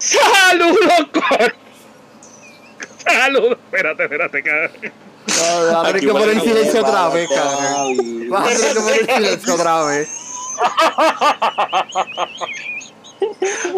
Saludos, 0.00 1.08
Corillo. 1.12 1.54
Saludos. 3.04 3.58
Espérate, 3.64 4.02
espérate, 4.04 4.42
cabrón. 4.42 4.70
No, 5.26 5.72
va 5.74 5.80
a 5.80 5.86
tener 5.86 6.00
que 6.00 6.08
poner 6.08 6.40
silencio 6.40 6.80
otra 6.80 7.08
vez, 7.10 7.28
cabrón. 7.28 8.28
Vas 8.30 8.46
a 8.46 8.48
tener 8.56 8.74
que 8.74 8.80
poner 8.80 9.14
silencio 9.14 9.54
otra 9.54 9.84
vez. 9.84 10.08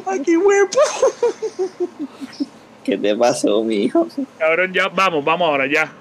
Aquí, 0.07 0.37
huevo. 0.37 0.69
¿Qué 2.85 2.97
te 2.97 3.17
pasó, 3.17 3.63
mijo? 3.65 4.07
Cabrón, 4.39 4.73
ya, 4.73 4.89
vamos, 4.89 5.25
vamos 5.25 5.49
ahora, 5.49 5.67
ya. 5.67 5.93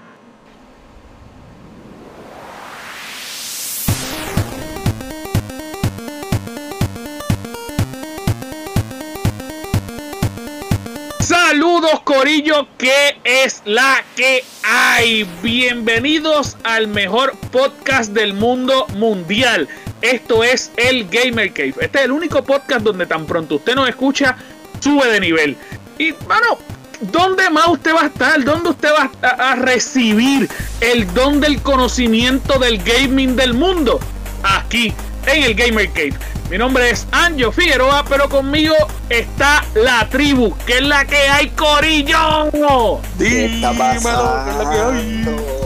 Corillo, 12.03 12.67
¿qué 12.77 13.17
es 13.23 13.61
la 13.65 14.03
que 14.15 14.43
hay? 14.63 15.27
Bienvenidos 15.43 16.57
al 16.63 16.87
mejor 16.87 17.37
podcast 17.51 18.11
del 18.11 18.33
mundo 18.33 18.87
mundial. 18.95 19.67
Esto 20.01 20.43
es 20.43 20.71
el 20.77 21.07
Gamer 21.09 21.53
Cave. 21.53 21.75
Este 21.79 21.99
es 21.99 22.05
el 22.05 22.11
único 22.11 22.43
podcast 22.43 22.81
donde 22.81 23.05
tan 23.05 23.25
pronto 23.25 23.55
usted 23.55 23.75
nos 23.75 23.87
escucha, 23.87 24.35
sube 24.79 25.07
de 25.09 25.19
nivel. 25.19 25.55
Y 25.99 26.11
bueno, 26.11 26.57
¿dónde 27.01 27.49
más 27.49 27.67
usted 27.67 27.93
va 27.93 28.03
a 28.03 28.07
estar? 28.07 28.43
¿Dónde 28.43 28.69
usted 28.69 28.89
va 28.89 29.11
a, 29.21 29.51
a 29.51 29.55
recibir 29.55 30.49
el 30.79 31.11
don 31.13 31.39
del 31.39 31.61
conocimiento 31.61 32.57
del 32.57 32.79
gaming 32.83 33.35
del 33.35 33.53
mundo? 33.53 33.99
Aquí, 34.43 34.93
en 35.27 35.43
el 35.43 35.55
Gamer 35.55 35.89
Cave. 35.89 36.13
Mi 36.49 36.57
nombre 36.57 36.89
es 36.89 37.07
Anjo 37.11 37.51
Figueroa, 37.51 38.03
pero 38.09 38.27
conmigo 38.27 38.75
está 39.09 39.63
la 39.73 40.07
tribu, 40.09 40.53
que 40.65 40.79
es 40.79 40.81
la 40.81 41.05
que 41.05 41.15
hay, 41.15 41.49
Corillo. 41.51 42.99
¿Qué 43.17 43.45
está 43.45 43.71
pasando? 43.71 44.43
¿qué 44.43 44.51
es 44.51 44.57
la 44.57 44.69
que 44.69 44.79
hay? 44.79 45.61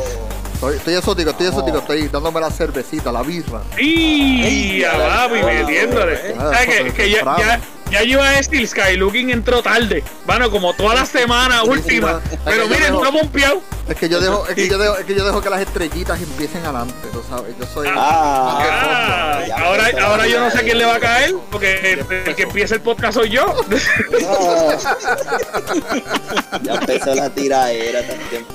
Estoy, 0.53 0.77
estoy 0.77 0.93
exótico, 0.93 1.29
estoy 1.31 1.47
exótico, 1.47 1.77
estoy 1.79 2.07
dándome 2.07 2.39
la 2.39 2.49
cervecita, 2.51 3.11
la 3.11 3.23
birra. 3.23 3.61
Y 3.77 4.81
papi, 4.83 5.43
metiéndole. 5.43 6.35
Ah, 6.39 6.51
¿Sabes 6.53 6.67
que, 6.67 6.93
que 6.93 7.09
ya, 7.09 7.23
ya, 7.37 7.59
ya 7.91 8.01
yo 8.03 8.13
iba 8.19 8.27
a 8.27 8.31
decir, 8.31 8.67
Skylooking 8.67 9.29
entró 9.29 9.61
tarde. 9.61 10.03
Bueno, 10.25 10.49
como 10.51 10.73
toda 10.73 10.95
la 10.95 11.05
semana 11.05 11.59
Sí, 11.61 11.65
sí, 11.65 11.69
última. 11.71 12.11
no. 12.13 12.21
Pero 12.45 12.67
miren, 12.67 12.93
dejo- 12.93 13.05
entró 13.05 13.11
pompeado. 13.19 13.61
Es 13.87 13.95
que 13.97 14.09
yo 14.09 14.19
dejo, 14.19 14.47
es 14.47 14.55
que 14.55 14.67
yo 14.67 14.77
dejo, 14.79 14.97
es 14.97 15.05
que 15.05 15.13
yo 15.13 15.23
dejo 15.23 15.41
que 15.43 15.49
las 15.51 15.61
estrellitas 15.61 16.19
empiecen 16.19 16.63
adelante, 16.63 16.95
tú 17.13 17.21
sabes. 17.29 17.53
Yo 17.59 17.65
soy. 17.67 17.87
Ah, 17.91 19.37
Ah, 19.37 19.43
ya 19.47 19.55
ahora, 19.57 19.91
ahora 20.01 20.25
yo 20.27 20.39
no 20.39 20.49
sé 20.49 20.57
a 20.57 20.61
quién 20.63 20.77
le 20.79 20.85
va 20.85 20.95
a 20.95 20.99
caer, 20.99 21.35
porque 21.51 21.93
el, 21.93 22.05
el 22.25 22.35
que 22.35 22.43
empieza 22.43 22.73
el 22.75 22.81
podcast 22.81 23.13
soy 23.13 23.29
yo. 23.29 23.45
Ya 26.63 26.73
empezó 26.75 27.13
la 27.15 27.29
tiradera 27.29 28.01
también. 28.07 28.45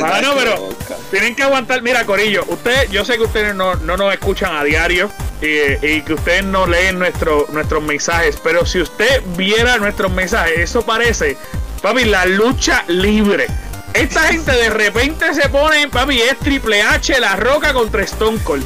Bueno, 0.00 0.32
pero 0.36 0.68
tienen 1.10 1.34
que 1.34 1.42
aguantar. 1.42 1.82
Mira, 1.82 2.04
Corillo, 2.04 2.44
usted, 2.48 2.88
yo 2.90 3.04
sé 3.04 3.16
que 3.16 3.22
ustedes 3.22 3.54
no, 3.54 3.74
no 3.76 3.96
nos 3.96 4.12
escuchan 4.12 4.54
a 4.56 4.64
diario 4.64 5.10
y, 5.40 5.86
y 5.86 6.02
que 6.02 6.14
ustedes 6.14 6.44
no 6.44 6.66
leen 6.66 6.98
nuestro, 6.98 7.46
nuestros 7.52 7.82
mensajes, 7.82 8.38
pero 8.42 8.66
si 8.66 8.80
usted 8.84 9.22
viera 9.36 9.76
nuestros 9.78 10.12
mensajes, 10.12 10.58
eso 10.58 10.82
parece, 10.82 11.36
papi, 11.82 12.04
la 12.04 12.24
lucha 12.26 12.84
libre. 12.88 13.46
Esta 13.92 14.22
gente 14.22 14.50
de 14.50 14.70
repente 14.70 15.32
se 15.34 15.48
pone, 15.48 15.86
papi, 15.88 16.20
es 16.20 16.36
Triple 16.40 16.82
H, 16.82 17.20
La 17.20 17.36
Roca 17.36 17.72
contra 17.72 18.02
Stone 18.02 18.38
Cold. 18.42 18.64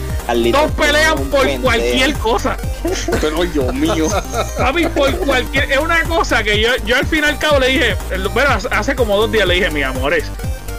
Todos 0.52 0.70
pelean 0.72 1.16
por 1.28 1.40
pendejo. 1.42 1.62
cualquier 1.62 2.14
cosa. 2.14 2.56
Pero 3.20 3.44
Dios 3.44 3.74
mío. 3.74 4.08
Papi, 4.56 4.86
por 4.86 5.10
cualquier. 5.18 5.70
Es 5.70 5.78
una 5.78 6.02
cosa 6.04 6.42
que 6.42 6.58
yo, 6.60 6.70
yo 6.86 6.96
al 6.96 7.06
fin 7.06 7.24
y 7.24 7.28
al 7.28 7.38
cabo 7.38 7.58
le 7.58 7.68
dije. 7.68 7.96
Bueno, 8.32 8.50
hace- 8.50 8.68
hace 8.70 8.94
como 8.94 9.16
dos 9.18 9.30
días 9.30 9.46
le 9.46 9.54
dije, 9.54 9.70
mis 9.70 9.84
amores, 9.84 10.24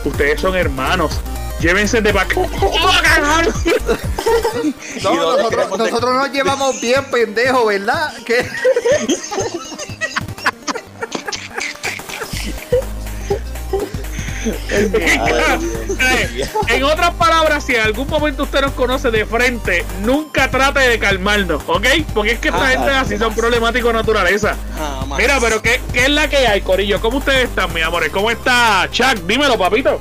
ustedes 0.04 0.42
son 0.42 0.56
hermanos. 0.56 1.20
Llévense 1.60 2.02
de 2.02 2.12
vaca. 2.12 2.36
No, 5.04 5.14
¿Y 5.14 5.18
dónde 5.18 5.44
nosotros, 5.44 5.78
nosotros 5.78 6.16
nos 6.16 6.32
llevamos 6.32 6.82
bien, 6.82 7.04
pendejo, 7.06 7.66
¿verdad? 7.68 8.14
¿Qué? 8.26 8.46
En 16.68 16.84
otras 16.84 17.12
palabras, 17.12 17.64
si 17.66 17.76
en 17.76 17.82
algún 17.82 18.08
momento 18.08 18.44
usted 18.44 18.62
nos 18.62 18.72
conoce 18.74 19.12
de 19.12 19.26
frente, 19.26 19.86
nunca 20.02 20.50
trate 20.50 20.80
de 20.82 21.00
calmarnos, 21.00 21.62
¿ok? 21.68 21.86
Porque 22.14 22.34
es 22.34 22.40
que 22.40 22.50
esta 22.50 22.64
Ah, 22.66 22.68
gente 22.70 22.90
así 22.92 23.18
son 23.18 23.34
problemáticos 23.34 23.92
de 23.92 24.00
naturaleza. 24.00 24.56
Jamás. 24.78 25.18
Mira, 25.20 25.40
pero 25.40 25.62
¿qué, 25.62 25.82
¿qué 25.94 26.04
es 26.04 26.10
la 26.10 26.30
que 26.30 26.38
hay, 26.48 26.62
Corillo? 26.62 27.00
¿Cómo 27.02 27.18
ustedes 27.18 27.50
están, 27.50 27.74
mis 27.74 27.84
amores? 27.84 28.10
¿Cómo 28.12 28.30
está 28.32 28.88
Chuck? 28.92 29.16
Dímelo, 29.26 29.58
papito. 29.58 30.00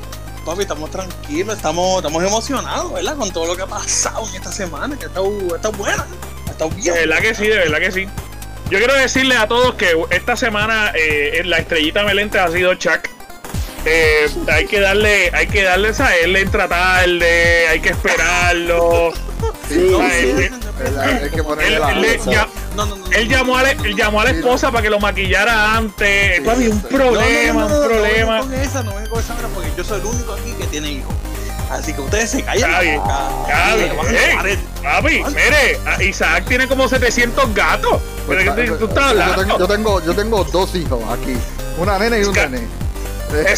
Papi, 0.48 0.62
estamos 0.62 0.90
tranquilos, 0.90 1.56
estamos, 1.56 1.96
estamos 1.98 2.24
emocionados, 2.24 2.90
¿verdad? 2.94 3.16
Con 3.18 3.30
todo 3.30 3.46
lo 3.48 3.54
que 3.56 3.62
ha 3.62 3.66
pasado 3.66 4.26
en 4.30 4.34
esta 4.36 4.50
semana, 4.50 4.96
que 4.98 5.04
ha 5.04 5.08
estado, 5.08 5.30
ha 5.52 5.56
estado 5.56 5.72
buena, 5.72 6.06
ha 6.46 6.50
estado 6.50 6.70
bien. 6.70 6.94
De 6.94 7.00
verdad 7.06 7.18
que 7.20 7.34
sí, 7.34 7.46
de 7.48 7.58
verdad 7.58 7.78
que 7.78 7.92
sí. 7.92 8.06
Yo 8.70 8.78
quiero 8.78 8.94
decirle 8.94 9.36
a 9.36 9.46
todos 9.46 9.74
que 9.74 9.94
esta 10.08 10.36
semana 10.36 10.92
eh, 10.94 11.42
la 11.44 11.58
estrellita 11.58 12.02
melente 12.04 12.38
ha 12.38 12.50
sido 12.50 12.74
Chuck. 12.76 13.08
Eh, 13.84 14.26
hay 14.50 14.66
que 14.66 14.80
darle, 14.80 15.30
hay 15.34 15.48
que 15.48 15.62
darle 15.64 15.90
a 15.98 16.16
él 16.16 16.34
entra 16.36 16.66
tarde, 16.66 17.68
hay 17.68 17.80
que 17.80 17.90
esperarlo. 17.90 19.12
Sí, 19.68 19.86
No, 19.90 19.98
sí. 19.98 20.04
él, 20.14 20.36
que 20.36 20.48
ponerle 20.50 20.67
él- 23.12 23.28
llamó 23.28 23.56
a 23.56 23.62
la, 23.62 23.70
él 23.72 23.96
llamó 23.96 24.20
a 24.20 24.24
la 24.24 24.30
esposa 24.30 24.70
para 24.70 24.82
que 24.82 24.90
lo 24.90 24.98
maquillara 25.00 25.76
antes. 25.76 26.40
Papi, 26.40 26.68
un 26.68 26.80
problema, 26.82 27.62
no, 27.62 27.68
no, 27.68 27.68
no, 27.68 27.76
un 27.76 27.82
no, 27.82 27.88
problema. 27.88 28.38
No, 28.38 28.46
vengo 28.46 28.54
con 28.56 28.60
esa, 28.68 28.82
no 28.82 28.94
vengo 28.94 29.10
con 29.10 29.20
esa, 29.20 29.34
porque 29.54 29.68
yo 29.76 29.84
soy 29.84 30.00
el 30.00 30.06
único 30.06 30.32
aquí 30.34 30.52
que 30.52 30.66
tiene 30.66 30.92
hijos. 30.92 31.14
Así 31.70 31.92
que 31.92 32.00
ustedes 32.00 32.30
se 32.30 32.42
callan. 32.42 32.80
Bien. 32.80 33.00
Ey, 34.46 34.58
Papi, 34.82 35.22
mire, 35.34 35.78
Isaac 36.08 36.44
tiene 36.48 36.66
como 36.66 36.88
700 36.88 37.54
gatos. 37.54 38.00
Pues, 38.26 38.38
¿De 38.56 38.64
qué 38.64 38.70
tú 38.72 38.86
estás 38.86 39.12
yo, 39.12 39.22
hablando? 39.22 39.42
tengo, 39.44 39.58
yo, 39.58 39.66
tengo, 39.68 40.04
yo 40.04 40.14
tengo 40.14 40.44
dos 40.44 40.74
hijos 40.74 41.00
aquí. 41.12 41.34
Una 41.78 41.98
nena 41.98 42.18
y 42.18 42.24
un 42.24 42.34
Sky- 42.34 42.48
nene. 42.50 42.66
Eh, 43.34 43.54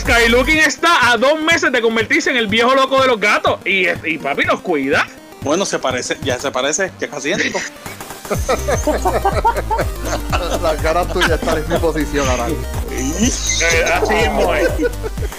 Skylooking 0.00 0.58
está 0.58 1.12
a 1.12 1.16
dos 1.16 1.40
meses 1.40 1.70
de 1.70 1.80
convertirse 1.80 2.30
en 2.30 2.36
el 2.36 2.48
viejo 2.48 2.74
loco 2.74 3.00
de 3.00 3.06
los 3.06 3.20
gatos. 3.20 3.60
Y, 3.64 3.86
y 4.04 4.18
papi 4.18 4.44
nos 4.44 4.60
cuida. 4.60 5.06
Bueno, 5.46 5.64
se 5.64 5.78
parece, 5.78 6.16
ya 6.22 6.40
se 6.40 6.50
parece, 6.50 6.90
ya 6.98 7.06
casi 7.08 7.28
idéntico. 7.28 7.60
la 10.60 10.76
cara 10.82 11.04
tuya 11.06 11.36
está 11.36 11.56
en 11.56 11.68
mi 11.68 11.78
posición 11.78 12.28
ahora. 12.28 12.48
Eh, 12.90 13.84
así 13.94 14.14
mismo 14.14 14.52
es. 14.56 14.68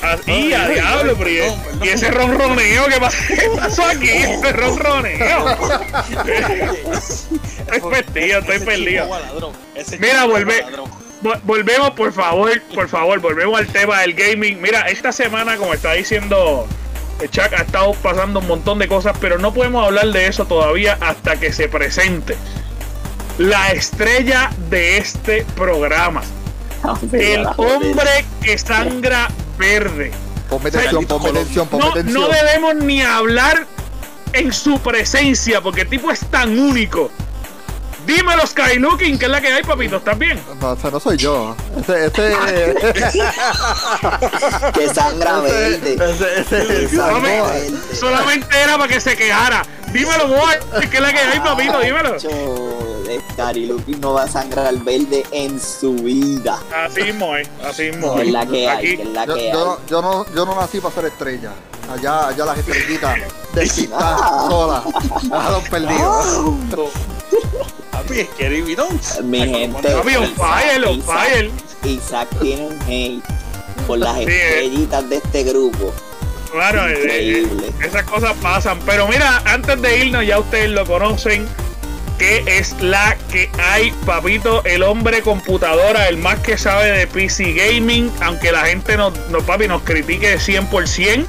Así, 0.02 0.54
a 0.54 0.68
diablo, 0.70 1.14
pero 1.18 1.30
y- 1.30 1.86
y 1.86 1.90
ese 1.90 2.10
ronroneo, 2.10 2.86
¿qué 2.88 3.00
pasó, 3.02 3.18
¿Qué 3.28 3.50
pasó 3.58 3.84
aquí? 3.86 4.08
Ese 4.10 4.54
ronroneo. 4.54 5.50
Estoy 7.74 7.92
perdido, 7.92 8.40
estoy 8.40 8.60
perdido. 8.60 9.10
Mira, 10.00 10.24
vuelve. 10.26 10.64
Volvemos, 11.44 11.92
por 11.92 12.14
favor, 12.14 12.62
por 12.74 12.88
favor, 12.88 13.20
volvemos 13.20 13.60
al 13.60 13.68
tema 13.68 14.00
del 14.02 14.14
gaming. 14.14 14.62
Mira, 14.62 14.88
esta 14.88 15.12
semana, 15.12 15.58
como 15.58 15.74
está 15.74 15.92
diciendo 15.94 16.66
Chuck, 17.30 17.52
ha 17.54 17.64
estado 17.64 17.94
pasando 17.94 18.40
un 18.40 18.48
montón 18.48 18.80
de 18.80 18.88
cosas, 18.88 19.18
pero 19.20 19.38
no 19.40 19.54
podemos 19.54 19.86
hablar 19.86 20.08
de 20.08 20.28
eso 20.28 20.46
todavía 20.46 20.98
hasta 21.02 21.40
que 21.40 21.52
se 21.52 21.68
presente 21.68 22.38
la 23.38 23.72
estrella 23.72 24.52
de 24.70 24.98
este 24.98 25.46
programa. 25.56 26.22
El 27.12 27.46
hombre 27.58 28.26
que 28.42 28.58
sangra 28.58 29.30
verde. 29.58 30.12
Ponme 30.50 30.70
atención, 30.70 31.06
ponme 31.06 31.30
atención, 31.30 31.68
ponme 31.68 31.84
No, 31.86 31.92
atención. 31.92 32.22
no 32.22 32.30
debemos 32.30 32.76
ni 32.76 33.02
hablar 33.02 33.66
en 34.34 34.54
su 34.54 34.80
presencia 34.80 35.62
porque 35.62 35.82
el 35.82 35.90
tipo 35.90 36.12
es 36.12 36.20
tan 36.20 36.58
único. 36.58 37.12
Dímelo, 38.08 38.48
Skylooking, 38.48 39.20
que 39.20 39.26
es 39.26 39.32
la 39.32 39.42
que 39.42 39.52
hay, 39.52 39.64
papito, 39.64 39.98
¿estás 39.98 40.18
bien? 40.18 40.42
No, 40.62 40.74
ese 40.74 40.90
no 40.90 40.98
soy 41.00 41.18
yo. 41.18 41.56
Ese, 41.78 42.06
ese, 42.06 42.34
Que 44.74 44.88
sangra 44.94 45.42
verde. 45.42 45.96
ese, 45.96 46.40
ese, 46.40 46.86
ese, 46.86 46.96
No, 46.96 47.20
me- 47.20 47.42
solamente 47.94 48.48
era 48.58 48.78
para 48.78 48.94
que 48.94 49.02
se 49.02 49.18
quejara. 49.18 49.62
Dímelo, 49.92 50.28
boy, 50.30 50.56
que 50.90 50.96
es 50.98 51.02
la 51.02 51.12
que 51.12 51.20
hay, 51.20 51.40
papito, 51.42 51.80
dímelo. 51.82 52.16
Cariluki 53.36 53.96
no 53.96 54.14
va 54.14 54.24
a 54.24 54.28
sangrar 54.28 54.74
verde 54.80 55.26
en 55.32 55.60
su 55.60 55.94
vida. 55.94 56.60
Así 56.76 57.04
mismo 57.04 57.36
es, 57.36 57.48
así 57.66 57.84
mismo 57.92 58.16
es 58.20 58.28
es. 58.28 58.34
la 58.34 58.46
que 58.46 58.70
hay, 58.70 58.78
Aquí, 58.78 58.98
que 58.98 59.04
es 59.04 59.10
la 59.10 59.26
Yo, 59.26 59.36
que 59.36 59.48
hay. 59.48 59.54
yo, 59.54 59.80
yo 59.90 60.02
no, 60.02 60.26
yo 60.34 60.46
no 60.46 60.56
nací 60.56 60.80
para 60.80 60.96
ser 60.96 61.06
estrella. 61.06 61.52
Allá, 61.92 62.28
allá 62.30 62.46
las 62.46 62.58
estrellitas 62.58 63.18
despistas 63.54 64.20
sola. 64.50 64.84
A 65.32 65.52
los 65.52 65.64
perdidos. 65.70 66.26
Papi, 67.98 68.20
es 68.22 68.28
que. 68.30 68.50
Mi 69.24 69.40
gente. 69.40 69.90
Papi, 69.90 70.16
on 70.16 70.34
fire, 70.36 70.86
on 70.86 70.98
Isaac- 71.00 71.06
fire. 71.30 71.52
Isaac 71.84 72.28
tiene 72.42 72.68
un 72.68 72.80
hate 72.88 73.24
por 73.86 74.00
las 74.00 74.16
Sí, 74.18 74.24
eh. 74.28 74.48
estrellitas 74.50 75.10
de 75.10 75.16
este 75.18 75.44
grupo. 75.44 75.94
Claro, 76.52 76.88
eh, 76.88 76.94
eh, 76.94 77.40
Increíble. 77.42 77.74
esas 77.84 78.04
cosas 78.04 78.34
pasan. 78.42 78.80
Pero 78.86 79.08
mira, 79.08 79.42
antes 79.46 79.82
de 79.82 79.98
irnos, 80.06 80.26
ya 80.26 80.40
ustedes 80.40 80.70
lo 80.70 80.86
conocen. 80.86 81.48
que 82.18 82.44
es 82.48 82.74
la 82.82 83.16
que 83.32 83.48
hay, 83.60 83.92
papito, 84.04 84.64
el 84.66 84.82
hombre 84.82 85.22
computadora, 85.22 86.08
el 86.08 86.18
más 86.18 86.40
que 86.40 86.58
sabe 86.58 86.90
de 86.92 87.06
PC 87.06 87.54
Gaming, 87.54 88.12
aunque 88.22 88.52
la 88.52 88.66
gente 88.66 88.98
nos, 88.98 89.16
no, 89.30 89.40
papi, 89.42 89.68
nos 89.68 89.84
critique 89.84 90.40
100%. 90.40 91.28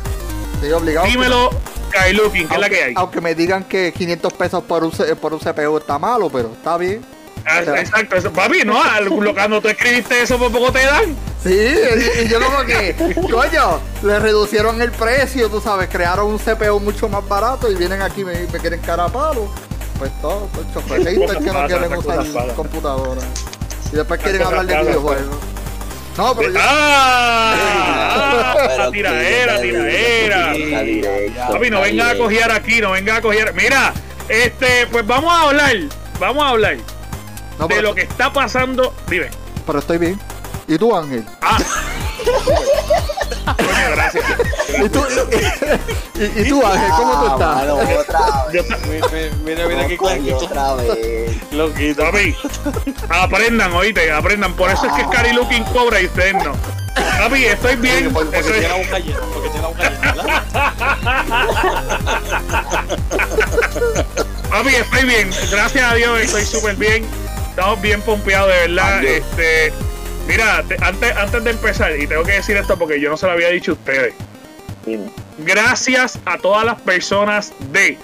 Sí, 0.63 0.71
obligado. 0.73 1.07
Dímelo, 1.07 1.51
Kailukin, 1.89 2.49
¿qué 2.49 2.55
es 2.55 2.61
la 2.61 2.69
que 2.69 2.83
hay? 2.85 2.95
Aunque 2.97 3.21
me 3.21 3.35
digan 3.35 3.65
que 3.65 3.93
500 3.93 4.33
pesos 4.35 4.63
por 4.65 4.85
un, 4.85 4.91
por 5.21 5.33
un 5.35 5.41
CPU 5.41 5.79
está 5.79 5.99
malo, 5.99 6.29
pero 6.31 6.53
está 6.53 6.77
bien. 6.77 7.05
Ah, 7.47 7.61
Exacto, 7.61 8.17
eso, 8.17 8.31
papi, 8.33 8.63
no, 8.65 8.79
lo- 9.01 9.33
cuando 9.33 9.61
tú 9.63 9.69
escribiste 9.69 10.21
eso 10.23 10.39
por 10.39 10.53
poco 10.53 10.71
te 10.71 10.85
dan. 10.85 11.17
Sí, 11.43 11.51
y, 12.25 12.29
yo 12.29 12.41
como 12.43 12.59
que, 12.65 12.95
coño, 13.31 13.81
le 14.03 14.19
reducieron 14.19 14.83
el 14.83 14.91
precio, 14.91 15.49
tú 15.49 15.61
sabes, 15.61 15.89
crearon 15.89 16.27
un 16.27 16.39
CPU 16.39 16.79
mucho 16.81 17.09
más 17.09 17.27
barato 17.27 17.71
y 17.71 17.75
vienen 17.77 18.03
aquí 18.03 18.21
y 18.21 18.25
me, 18.25 18.35
me 18.53 18.59
quieren 18.59 18.81
cara 18.81 19.05
a 19.05 19.09
palo. 19.09 19.49
Pues 19.99 20.11
todo, 20.21 20.49
pues 20.53 20.67
chofer 20.75 21.03
haters 21.07 21.39
que 21.39 21.53
no 21.53 21.67
quieren 21.67 21.93
usar 21.97 22.55
computadora. 22.55 23.21
Y 23.93 23.97
después 23.97 24.21
quieren 24.21 24.43
hablar 24.43 24.67
de 24.67 24.77
videojuegos. 24.83 25.37
No, 26.19 26.35
pero 26.35 26.51
yo, 26.51 26.59
¡Ah! 26.61 27.55
Pero 28.67 28.91
tiraera, 28.91 29.61
tiraera. 29.63 30.53
Papi, 31.49 31.71
no 31.71 31.81
venga 31.81 32.11
a 32.11 32.19
coger 32.19 32.51
aquí, 32.51 32.81
no 32.81 32.91
venga 32.91 33.19
a 33.19 33.23
coger. 33.23 33.55
Mira, 33.55 33.95
este, 34.29 34.89
pues 34.89 35.07
vamos 35.07 35.33
a 35.33 35.43
hablar, 35.43 35.77
vamos 36.19 36.43
a 36.43 36.49
hablar 36.49 36.77
no, 37.57 37.69
de 37.69 37.83
lo 37.83 37.95
que 37.95 38.03
está 38.03 38.33
pasando. 38.33 38.93
Dime. 39.09 39.29
pero 39.65 39.79
estoy 39.79 39.99
bien. 39.99 40.19
¿Y 40.67 40.77
tú, 40.77 40.95
Ángel? 40.95 41.25
Ah. 41.41 41.59
Coño, 43.45 43.91
gracias. 43.93 44.25
¿Y 44.85 44.89
tú, 44.89 45.05
y, 46.15 46.41
y 46.41 46.49
tú 46.49 46.65
Ángel, 46.67 46.91
cómo 46.97 47.13
tú 47.13 47.27
Ah, 47.27 47.33
estás? 47.33 47.57
mano, 47.57 47.75
otra 47.77 48.21
Yo 48.53 48.63
vez. 48.63 48.69
ta- 48.69 48.79
Mira, 48.87 49.09
mira, 49.45 49.67
mira 49.67 49.87
qué 49.87 49.99
otra 50.35 50.75
vez. 50.75 51.53
Loquito. 51.53 52.03
Papi, 52.05 52.37
aprendan, 53.09 53.73
oíste, 53.73 54.13
aprendan. 54.13 54.53
Por 54.55 54.71
eso 54.71 54.87
es 54.87 54.93
que 54.93 55.03
Scary 55.05 55.33
Looking 55.33 55.65
cobra 55.65 56.01
y 56.01 56.07
ustedes 56.07 56.35
no. 56.45 56.53
Papi, 57.19 57.45
estoy 57.47 57.77
bien. 57.77 58.13
Porque, 58.13 58.27
porque 58.27 58.39
estoy- 58.41 58.61
tiene 58.61 58.69
la 58.69 58.77
boca 58.77 58.99
llena, 58.99 59.21
porque 59.33 59.49
tiene 59.49 59.63
la 59.63 59.69
boca 59.69 59.91
llena, 59.91 60.13
¿verdad? 60.13 60.43
Papi, 64.51 64.75
estoy 64.75 65.05
bien. 65.05 65.31
Gracias 65.51 65.91
a 65.91 65.95
Dios 65.95 66.21
estoy 66.21 66.45
súper 66.45 66.77
bien. 66.77 67.07
Estamos 67.51 67.81
bien 67.81 68.01
pompeados, 68.03 68.53
de 68.53 68.59
verdad. 68.69 68.99
Adiós. 68.99 69.13
Este, 69.13 69.73
mira, 70.29 70.63
te- 70.63 70.77
antes, 70.83 71.17
antes 71.17 71.43
de 71.45 71.51
empezar, 71.51 71.99
y 71.99 72.07
tengo 72.07 72.23
que 72.23 72.33
decir 72.33 72.57
esto 72.57 72.79
porque 72.79 73.01
yo 73.01 73.11
no 73.11 73.17
se 73.17 73.27
lo 73.27 73.33
había 73.33 73.49
dicho 73.49 73.73
a 73.73 73.75
ustedes. 73.75 74.15
Dime. 74.87 75.11
Gracias 75.39 76.19
a 76.25 76.39
todas 76.39 76.65
las 76.65 76.81
personas 76.81 77.53
de 77.73 77.99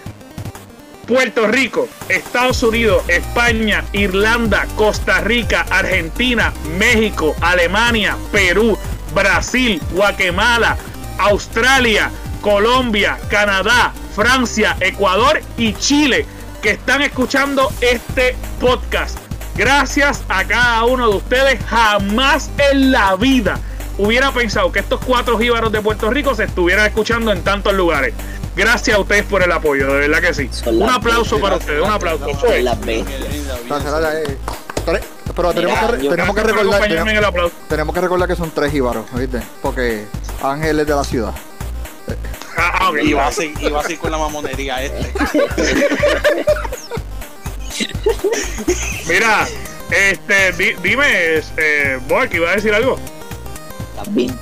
Puerto 1.07 1.47
Rico, 1.47 1.89
Estados 2.09 2.63
Unidos, 2.63 3.03
España, 3.09 3.85
Irlanda, 3.93 4.67
Costa 4.77 5.21
Rica, 5.21 5.67
Argentina, 5.71 6.53
México, 6.79 7.35
Alemania, 7.43 8.17
Perú, 8.33 8.79
Brasil, 9.15 9.81
Guatemala, 9.93 10.77
Australia, 11.19 12.11
Colombia, 12.41 13.19
Canadá, 13.29 13.93
Francia, 14.15 14.77
Ecuador 14.81 15.41
y 15.59 15.75
Chile 15.75 16.25
que 16.63 16.71
están 16.71 17.03
escuchando 17.03 17.71
este 17.81 18.35
podcast. 18.61 19.19
Gracias 19.57 20.25
a 20.29 20.45
cada 20.45 20.85
uno 20.85 21.11
de 21.11 21.17
ustedes, 21.17 21.65
jamás 21.65 22.51
en 22.59 22.91
la 22.91 23.15
vida 23.15 23.61
hubiera 23.99 24.33
pensado 24.33 24.73
que 24.73 24.81
estos 24.81 24.99
cuatro 25.05 25.39
jíbaros 25.39 25.71
de 25.71 25.81
Puerto 25.81 26.11
Rico 26.11 26.35
se 26.35 26.45
estuvieran 26.45 26.87
escuchando 26.87 27.31
en 27.31 27.43
tantos 27.43 27.73
lugares. 27.75 28.15
Gracias 28.57 28.97
a 28.97 29.01
ustedes 29.01 29.25
por 29.25 29.43
el 29.43 29.53
apoyo, 29.53 29.93
de 29.93 30.09
verdad 30.09 30.21
que 30.21 30.35
sí. 30.35 30.49
Son 30.51 30.81
Un 30.81 30.89
aplauso 30.89 31.39
para 31.41 31.57
ustedes, 31.57 31.83
un 31.83 31.91
aplauso. 31.91 32.27
Las 32.63 32.79
Pero 35.35 35.53
tenemos 35.53 35.79
que, 35.79 36.09
tenemos 36.09 36.37
recordar, 36.37 36.83
tenemos, 36.83 37.53
tenemos 37.69 37.95
que 37.95 38.01
recordar 38.01 38.29
que 38.29 38.37
son 38.37 38.51
tres 38.51 38.73
jíbaros, 38.73 39.07
¿viste? 39.15 39.41
Porque 39.63 40.05
Ángel 40.43 40.81
es 40.81 40.87
de 40.87 40.95
la 40.95 41.05
ciudad. 41.05 41.35
Ah, 42.57 42.73
ah, 42.81 42.91
ok. 42.91 42.99
Y 43.03 43.13
va 43.13 43.29
así, 43.29 43.53
y 43.61 43.69
va 43.69 43.81
así 43.81 43.97
con 43.97 44.11
la 44.11 44.19
mamonería 44.19 44.83
este. 44.83 45.13
Mira, 49.07 49.47
este, 49.91 50.53
di- 50.53 50.75
dime, 50.83 51.41
eh, 51.57 51.99
Boy, 52.09 52.29
que 52.29 52.37
iba 52.37 52.51
a 52.51 52.55
decir 52.55 52.73
algo. 52.75 52.99
También. 53.97 54.39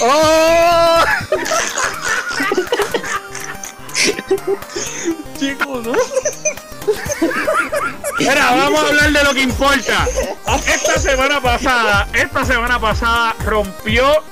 ¡Oh! 0.00 1.02
Chicos, 5.38 5.86
¿no? 5.86 5.92
Mira, 8.18 8.50
vamos 8.52 8.84
a 8.84 8.88
hablar 8.88 9.12
de 9.12 9.24
lo 9.24 9.34
que 9.34 9.42
importa. 9.42 10.06
Esta 10.66 10.98
semana 10.98 11.40
pasada, 11.40 12.08
esta 12.12 12.44
semana 12.44 12.80
pasada 12.80 13.34
rompió, 13.44 14.22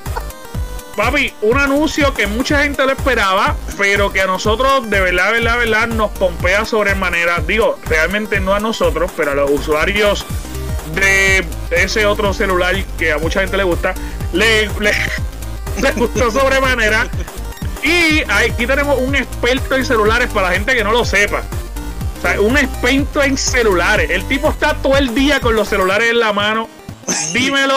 papi, 0.97 1.33
un 1.43 1.59
anuncio 1.59 2.13
que 2.15 2.27
mucha 2.27 2.63
gente 2.63 2.85
lo 2.85 2.93
esperaba, 2.93 3.57
pero 3.79 4.13
que 4.13 4.21
a 4.21 4.27
nosotros 4.27 4.89
de 4.89 5.01
verdad, 5.01 5.33
verdad, 5.33 5.59
verdad 5.59 5.87
nos 5.89 6.11
pompea 6.13 6.65
sobremanera. 6.65 7.41
Digo, 7.41 7.79
realmente 7.87 8.41
no 8.41 8.55
a 8.55 8.61
nosotros, 8.61 9.11
pero 9.17 9.33
a 9.33 9.35
los 9.35 9.51
usuarios 9.51 10.27
de 10.95 11.45
ese 11.71 12.07
otro 12.07 12.35
celular 12.35 12.75
que 12.99 13.13
a 13.13 13.19
mucha 13.19 13.41
gente 13.41 13.57
le 13.57 13.65
gusta, 13.65 13.95
le, 14.33 14.69
le, 14.81 14.93
le 15.83 15.93
gustó 15.93 16.31
sobremanera. 16.31 17.09
Y 17.83 18.23
aquí 18.31 18.67
tenemos 18.67 18.99
un 19.01 19.15
experto 19.15 19.77
en 19.77 19.85
celulares 19.85 20.29
para 20.33 20.49
la 20.49 20.55
gente 20.55 20.75
que 20.75 20.85
no 20.85 20.93
lo 20.93 21.05
sepa. 21.05 21.43
O 22.19 22.23
sea, 22.23 22.41
un 22.41 22.59
experto 22.59 23.23
en 23.23 23.39
celulares. 23.39 24.11
El 24.11 24.25
tipo 24.25 24.51
está 24.51 24.75
todo 24.75 24.99
el 24.99 25.15
día 25.15 25.41
con 25.41 25.57
los 25.57 25.69
celulares 25.69 26.11
en 26.11 26.21
la 26.21 26.33
mano. 26.35 26.69
Dímelo, 27.33 27.77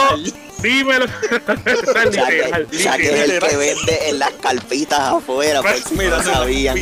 dímelo. 0.64 1.04
Está 1.04 1.54
O 1.54 1.92
sea, 1.92 2.04
literal, 2.06 2.66
que, 2.66 2.76
o 2.76 2.80
sea, 2.80 2.96
que 2.96 3.24
es 3.24 3.30
el 3.30 3.38
que 3.38 3.56
vende 3.56 4.08
en 4.08 4.18
las 4.18 4.32
carpitas 4.32 5.00
afuera, 5.00 5.62
por 5.62 5.74
si 5.74 5.94
Mira, 5.94 6.16
no 6.16 6.22
sabían. 6.22 6.78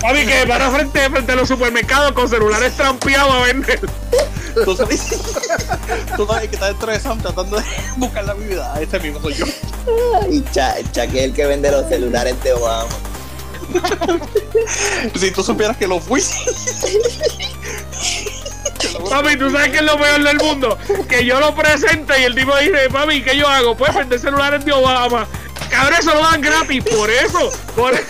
Papi, 0.00 0.26
que 0.26 0.46
para 0.46 0.70
frente, 0.70 1.10
frente 1.10 1.32
a 1.32 1.36
los 1.36 1.48
supermercados 1.48 2.12
con 2.12 2.28
celulares 2.28 2.74
trampeados 2.76 3.32
a 3.32 3.42
vender. 3.42 3.80
Tú 4.64 4.76
sabes, 4.76 5.08
tú 6.16 6.26
sabes 6.26 6.48
que 6.48 6.54
está 6.54 6.66
dentro 6.68 6.92
de 6.92 7.00
Sam 7.00 7.20
tratando 7.20 7.56
de 7.56 7.64
buscar 7.96 8.24
la 8.24 8.34
vida. 8.34 8.74
Este 8.80 9.00
mismo 9.00 9.20
soy 9.20 9.34
yo. 9.34 9.46
Y 10.30 10.42
Cha, 10.52 10.74
Cha 10.92 11.06
que 11.06 11.18
es 11.18 11.24
el 11.24 11.34
que 11.34 11.46
vende 11.46 11.70
los 11.70 11.88
celulares 11.88 12.42
de 12.42 12.52
Obama. 12.52 12.88
Si 15.18 15.30
tú 15.30 15.42
supieras 15.42 15.76
que 15.76 15.86
lo 15.86 15.98
fui. 15.98 16.22
Papi, 19.12 19.36
tú 19.36 19.50
sabes 19.50 19.68
que 19.70 19.76
es 19.76 19.82
lo 19.82 19.98
peor 19.98 20.22
del 20.22 20.38
mundo. 20.38 20.78
Que 21.06 21.22
yo 21.22 21.38
lo 21.38 21.54
presente 21.54 22.18
y 22.18 22.24
el 22.24 22.34
tipo 22.34 22.56
dice, 22.56 22.88
papi, 22.90 23.22
¿qué 23.22 23.36
yo 23.36 23.46
hago? 23.46 23.76
Pues 23.76 23.94
vender 23.94 24.18
celulares 24.18 24.64
de 24.64 24.72
Obama. 24.72 25.26
Cabrón, 25.68 25.98
eso 26.00 26.14
lo 26.14 26.22
dan 26.22 26.40
gratis, 26.40 26.82
por 26.82 27.10
eso. 27.10 27.50
Por 27.76 27.92
eso. 27.92 28.02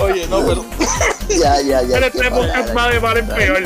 Oye, 0.00 0.26
no, 0.28 0.46
pero. 0.46 0.66
Ya, 1.28 1.60
ya, 1.60 1.82
ya. 1.82 1.94
Pero 1.94 2.06
este 2.06 2.30
podcast 2.30 2.72
palabra. 2.72 2.74
va 2.74 2.90
de 2.90 3.00
mal 3.00 3.16
en 3.18 3.28
peor. 3.28 3.62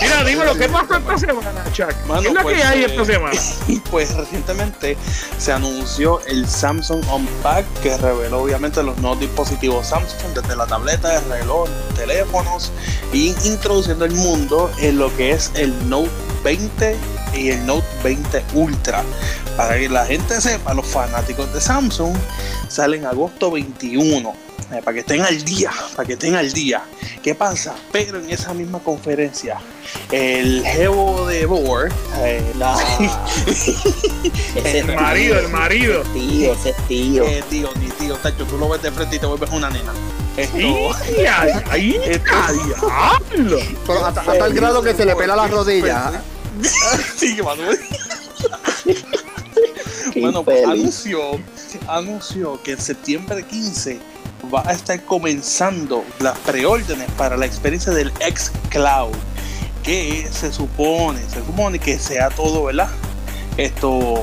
Mira, 0.00 0.24
dímelo, 0.24 0.54
¿qué 0.56 0.68
pasó 0.68 0.96
esta 0.96 1.18
semana, 1.18 1.64
Chuck? 1.72 1.94
Mano, 2.06 2.22
¿Qué 2.22 2.28
es 2.28 2.34
lo 2.34 2.42
pues, 2.42 2.56
que 2.56 2.62
hay 2.62 2.82
eh, 2.82 2.86
esta 2.86 3.04
semana? 3.04 3.40
Pues 3.90 4.14
recientemente 4.14 4.96
se 5.38 5.52
anunció 5.52 6.20
el 6.26 6.46
Samsung 6.46 7.02
Unpack 7.10 7.64
que 7.82 7.96
reveló 7.96 8.42
obviamente 8.42 8.82
los 8.82 8.98
nuevos 8.98 9.18
dispositivos 9.20 9.86
Samsung 9.86 10.34
desde 10.34 10.56
la 10.56 10.66
tableta, 10.66 11.16
el 11.16 11.24
reloj, 11.30 11.68
teléfonos 11.96 12.70
y 13.12 13.34
introduciendo 13.44 14.04
el 14.04 14.12
mundo 14.12 14.70
en 14.78 14.98
lo 14.98 15.14
que 15.16 15.32
es 15.32 15.50
el 15.54 15.88
Note 15.88 16.10
20 16.44 16.96
y 17.34 17.50
el 17.50 17.64
Note 17.64 17.86
20 18.04 18.44
Ultra. 18.54 19.02
Para 19.56 19.78
que 19.78 19.88
la 19.88 20.04
gente 20.04 20.40
sepa, 20.40 20.74
los 20.74 20.86
fanáticos 20.86 21.52
de 21.54 21.60
Samsung 21.60 22.14
salen 22.68 23.06
agosto 23.06 23.50
21. 23.50 24.47
Eh, 24.72 24.80
para 24.84 24.94
que 24.94 25.00
estén 25.00 25.22
al 25.22 25.42
día, 25.44 25.70
para 25.96 26.06
que 26.06 26.12
estén 26.14 26.34
al 26.34 26.52
día. 26.52 26.82
¿Qué 27.22 27.34
pasa? 27.34 27.74
Pero 27.90 28.18
en 28.18 28.28
esa 28.30 28.52
misma 28.52 28.80
conferencia, 28.80 29.58
el 30.12 30.62
jevo 30.64 31.26
de 31.26 31.46
Board, 31.46 31.92
eh, 32.18 32.42
El 34.64 34.94
marido, 34.94 35.38
el 35.38 35.48
marido. 35.48 36.02
tío, 36.12 36.52
ese 36.52 36.74
tío. 36.86 37.24
Eh, 37.24 37.42
tío, 37.48 37.70
ni 37.80 37.88
tío, 37.90 38.14
tacho, 38.16 38.44
tú 38.44 38.58
lo 38.58 38.68
ves 38.68 38.82
de 38.82 38.92
frente 38.92 39.16
y 39.16 39.18
te 39.18 39.26
vuelves 39.26 39.50
una 39.50 39.70
nena. 39.70 39.92
Esto, 40.36 40.58
¡Y 40.58 41.26
ay, 41.26 41.50
ay, 41.70 41.96
a 42.30 42.52
diablo! 42.52 43.58
Pero 43.86 44.06
hasta, 44.06 44.20
hasta 44.20 44.46
el 44.46 44.54
grado 44.54 44.82
que 44.82 44.94
se 44.94 45.04
le 45.04 45.16
pela 45.16 45.34
la 45.34 45.48
rodilla. 45.48 46.22
sí, 47.16 47.36
que 47.36 47.42
mano. 47.42 47.62
Qué 48.84 50.20
Bueno, 50.20 50.44
pues 50.44 50.64
anunció, 50.64 51.40
anunció 51.88 52.62
que 52.62 52.72
en 52.72 52.80
septiembre 52.80 53.42
15 53.42 53.98
va 54.52 54.62
a 54.68 54.72
estar 54.72 55.02
comenzando 55.04 56.04
las 56.20 56.38
preórdenes 56.38 57.10
para 57.12 57.36
la 57.36 57.46
experiencia 57.46 57.92
del 57.92 58.12
X 58.20 58.52
Cloud, 58.70 59.14
que 59.82 60.28
se 60.30 60.52
supone, 60.52 61.20
se 61.28 61.44
supone 61.44 61.78
que 61.78 61.98
sea 61.98 62.28
todo, 62.30 62.64
¿verdad? 62.64 62.88
Esto 63.56 64.22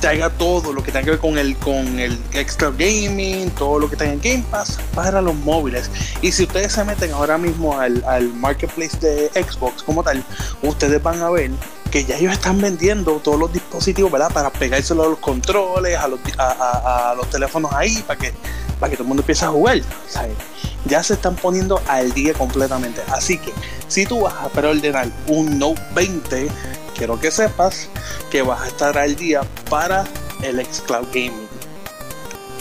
traiga 0.00 0.30
todo 0.30 0.72
lo 0.72 0.82
que 0.82 0.90
tenga 0.90 1.04
que 1.04 1.10
ver 1.12 1.20
con 1.20 1.36
el 1.38 1.54
con 1.58 1.98
el 1.98 2.18
extra 2.32 2.70
gaming, 2.70 3.50
todo 3.50 3.78
lo 3.78 3.90
que 3.90 3.96
tenga 3.96 4.14
en 4.14 4.20
Game 4.20 4.44
Pass 4.50 4.78
para 4.94 5.20
los 5.20 5.34
móviles. 5.34 5.90
Y 6.22 6.32
si 6.32 6.44
ustedes 6.44 6.72
se 6.72 6.82
meten 6.84 7.12
ahora 7.12 7.36
mismo 7.36 7.78
al, 7.78 8.02
al 8.06 8.32
marketplace 8.32 8.96
de 8.98 9.30
Xbox 9.34 9.82
como 9.82 10.02
tal, 10.02 10.24
ustedes 10.62 11.02
van 11.02 11.20
a 11.22 11.28
ver 11.30 11.50
que 11.90 12.04
ya 12.04 12.16
ellos 12.16 12.32
están 12.32 12.58
vendiendo 12.60 13.12
todos 13.22 13.38
los 13.38 13.52
dispositivos, 13.52 14.10
¿verdad? 14.10 14.32
Para 14.32 14.50
pegárselo 14.50 15.04
a 15.04 15.08
los 15.08 15.18
controles, 15.18 15.96
a 15.98 16.08
los, 16.08 16.20
a- 16.38 17.10
a 17.10 17.14
los 17.14 17.28
teléfonos 17.28 17.70
ahí, 17.74 18.02
para 18.06 18.18
que, 18.18 18.32
para 18.78 18.90
que 18.90 18.96
todo 18.96 19.04
el 19.04 19.08
mundo 19.08 19.22
empiece 19.22 19.44
a 19.44 19.48
jugar. 19.48 19.80
¿sabes? 20.08 20.36
Ya 20.84 21.02
se 21.02 21.14
están 21.14 21.36
poniendo 21.36 21.80
al 21.88 22.12
día 22.12 22.34
completamente. 22.34 23.02
Así 23.08 23.38
que 23.38 23.52
si 23.88 24.06
tú 24.06 24.20
vas 24.20 24.34
a 24.34 24.48
preordenar 24.48 25.08
un 25.26 25.58
Note 25.58 25.82
20, 25.94 26.48
quiero 26.96 27.18
que 27.18 27.30
sepas 27.30 27.88
que 28.30 28.42
vas 28.42 28.62
a 28.62 28.66
estar 28.68 28.96
al 28.98 29.16
día 29.16 29.42
para 29.68 30.04
el 30.42 30.64
xCloud 30.64 31.06
Gaming. 31.08 31.48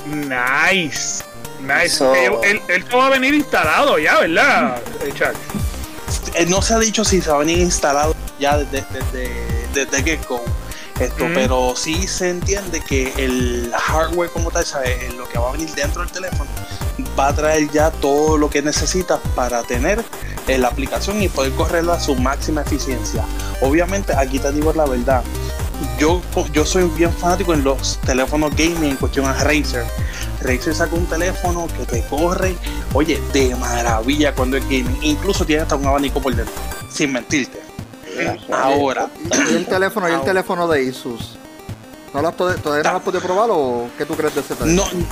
Nice. 0.05 1.23
Nice. 1.61 2.03
Eh, 2.03 2.31
Él, 2.43 2.61
él 2.67 2.85
va 2.95 3.07
a 3.07 3.09
venir 3.09 3.33
instalado 3.33 3.97
ya, 3.97 4.19
¿verdad? 4.19 4.81
Eh, 5.03 5.11
Chuck? 5.13 5.33
Eh, 6.35 6.45
no 6.47 6.61
se 6.61 6.73
ha 6.73 6.79
dicho 6.79 7.03
si 7.03 7.21
se 7.21 7.29
va 7.29 7.37
a 7.37 7.39
venir 7.39 7.59
instalado 7.59 8.15
ya 8.39 8.57
desde, 8.57 8.85
desde, 8.91 9.31
desde 9.73 10.03
get-go. 10.03 10.43
Esto, 10.99 11.25
Mm. 11.27 11.33
pero 11.33 11.73
sí 11.75 12.07
se 12.07 12.29
entiende 12.29 12.79
que 12.81 13.11
el 13.17 13.71
hardware 13.73 14.29
como 14.29 14.49
tal, 14.49 14.65
¿sabes? 14.65 14.91
Eh, 14.91 15.13
lo 15.17 15.27
que 15.27 15.37
va 15.37 15.49
a 15.49 15.51
venir 15.51 15.69
dentro 15.75 16.01
del 16.01 16.11
teléfono, 16.11 16.49
va 17.19 17.27
a 17.27 17.35
traer 17.35 17.69
ya 17.71 17.91
todo 17.91 18.37
lo 18.37 18.49
que 18.49 18.61
necesitas 18.61 19.19
para 19.35 19.61
tener 19.63 20.03
eh, 20.47 20.57
la 20.57 20.67
aplicación 20.69 21.21
y 21.21 21.27
poder 21.27 21.51
correrla 21.53 21.95
a 21.95 21.99
su 21.99 22.15
máxima 22.15 22.61
eficiencia. 22.61 23.23
Obviamente, 23.61 24.13
aquí 24.15 24.39
te 24.39 24.51
digo 24.51 24.71
la 24.73 24.85
verdad. 24.85 25.23
Yo, 25.99 26.21
yo 26.53 26.65
soy 26.65 26.85
bien 26.95 27.11
fanático 27.11 27.53
en 27.53 27.63
los 27.63 27.99
teléfonos 28.05 28.51
gaming 28.55 28.91
en 28.91 28.95
cuestión 28.95 29.25
a 29.25 29.33
Razer. 29.33 29.83
Razer 30.41 30.73
saca 30.73 30.95
un 30.95 31.05
teléfono 31.07 31.67
que 31.67 31.85
te 31.85 32.01
corre, 32.07 32.55
oye, 32.93 33.21
de 33.33 33.53
maravilla 33.55 34.33
cuando 34.33 34.55
es 34.55 34.63
gaming. 34.63 34.97
Incluso 35.01 35.45
tiene 35.45 35.63
hasta 35.63 35.75
un 35.75 35.85
abanico 35.85 36.21
por 36.21 36.33
dentro, 36.33 36.53
sin 36.89 37.11
mentirte. 37.11 37.64
Ahora, 38.51 39.07
Y 39.51 39.55
el 39.55 39.65
teléfono, 39.65 40.09
y 40.09 40.13
el 40.13 40.21
teléfono 40.21 40.67
de 40.67 40.89
Asus. 40.89 41.37
¿No 42.13 42.21
lo 42.21 42.27
has 42.29 42.35
¿Todavía 42.35 42.83
no 42.83 42.91
lo 42.91 42.97
has 42.97 43.03
podido 43.03 43.21
probar 43.21 43.49
o 43.51 43.87
qué 43.97 44.05
tú 44.05 44.15
crees 44.15 44.33
de 44.35 44.41
ese 44.41 44.55
teléfono? 44.55 44.89
no, 44.93 45.05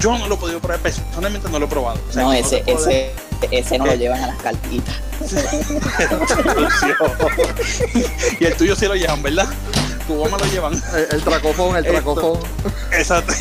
yo 0.00 0.18
no 0.18 0.28
lo 0.28 0.34
he 0.34 0.38
podido 0.38 0.60
probar, 0.60 0.80
personalmente 0.80 1.48
no 1.50 1.58
lo 1.58 1.66
he 1.66 1.68
probado. 1.68 1.98
O 2.08 2.12
sea, 2.12 2.22
No, 2.22 2.32
ese, 2.32 2.58
puedo 2.58 2.78
ese, 2.78 3.12
ese 3.50 3.78
no 3.78 3.86
lo 3.86 3.92
¿Qué? 3.92 3.98
llevan 3.98 4.22
a 4.24 4.26
las 4.28 4.42
cartitas. 4.42 4.94
y 8.40 8.44
el 8.44 8.54
tuyo 8.56 8.76
sí 8.76 8.86
lo 8.86 8.94
llevan, 8.94 9.22
¿verdad? 9.22 9.46
Tu 10.06 10.14
goma 10.14 10.38
lo 10.38 10.44
llevan. 10.46 10.74
El, 10.94 11.16
el 11.16 11.22
tracofón, 11.22 11.76
el 11.76 11.84
tracofón. 11.84 12.38
Exacto. 12.92 13.32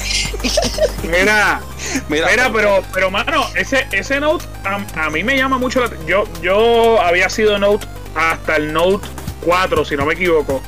Mira, 1.04 1.62
Mira, 2.10 2.28
mira, 2.30 2.50
pero, 2.52 2.82
pero 2.94 3.12
mano, 3.12 3.46
ese, 3.56 3.88
ese 3.92 4.20
Note 4.20 4.46
a, 4.64 5.06
a 5.06 5.10
mí 5.10 5.24
me 5.24 5.38
llama 5.38 5.58
mucho 5.58 5.82
la 5.82 5.90
yo 6.08 6.24
Yo 6.42 7.00
había 7.02 7.30
sido 7.30 7.58
Note 7.60 7.86
hasta 8.16 8.56
el 8.56 8.74
Note 8.74 9.08
4, 9.42 9.86
si 9.86 9.96
no 9.96 10.06
me 10.06 10.14
equivoco. 10.14 10.62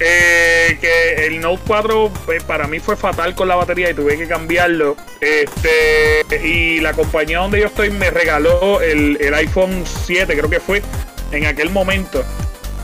Eh, 0.00 0.78
que 0.80 1.26
el 1.26 1.40
Note 1.40 1.60
4 1.66 2.12
eh, 2.28 2.38
para 2.46 2.68
mí 2.68 2.78
fue 2.78 2.96
fatal 2.96 3.34
con 3.34 3.48
la 3.48 3.56
batería 3.56 3.90
y 3.90 3.94
tuve 3.94 4.16
que 4.16 4.26
cambiarlo. 4.26 4.96
Este 5.20 6.24
y 6.44 6.80
la 6.80 6.92
compañía 6.92 7.38
donde 7.38 7.60
yo 7.60 7.66
estoy 7.66 7.90
me 7.90 8.10
regaló 8.10 8.80
el, 8.80 9.18
el 9.20 9.34
iPhone 9.34 9.84
7, 9.84 10.36
creo 10.36 10.50
que 10.50 10.60
fue 10.60 10.82
en 11.32 11.46
aquel 11.46 11.70
momento. 11.70 12.24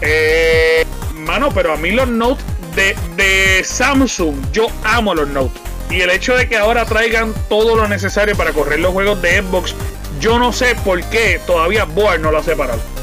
Eh, 0.00 0.84
mano, 1.14 1.50
pero 1.54 1.72
a 1.72 1.76
mí 1.76 1.92
los 1.92 2.08
Note 2.08 2.42
de, 2.74 2.96
de 3.16 3.64
Samsung, 3.64 4.34
yo 4.52 4.66
amo 4.82 5.14
los 5.14 5.28
Note. 5.28 5.58
Y 5.90 6.00
el 6.00 6.10
hecho 6.10 6.36
de 6.36 6.48
que 6.48 6.56
ahora 6.56 6.84
traigan 6.84 7.32
todo 7.48 7.76
lo 7.76 7.86
necesario 7.86 8.36
para 8.36 8.52
correr 8.52 8.80
los 8.80 8.92
juegos 8.92 9.22
de 9.22 9.40
Xbox, 9.40 9.74
yo 10.18 10.38
no 10.38 10.52
sé 10.52 10.74
por 10.84 11.00
qué 11.10 11.40
todavía 11.46 11.84
Board 11.84 12.20
no 12.20 12.32
lo 12.32 12.38
ha 12.38 12.42
separado. 12.42 12.93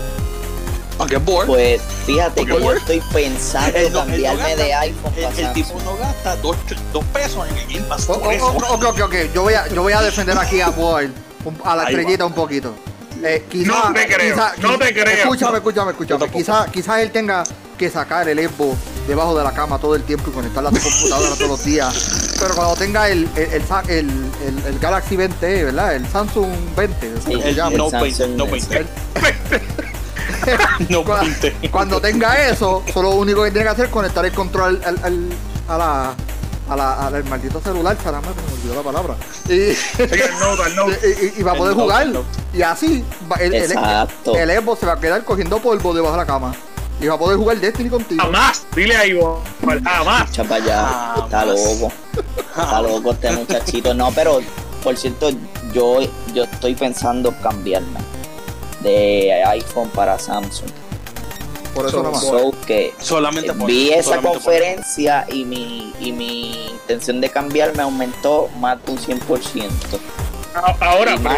Pues 1.48 1.82
fíjate 2.06 2.46
que 2.46 2.52
yo 2.52 2.74
estoy 2.74 3.02
pensando 3.14 4.00
cambiarme 4.00 4.42
gasta- 4.44 4.56
de 4.64 4.74
iPhone 4.74 5.14
el, 5.38 5.54
tipo 5.54 5.80
no 5.84 5.98
gasta 5.98 6.36
dos, 6.38 6.56
dos 6.94 7.04
pesos 7.06 7.48
en 7.50 7.58
el 7.58 7.68
Game 7.68 7.86
Pass. 7.88 8.06
Oh, 8.10 8.20
por 8.20 8.28
oh, 8.28 8.32
eso. 8.32 8.46
oh, 8.48 8.74
ok, 8.76 8.84
ok, 8.86 9.00
ok. 9.06 9.16
Yo 9.34 9.42
voy 9.44 9.54
a, 9.54 9.68
yo 9.70 9.82
voy 9.84 9.94
a 9.94 10.02
defender 10.02 10.38
aquí 10.38 10.62
a 10.62 10.70
Boyle, 10.70 11.14
a 11.64 11.76
la 11.76 11.84
estrellita 11.84 12.26
un 12.26 12.34
poquito. 12.34 12.74
Eh, 13.24 13.46
quizá- 13.50 13.68
No 13.90 13.94
te 13.94 14.08
creo, 14.08 14.34
quizá- 14.36 14.54
no 14.62 14.78
te 14.80 14.94
creo. 14.94 15.06
Escúchame, 15.18 15.58
escúchame, 15.58 15.92
escúchame. 15.92 16.30
Quizás 16.30 16.70
quizá 16.72 17.02
él 17.02 17.12
tenga 17.12 17.44
que 17.78 17.90
sacar 17.90 18.28
el 18.30 18.40
Xbox 18.48 18.78
debajo 19.08 19.38
de 19.38 19.44
la 19.44 19.52
cama 19.54 19.78
todo 19.80 19.96
el 19.96 20.04
tiempo 20.04 20.30
y 20.30 20.34
conectarla 20.34 20.70
a 20.70 20.74
su 20.74 20.82
computadora 20.82 21.36
todos 21.36 21.50
los 21.50 21.64
días. 21.64 22.36
Pero 22.40 22.56
cuando 22.56 22.76
tenga 22.76 23.10
el, 23.10 23.28
el, 23.36 23.44
el, 23.54 23.64
el- 23.90 24.32
el- 24.48 24.66
el 24.68 24.80
Galaxy 24.80 25.16
20, 25.18 25.64
¿verdad? 25.66 25.96
El 25.96 26.08
Samsung 26.08 26.50
20, 26.76 27.08
Sí, 27.08 27.14
¿cómo 27.26 27.42
se 27.42 27.50
el 27.50 27.56
llama? 27.56 27.78
no 27.78 27.90
Samsung 27.92 28.02
20, 28.02 28.28
no 28.38 28.46
es- 28.56 28.70
20. 28.70 29.91
No 30.90 31.04
Cu- 31.04 31.14
20. 31.14 31.70
Cuando 31.72 32.00
tenga 32.02 32.48
eso, 32.48 32.84
solo 32.94 33.10
lo 33.10 33.16
único 33.16 33.44
que 33.44 33.52
tiene 33.52 33.66
que 33.66 33.70
hacer 33.72 33.86
es 33.86 33.92
conectar 33.92 34.26
el 34.26 34.32
control 34.34 34.82
al, 34.86 34.98
al- 35.04 35.30
a 35.68 35.78
la, 35.78 36.16
a 36.70 36.76
la- 36.76 37.08
al 37.08 37.24
maldito 37.26 37.60
celular, 37.62 37.96
caramba, 37.98 38.30
me 38.30 38.54
olvidó 38.54 38.76
la 38.76 38.82
palabra. 38.82 39.16
Y, 39.48 39.52
El 39.54 40.40
Note, 40.40 40.64
el 40.68 40.76
Note. 40.76 41.00
y, 41.22 41.26
y- 41.26 41.40
y 41.40 41.44
va 41.44 41.52
a 41.52 41.56
poder 41.56 41.76
Note, 41.76 41.84
jugar. 41.84 42.08
Y 42.54 42.62
así, 42.62 43.04
el, 43.40 43.54
el, 43.54 43.64
Exacto. 43.64 44.36
el 44.36 44.50
Xbox 44.50 44.80
se 44.80 44.86
va 44.86 44.94
a 44.94 45.00
quedar 45.00 45.24
cogiendo 45.24 45.60
polvo 45.60 45.94
debajo 45.94 46.14
de 46.14 46.20
la 46.20 46.26
cama. 46.26 46.54
Y 47.00 47.08
va 47.08 47.16
a 47.16 47.18
poder 47.18 47.38
jugar 47.38 47.58
Destiny 47.60 47.90
contigo. 47.90 48.22
Jamás, 48.22 48.64
dile 48.76 48.96
ahí, 48.96 49.14
Board, 49.14 49.40
jamás. 49.84 50.30
Echa 50.30 50.44
para 50.44 50.64
allá. 50.64 51.14
Está 51.24 51.46
loco. 51.46 51.92
Está 52.56 52.82
loco 52.82 53.12
este 53.14 53.32
muchachito. 53.32 53.94
No, 53.96 54.12
pero 54.12 54.40
por 54.84 54.96
cierto, 54.96 55.30
yo, 55.74 55.98
yo 56.34 56.44
estoy 56.44 56.76
pensando 56.76 57.34
cambiarme 57.42 58.00
de 58.84 59.44
iPhone 59.46 59.90
para 59.90 60.18
Samsung. 60.20 60.70
Por 61.74 61.86
eso 61.88 62.04
So- 62.04 62.12
más. 62.12 62.22
So 62.22 62.52
que 62.68 62.94
Solamente 63.00 63.54
por 63.54 63.68
vi 63.68 63.90
esa 63.92 64.04
solamente 64.04 64.28
por- 64.28 64.38
conferencia 64.44 65.26
y 65.32 65.46
mi, 65.46 65.94
y 66.00 66.12
mi 66.12 66.68
intención 66.68 67.22
de 67.22 67.30
cambiarme 67.30 67.82
aumentó 67.84 68.50
más 68.60 68.78
de 68.86 68.92
un 68.92 68.98
100%. 68.98 70.00
A- 70.54 70.76
Ahora, 70.82 71.16
Y 71.16 71.20
más 71.20 71.38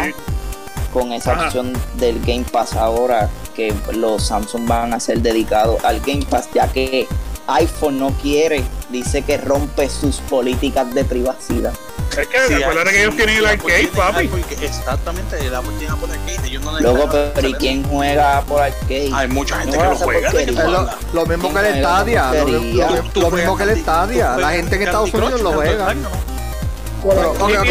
con 0.92 1.12
esa 1.12 1.32
Ajá. 1.32 1.46
opción 1.46 1.72
del 1.98 2.20
Game 2.24 2.44
Pass 2.50 2.74
ahora 2.74 3.28
que 3.54 3.72
los 3.92 4.24
Samsung 4.24 4.66
van 4.66 4.92
a 4.94 4.98
ser 5.00 5.20
dedicados 5.20 5.84
al 5.84 6.00
Game 6.00 6.24
Pass 6.28 6.48
ya 6.52 6.66
que 6.68 7.06
iPhone 7.46 7.98
no 7.98 8.10
quiere, 8.22 8.64
dice 8.90 9.22
que 9.22 9.36
rompe 9.36 9.88
sus 9.88 10.16
políticas 10.16 10.92
de 10.94 11.04
privacidad. 11.04 11.72
Es 12.10 12.26
que 12.28 12.38
Sí, 12.48 12.54
sí, 12.54 12.62
que 12.92 13.02
ellos 13.02 13.16
tienen 13.16 13.36
el 13.38 13.46
arcade, 13.46 13.86
papi. 13.88 14.26
arcade, 14.28 14.66
Exactamente, 14.66 15.38
el 15.46 15.54
Apple 15.54 15.70
tiene 15.78 15.94
por 15.96 16.10
arcade. 16.10 16.46
Ellos 16.46 16.62
no 16.62 16.80
Luego, 16.80 16.98
necesitan 17.06 17.32
pero 17.34 17.48
¿y 17.48 17.54
quién 17.54 17.84
juega 17.84 18.40
por 18.42 18.62
arcade? 18.62 19.10
Hay 19.14 19.28
mucha 19.28 19.58
gente 19.60 19.76
No 19.76 19.82
que 19.82 19.88
lo 19.88 19.96
juega. 19.96 20.30
¿de 20.32 20.44
qué 20.46 20.52
tú 20.52 20.56
porquería. 20.58 20.96
Es 21.08 21.14
lo, 21.14 21.26
mismo 21.26 21.52
que 21.54 21.60
el 21.68 21.74
Stadia. 21.78 22.32
Lo, 22.32 22.38
porquería. 22.44 22.90
lo- 22.90 23.02
Tú 23.10 23.20
lo 23.20 23.30
juegas 23.30 23.32
mismo 23.32 23.56
que 23.56 23.62
el 23.64 23.80
Stadia. 23.80 24.36
La 24.36 24.50
gente 24.50 24.76
en 24.76 24.82
Estados 24.82 25.14
Unidos 25.14 25.40
lo 25.42 25.52
juega. 25.52 25.94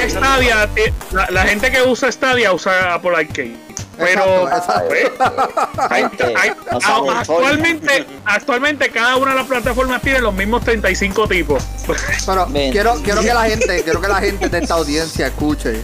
Stadia, 0.10 0.70
la, 1.12 1.28
la 1.32 1.44
gente 1.46 1.72
que 1.72 1.82
usa 1.82 2.12
Stadia 2.12 2.54
usa 2.54 2.94
Apple 2.94 3.16
Arcade. 3.16 3.56
Pero 3.98 4.48
Exacto, 4.50 4.88
exacto. 4.88 4.88
pues, 4.88 5.92
hay- 5.92 6.04
hay- 6.36 6.52
actualmente, 7.20 8.08
actualmente 8.26 8.90
cada 8.90 9.18
una 9.18 9.32
de 9.32 9.38
las 9.38 9.48
plataformas 9.48 10.02
tiene 10.02 10.20
los 10.20 10.34
mismos 10.34 10.64
35 10.64 11.28
tipos. 11.28 11.64
Pero 12.26 12.48
Ven. 12.48 12.72
quiero, 12.72 12.96
quiero 13.04 13.22
que 13.22 13.34
la 13.34 13.44
gente, 13.44 13.84
quiero 13.84 14.02
que 14.02 14.08
la 14.08 14.20
gente 14.22 14.50
de 14.50 14.58
esta 14.60 14.74
audiencia 14.76 15.28
escuche 15.28 15.82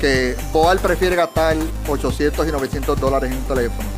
que 0.00 0.34
Boal 0.52 0.78
prefiere 0.78 1.14
gastar 1.16 1.56
800 1.86 2.48
y 2.48 2.52
900 2.52 2.98
dólares 2.98 3.30
en 3.30 3.36
un 3.36 3.44
teléfono 3.44 3.88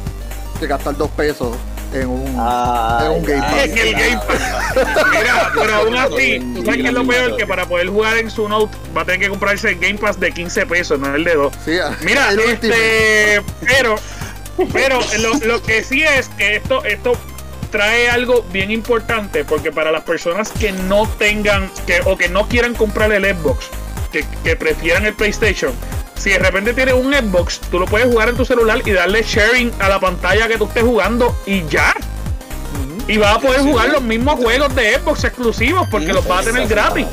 que 0.59 0.67
gastar 0.67 0.97
2 0.97 1.11
pesos 1.11 1.57
en 1.93 2.09
un, 2.09 2.37
Ay, 2.39 3.07
en 3.07 3.13
un 3.13 3.23
Game 3.25 3.43
Pass. 3.43 3.65
En 3.65 3.79
el 3.79 3.93
Game 3.93 4.21
Pass. 4.27 5.07
Mira, 5.13 5.53
pero 5.55 5.75
aún 5.75 5.97
así, 5.97 6.41
¿tú 6.55 6.65
sabes 6.65 6.83
qué 6.83 6.89
es 6.89 6.93
lo 6.93 7.07
peor? 7.07 7.37
Que 7.37 7.47
para 7.47 7.67
poder 7.67 7.89
jugar 7.89 8.19
en 8.19 8.31
su 8.31 8.49
Note 8.49 8.77
va 8.97 9.03
a 9.03 9.05
tener 9.05 9.21
que 9.21 9.29
comprarse 9.29 9.71
el 9.71 9.79
Game 9.79 9.99
Pass 9.99 10.19
de 10.19 10.33
15 10.33 10.67
pesos, 10.67 10.99
no 10.99 11.15
el 11.15 11.25
de 11.25 11.35
2. 11.35 11.53
Sí, 11.65 11.79
Mira, 12.03 12.31
este, 12.33 13.43
pero, 13.61 13.97
pero 14.73 15.01
lo, 15.21 15.35
lo 15.47 15.63
que 15.63 15.83
sí 15.85 16.03
es 16.03 16.29
que 16.31 16.57
esto, 16.57 16.85
esto 16.85 17.13
trae 17.71 18.09
algo 18.09 18.45
bien 18.53 18.71
importante 18.71 19.45
porque 19.45 19.73
para 19.73 19.91
las 19.91 20.05
personas 20.05 20.53
que 20.53 20.73
no 20.73 21.09
tengan 21.19 21.71
que 21.87 22.01
o 22.05 22.17
que 22.17 22.29
no 22.29 22.47
quieran 22.47 22.75
comprar 22.75 23.11
el 23.13 23.25
Xbox, 23.25 23.67
que, 24.13 24.25
que 24.45 24.57
prefieran 24.57 25.07
el 25.07 25.15
PlayStation, 25.15 25.73
si 26.23 26.31
de 26.31 26.39
repente 26.39 26.73
tienes 26.73 26.95
un 26.95 27.13
Xbox, 27.13 27.61
tú 27.71 27.81
lo 27.81 27.87
puedes 27.87 28.07
jugar 28.07 28.29
en 28.29 28.37
tu 28.37 28.45
celular 28.45 28.81
y 28.85 28.93
darle 28.93 29.23
sharing 29.23 29.73
a 29.81 29.89
la 29.89 29.99
pantalla 29.99 30.47
que 30.47 30.57
tú 30.57 30.67
estés 30.67 30.85
jugando 30.85 31.37
y 31.47 31.67
ya. 31.67 31.95
Y 33.09 33.17
vas 33.17 33.37
a 33.37 33.41
poder 33.41 33.63
jugar 33.63 33.89
los 33.89 34.03
mismos 34.03 34.37
juegos 34.37 34.73
de 34.77 34.95
Xbox 34.95 35.25
exclusivos 35.25 35.89
porque 35.91 36.13
los 36.13 36.27
vas 36.29 36.47
a 36.47 36.53
tener 36.53 36.69
gratis. 36.69 37.07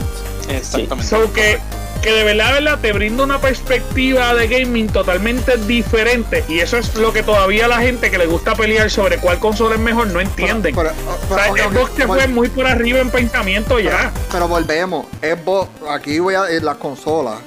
Exactamente. 0.47 1.07
So 1.07 1.33
que 1.33 1.59
que 2.01 2.13
de 2.13 2.23
verdad, 2.23 2.53
verdad 2.53 2.79
te 2.79 2.93
brinda 2.93 3.23
una 3.23 3.41
perspectiva 3.41 4.33
de 4.33 4.47
gaming 4.47 4.87
totalmente 4.87 5.57
diferente. 5.57 6.45
Y 6.47 6.59
eso 6.59 6.77
es 6.77 6.95
lo 6.95 7.11
que 7.11 7.23
todavía 7.23 7.67
la 7.67 7.79
gente 7.79 8.09
que 8.09 8.17
le 8.17 8.25
gusta 8.25 8.55
pelear 8.55 8.89
sobre 8.89 9.17
cuál 9.17 9.39
consola 9.39 9.75
es 9.75 9.81
mejor 9.81 10.07
no 10.07 10.21
entienden. 10.21 10.73
Pero, 10.73 10.91
pero, 10.95 11.35
o 11.35 11.35
sea, 11.35 11.51
pero, 11.53 11.67
ok, 11.67 11.73
Xbox 11.73 11.91
ok, 11.91 11.97
se 11.97 12.07
fue 12.07 12.27
muy 12.27 12.47
por 12.47 12.67
arriba 12.67 12.99
en 12.99 13.09
pensamiento 13.09 13.79
ya. 13.79 14.13
Pero 14.31 14.47
volvemos. 14.47 15.07
Xbox, 15.21 15.69
aquí 15.89 16.19
voy 16.19 16.35
a 16.35 16.49
en 16.49 16.63
las 16.63 16.77
consolas. 16.77 17.39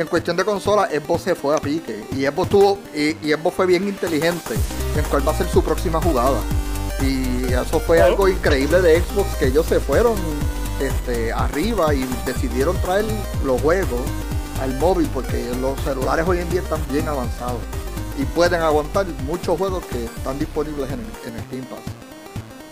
En 0.00 0.06
cuestión 0.06 0.34
de 0.34 0.46
consolas, 0.46 0.88
Xbox 0.90 1.22
se 1.24 1.34
fue 1.34 1.54
a 1.54 1.58
pique. 1.58 2.06
Y 2.12 2.24
Xbox 2.24 2.48
tuvo, 2.48 2.78
y, 2.94 3.16
y 3.22 3.32
Xbox 3.34 3.54
fue 3.56 3.66
bien 3.66 3.86
inteligente 3.86 4.54
en 4.96 5.04
cuál 5.10 5.28
va 5.28 5.32
a 5.32 5.36
ser 5.36 5.46
su 5.48 5.62
próxima 5.62 6.00
jugada. 6.00 6.40
Y 7.02 7.52
eso 7.52 7.78
fue 7.80 8.00
Oh. 8.00 8.04
algo 8.06 8.26
increíble 8.26 8.80
de 8.80 8.98
Xbox, 9.02 9.36
que 9.36 9.48
ellos 9.48 9.66
se 9.66 9.78
fueron 9.78 10.14
este, 10.80 11.30
arriba 11.34 11.92
y 11.92 12.08
decidieron 12.24 12.80
traer 12.80 13.04
los 13.44 13.60
juegos 13.60 14.00
al 14.62 14.74
móvil, 14.78 15.06
porque 15.12 15.50
los 15.60 15.78
celulares 15.82 16.26
hoy 16.26 16.38
en 16.38 16.48
día 16.48 16.62
están 16.62 16.80
bien 16.90 17.06
avanzados. 17.06 17.60
Y 18.18 18.24
pueden 18.24 18.62
aguantar 18.62 19.04
muchos 19.26 19.58
juegos 19.58 19.84
que 19.84 20.06
están 20.06 20.38
disponibles 20.38 20.90
en 20.90 21.00
el, 21.00 21.28
en 21.28 21.58
el 21.58 21.66
Pass. 21.66 21.80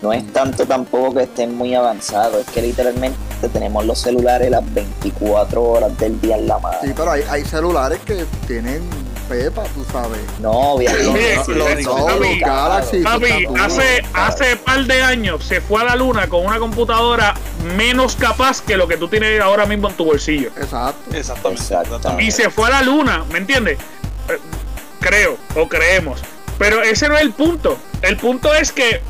No 0.01 0.13
es 0.13 0.25
tanto 0.31 0.65
tampoco 0.65 1.15
que 1.15 1.23
estén 1.23 1.55
muy 1.55 1.75
avanzados, 1.75 2.47
es 2.47 2.53
que 2.53 2.61
literalmente 2.61 3.17
tenemos 3.51 3.85
los 3.85 3.99
celulares 3.99 4.49
las 4.49 4.73
24 4.73 5.61
horas 5.61 5.97
del 5.97 6.19
día 6.21 6.37
en 6.37 6.47
la 6.47 6.57
mano. 6.59 6.77
Sí, 6.81 6.91
pero 6.95 7.11
hay, 7.11 7.23
hay 7.29 7.43
celulares 7.43 7.99
que 8.05 8.25
tienen 8.47 8.81
pepa, 9.29 9.63
tú 9.75 9.85
sabes. 9.91 10.19
No, 10.39 10.51
obviamente. 10.51 11.39
Sí, 11.45 11.51
no, 11.53 12.23
sí. 12.23 12.39
Galaxy. 12.39 13.01
Papi, 13.01 13.45
hace, 13.59 14.03
hace 14.13 14.55
par 14.57 14.85
de 14.85 15.03
años 15.03 15.43
se 15.43 15.61
fue 15.61 15.81
a 15.81 15.85
la 15.85 15.95
luna 15.95 16.27
con 16.27 16.45
una 16.45 16.59
computadora 16.59 17.35
menos 17.77 18.15
capaz 18.15 18.61
que 18.61 18.75
lo 18.75 18.87
que 18.87 18.97
tú 18.97 19.07
tienes 19.07 19.39
ahora 19.39 19.65
mismo 19.65 19.89
en 19.89 19.95
tu 19.95 20.05
bolsillo. 20.05 20.49
Exacto. 20.57 21.15
Exactamente. 21.15 21.61
Exactamente. 21.61 21.95
exactamente. 21.95 22.23
Y 22.23 22.31
se 22.31 22.49
fue 22.49 22.67
a 22.67 22.71
la 22.71 22.81
luna, 22.81 23.23
¿me 23.31 23.37
entiendes? 23.37 23.77
Eh, 24.29 24.39
creo, 24.99 25.37
o 25.55 25.67
creemos. 25.69 26.21
Pero 26.57 26.81
ese 26.81 27.07
no 27.07 27.15
es 27.15 27.21
el 27.21 27.31
punto. 27.31 27.77
El 28.01 28.17
punto 28.17 28.53
es 28.53 28.71
que, 28.71 29.01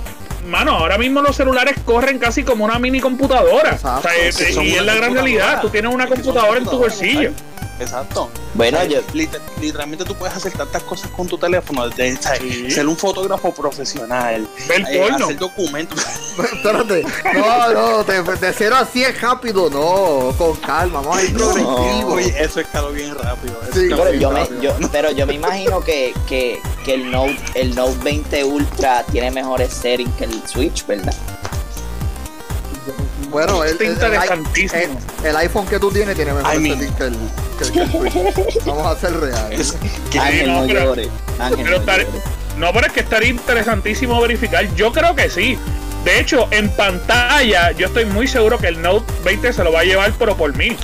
mano, 0.49 0.71
ahora 0.71 0.97
mismo 0.97 1.21
los 1.21 1.35
celulares 1.35 1.75
corren 1.85 2.19
casi 2.19 2.43
como 2.43 2.65
una 2.65 2.79
mini 2.79 2.99
computadora. 2.99 3.71
Exacto. 3.71 4.07
O 4.07 4.11
sea, 4.11 4.31
Sí, 4.31 4.53
son 4.53 4.65
y 4.65 4.71
es 4.71 4.83
la 4.83 4.95
gran 4.95 5.13
realidad. 5.13 5.61
Tú 5.61 5.69
tienes 5.69 5.93
una 5.93 6.07
computadora 6.07 6.57
en 6.57 6.65
tu 6.65 6.77
bolsillo. 6.77 7.31
Exacto. 7.79 8.29
Bueno, 8.53 8.77
O 8.77 8.81
sea, 8.81 8.89
yo- 8.89 9.01
liter- 9.13 9.41
literalmente 9.61 10.03
tú 10.05 10.15
puedes 10.15 10.35
hacer 10.35 10.51
tantas 10.53 10.83
cosas 10.83 11.09
con 11.11 11.27
tu 11.27 11.37
teléfono, 11.37 11.87
desde 11.89 12.17
o 12.17 12.21
sea, 12.21 12.35
Sí. 12.35 12.69
ser 12.71 12.87
un 12.87 12.97
fotógrafo 12.97 13.53
profesional, 13.53 14.47
Ver 14.67 14.81
eh, 14.89 14.99
porno. 15.09 15.25
hacer 15.25 15.37
documentos. 15.37 15.99
Espérate. 16.53 17.05
No, 17.33 17.73
no, 17.73 18.03
de, 18.03 18.21
de 18.23 18.53
0 18.53 18.75
a 18.75 18.85
100 18.85 19.15
rápido, 19.21 19.69
no. 19.69 20.35
Con 20.37 20.55
calma, 20.57 21.01
vamos 21.01 21.17
a 21.17 21.23
ir 21.23 21.33
progresivo. 21.33 22.13
Oye, 22.13 22.33
eso 22.43 22.59
escaló 22.59 22.91
bien 22.91 23.13
rápido. 23.15 23.59
Sí, 23.73 23.83
escaló 23.83 24.03
Pero 24.03 24.09
bien 24.11 24.21
yo, 24.21 24.31
me, 24.31 24.39
rápido. 24.41 24.61
yo, 24.61 24.89
pero 24.91 25.11
yo 25.11 25.25
me 25.27 25.33
imagino 25.33 25.81
que, 25.81 26.13
que, 26.27 26.61
que 26.85 26.93
el 26.95 27.11
Note 27.11 27.37
el 27.55 27.75
Note 27.75 27.97
20 28.03 28.43
Ultra 28.45 29.03
tiene 29.11 29.31
mejores 29.31 29.73
settings 29.73 30.13
que 30.15 30.23
el 30.25 30.47
Switch, 30.47 30.85
¿verdad? 30.85 31.13
Bueno, 33.29 33.63
el, 33.63 33.71
el- 33.75 33.81
el- 33.81 33.91
interesantísimo. 33.93 34.99
el- 35.23 35.35
iPhone 35.37 35.67
que 35.67 35.79
tú 35.79 35.91
tienes 35.91 36.15
tiene 36.15 36.33
mejor 36.33 36.53
I 36.55 36.59
mean- 36.59 36.79
que 36.79 36.85
el, 36.85 36.93
que 36.95 37.03
el, 37.03 37.17
que 37.73 37.79
el 37.81 37.91
Switch. 37.91 38.65
Vamos 38.65 38.87
a 38.87 38.99
ser 38.99 39.19
reales. 39.19 39.75
Ángel 40.19 40.47
no, 40.47 40.61
no, 40.61 40.67
pero- 40.67 40.83
llore. 40.85 41.09
Ángel 41.39 41.57
pero 41.63 41.69
no 41.71 41.77
estar- 41.77 41.99
llore. 42.01 42.19
No, 42.57 42.73
pero 42.73 42.87
es 42.87 42.93
que 42.93 42.99
estaría 43.01 43.29
interesantísimo 43.29 44.19
verificar. 44.21 44.65
Yo 44.75 44.91
creo 44.91 45.15
que 45.15 45.29
sí. 45.29 45.57
De 46.03 46.19
hecho, 46.19 46.47
en 46.51 46.69
pantalla, 46.69 47.71
yo 47.71 47.87
estoy 47.87 48.05
muy 48.05 48.27
seguro 48.27 48.57
que 48.57 48.67
el 48.67 48.81
Note 48.81 49.05
20 49.23 49.51
se 49.53 49.63
lo 49.63 49.71
va 49.71 49.81
a 49.81 49.83
llevar, 49.83 50.11
pero 50.17 50.35
por 50.35 50.55
mí. 50.55 50.75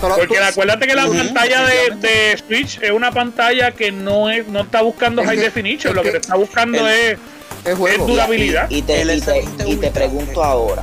Pero 0.00 0.14
Porque 0.16 0.36
tú- 0.36 0.42
acuérdate 0.42 0.86
que 0.86 0.94
la 0.94 1.06
pantalla 1.06 1.64
de, 1.66 2.36
Switch 2.46 2.78
es 2.82 2.90
una 2.90 3.10
pantalla 3.12 3.70
que 3.72 3.90
no 3.92 4.28
es 4.28 4.46
no 4.48 4.60
está 4.60 4.82
buscando 4.82 5.22
Es 5.22 5.28
high 5.28 5.36
que- 5.38 5.42
definition, 5.44 5.90
es 5.92 5.96
lo 5.96 6.02
que, 6.02 6.08
que 6.08 6.12
te 6.12 6.18
está 6.20 6.36
buscando 6.36 6.86
el- 6.86 6.94
es 6.94 7.18
es 7.64 7.74
juego. 7.76 7.86
es 7.86 7.98
dura- 7.98 8.12
durabilidad. 8.26 8.70
Y, 8.70 8.76
y 8.78 8.82
te, 8.82 9.00
El 9.00 9.10
y, 9.16 9.20
te, 9.20 9.30
S20 9.42 9.42
y 9.44 9.56
te 9.56 9.64
Ultra, 9.66 9.90
pregunto 9.92 10.44
ahora. 10.44 10.82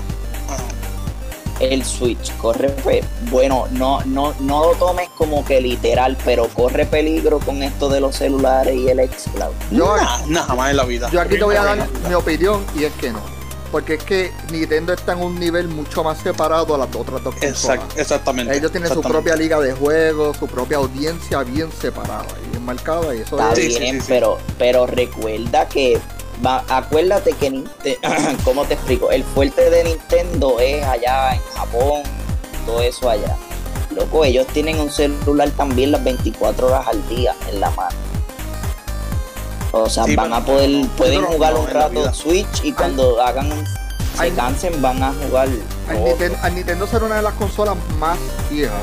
El 1.59 1.83
Switch 1.85 2.35
corre 2.37 2.73
bueno, 3.29 3.67
no, 3.71 4.01
no, 4.05 4.33
no 4.39 4.65
lo 4.65 4.71
tomes 4.75 5.09
como 5.17 5.43
que 5.45 5.61
literal, 5.61 6.17
pero 6.25 6.47
corre 6.49 6.85
peligro 6.85 7.39
con 7.39 7.63
esto 7.63 7.89
de 7.89 7.99
los 7.99 8.15
celulares 8.15 8.75
y 8.75 8.87
el 8.89 8.99
xCloud. 9.09 9.53
Yo, 9.71 9.95
Nah, 9.97 10.25
nada 10.27 10.55
más 10.55 10.71
en 10.71 10.77
la 10.77 10.85
vida. 10.85 11.09
yo 11.11 11.21
aquí 11.21 11.37
te 11.37 11.43
voy 11.43 11.55
a 11.55 11.63
dar 11.63 11.87
mi 12.07 12.13
opinión 12.13 12.63
y 12.75 12.83
es 12.85 12.93
que 12.93 13.11
no. 13.11 13.21
Porque 13.71 13.95
es 13.95 14.03
que 14.03 14.31
Nintendo 14.51 14.93
está 14.93 15.13
en 15.13 15.23
un 15.23 15.39
nivel 15.39 15.67
mucho 15.67 16.03
más 16.03 16.19
separado 16.19 16.75
a 16.75 16.77
las 16.77 16.95
otras 16.95 17.23
dos 17.23 17.33
consolas. 17.33 17.79
Exact- 17.79 17.97
exactamente. 17.99 18.55
Ellos 18.55 18.71
tienen 18.71 18.93
su 18.93 19.01
propia 19.01 19.35
liga 19.35 19.59
de 19.59 19.73
juegos, 19.73 20.37
su 20.37 20.45
propia 20.47 20.77
audiencia 20.77 21.41
bien 21.41 21.71
separada 21.81 22.27
y 22.45 22.49
bien 22.51 22.63
marcada 22.65 23.15
y 23.15 23.21
eso 23.21 23.35
Está 23.39 23.53
es... 23.53 23.73
Sí, 23.73 23.79
bien, 23.79 23.95
sí, 23.95 24.01
sí. 24.01 24.05
pero 24.09 24.37
pero 24.59 24.85
recuerda 24.85 25.67
que 25.67 25.99
va, 26.45 26.63
acuérdate 26.69 27.33
que 27.33 27.51
Ninte- 27.51 27.97
¿cómo 28.43 28.63
te 28.65 28.75
explico? 28.75 29.11
El 29.11 29.23
fuerte 29.23 29.69
de 29.69 29.83
Nintendo 29.83 30.59
es 30.59 30.83
allá 30.85 31.33
en 31.35 31.41
Japón, 31.55 32.03
todo 32.65 32.81
eso 32.81 33.09
allá. 33.09 33.35
Loco, 33.95 34.23
ellos 34.25 34.47
tienen 34.47 34.79
un 34.79 34.89
celular 34.89 35.49
también 35.51 35.91
las 35.91 36.03
24 36.03 36.67
horas 36.67 36.87
al 36.87 37.07
día 37.09 37.35
en 37.51 37.59
la 37.59 37.69
mano. 37.71 37.95
O 39.71 39.89
sea, 39.89 40.03
Sí, 40.05 40.15
van 40.15 40.31
a 40.33 40.43
poder, 40.45 40.69
no, 40.69 40.87
pueden 40.89 41.23
jugar 41.23 41.53
no 41.53 41.61
un 41.61 41.67
rato. 41.67 42.13
Switch 42.13 42.63
y 42.63 42.71
cuando 42.73 43.21
hagan 43.21 43.49
se 44.15 44.23
Ay. 44.23 44.31
cansen 44.31 44.79
van 44.81 45.01
a 45.01 45.11
jugar. 45.13 45.47
Al. 45.89 45.97
Niten- 45.97 46.37
al 46.43 46.53
Nintendo 46.55 46.85
ser 46.87 47.03
una 47.03 47.15
de 47.15 47.21
las 47.23 47.33
consolas 47.33 47.75
más 47.99 48.17
viejas, 48.51 48.77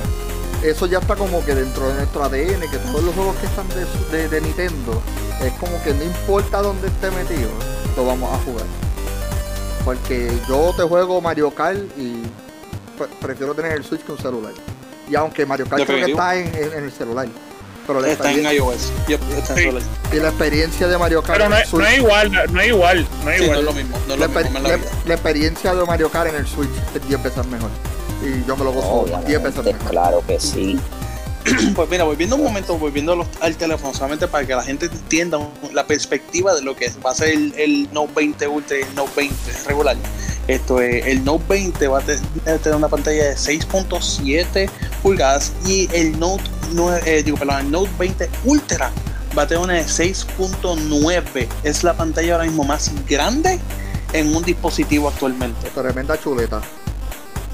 eso 0.62 0.86
ya 0.86 0.98
está 0.98 1.16
como 1.16 1.44
que 1.44 1.54
dentro 1.54 1.88
de 1.88 1.94
nuestro 1.94 2.24
ADN, 2.24 2.60
que 2.70 2.78
todos 2.78 3.02
los 3.04 3.14
juegos 3.14 3.36
que 3.36 3.46
están 3.46 3.68
de, 3.68 3.86
su- 3.86 4.10
de- 4.12 4.28
de 4.28 4.40
Nintendo, 4.40 5.00
es 5.42 5.52
como 5.54 5.82
que 5.82 5.92
no 5.94 6.02
importa 6.04 6.60
dónde 6.62 6.88
esté 6.88 7.10
metido, 7.10 7.50
lo 7.96 8.06
vamos 8.06 8.32
a 8.34 8.38
jugar. 8.44 8.64
Porque 9.84 10.30
yo 10.48 10.72
te 10.76 10.82
juego 10.82 11.20
Mario 11.20 11.50
Kart 11.54 11.78
y 11.96 12.22
pre- 12.98 13.08
prefiero 13.20 13.54
tener 13.54 13.72
el 13.72 13.84
Switch 13.84 14.02
que 14.02 14.12
un 14.12 14.18
celular. 14.18 14.52
Y 15.08 15.14
aunque 15.16 15.46
Mario 15.46 15.66
Kart 15.68 15.84
creo 15.84 16.04
que 16.04 16.10
está 16.12 16.36
en, 16.36 16.54
en- 16.54 16.72
en 16.74 16.84
el 16.84 16.92
celular. 16.92 17.26
Pero 17.86 18.00
la, 18.02 18.08
Está 18.08 18.30
en 18.30 18.44
iOS. 18.44 18.92
Yep, 19.08 19.20
está 19.38 19.58
en 19.60 19.80
Sí. 19.80 19.86
y 20.12 20.16
la 20.16 20.28
experiencia 20.28 20.86
de 20.86 20.96
Mario 20.98 21.22
Kart 21.22 21.38
Pero 21.38 21.48
no 21.48 21.56
en 21.56 21.62
el 21.62 21.66
es, 21.66 21.72
no 21.72 21.78
Switch, 21.80 21.90
es 21.92 21.98
igual, 21.98 22.32
no 22.52 22.60
es 22.60 22.68
igual, 22.68 23.06
no 23.24 23.30
es 23.30 23.36
Sí, 23.38 23.42
no 23.42 23.44
igual. 23.46 23.58
es 23.58 23.64
lo 23.64 23.72
mismo. 23.72 23.96
No 24.06 24.14
es 24.14 24.20
la, 24.20 24.26
lo 24.26 24.32
mismo 24.42 24.58
la 24.60 24.78
la 25.06 25.14
experiencia 25.14 25.74
de 25.74 25.84
Mario 25.86 26.10
Kart 26.10 26.28
en 26.28 26.36
el 26.36 26.46
Switch 26.46 26.70
es 26.94 27.08
10 27.08 27.22
veces 27.22 27.46
mejor. 27.46 27.70
Y 28.22 28.46
yo 28.46 28.56
me 28.56 28.64
lo 28.64 28.72
gozo 28.72 29.06
10 29.26 29.42
veces 29.42 29.64
mejor. 29.64 29.90
claro 29.90 30.22
que 30.26 30.38
sí. 30.40 30.78
Pues 31.74 31.88
mira, 31.88 32.04
volviendo 32.04 32.36
un 32.36 32.44
momento, 32.44 32.76
volviendo 32.76 33.16
los- 33.16 33.26
al 33.40 33.56
teléfono, 33.56 33.94
solamente 33.94 34.28
para 34.28 34.46
que 34.46 34.54
la 34.54 34.62
gente 34.62 34.86
entienda 34.86 35.38
la 35.72 35.86
perspectiva 35.86 36.54
de 36.54 36.60
lo 36.60 36.76
que 36.76 36.92
va 37.04 37.12
a 37.12 37.14
ser 37.14 37.30
el, 37.30 37.54
el 37.56 37.88
Note 37.92 38.12
20 38.14 38.46
Ultra 38.46 38.76
y 38.78 38.82
el 38.82 38.94
Note 38.94 39.10
20 39.16 39.34
regular. 39.66 39.96
Esto 40.48 40.80
es, 40.80 41.06
el 41.06 41.24
Note 41.24 41.44
20 41.48 41.88
va 41.88 41.98
a 41.98 42.02
a 42.02 42.58
tener 42.58 42.76
una 42.76 42.88
pantalla 42.88 43.24
de 43.24 43.36
6.7 43.36 44.68
pulgadas 45.02 45.52
y 45.66 45.88
el 45.94 46.18
Note, 46.18 46.44
eh, 47.06 47.22
digo, 47.22 47.38
perdón, 47.38 47.60
el 47.60 47.70
Note 47.70 47.90
20 47.98 48.28
Ultra 48.44 48.90
va 49.36 49.42
a 49.44 49.46
tener 49.46 49.62
una 49.64 49.74
de 49.74 49.84
6.9. 49.84 51.48
Es 51.62 51.84
la 51.84 51.94
pantalla 51.94 52.34
ahora 52.34 52.44
mismo 52.44 52.64
más 52.64 52.90
grande 53.08 53.58
en 54.12 54.34
un 54.36 54.42
dispositivo 54.42 55.08
actualmente. 55.08 55.70
Tremenda 55.70 56.20
chuleta. 56.20 56.60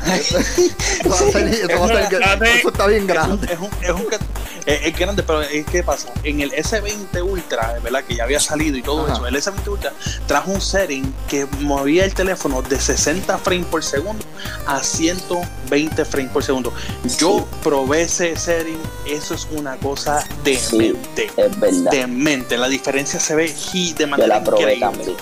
Eso 1.05 2.69
está 2.69 2.87
bien 2.87 3.07
grande. 3.07 3.47
Es, 3.53 3.59
un, 3.59 3.71
es, 3.83 3.91
un 3.91 4.07
es- 4.67 4.83
es 4.87 4.99
grande, 4.99 5.23
pero 5.23 5.43
es 5.43 5.65
que 5.67 5.83
pasa. 5.85 6.09
En 6.25 6.41
el 6.41 6.51
S20 6.53 7.23
Ultra, 7.23 7.79
¿verdad? 7.83 8.03
Que 8.05 8.17
ya 8.17 8.25
había 8.25 8.41
salido 8.41 8.77
y 8.77 8.83
todo 8.83 9.05
Ajá. 9.05 9.15
eso, 9.15 9.27
el 9.27 9.37
S20 9.37 9.69
Ultra 9.69 9.93
trajo 10.27 10.51
un 10.51 10.61
setting 10.61 11.15
que 11.29 11.47
movía 11.61 12.05
el 12.05 12.15
teléfono 12.15 12.63
de 12.63 12.79
60 12.81 13.39
frames 13.39 13.67
por 13.67 13.85
segundo 13.85 14.25
a 14.67 14.83
120 14.83 16.05
frames 16.05 16.33
por 16.33 16.43
segundo. 16.43 16.73
Yo 17.19 17.47
probé 17.63 18.03
ese 18.03 18.37
setting, 18.37 18.79
eso 19.09 19.35
es 19.35 19.47
una 19.53 19.77
cosa 19.77 20.25
demente. 20.43 21.31
Es 21.37 21.61
verdad. 21.61 21.91
Demente, 21.93 22.59
la 22.59 22.69
diferencia 22.69 23.21
se 23.21 23.35
ve 23.37 23.55
de 23.93 24.01
Yo 24.01 24.09
manera 24.09 24.39
la 24.39 24.45
probé 24.45 24.75
increíble. 24.75 24.87
también. 24.87 25.17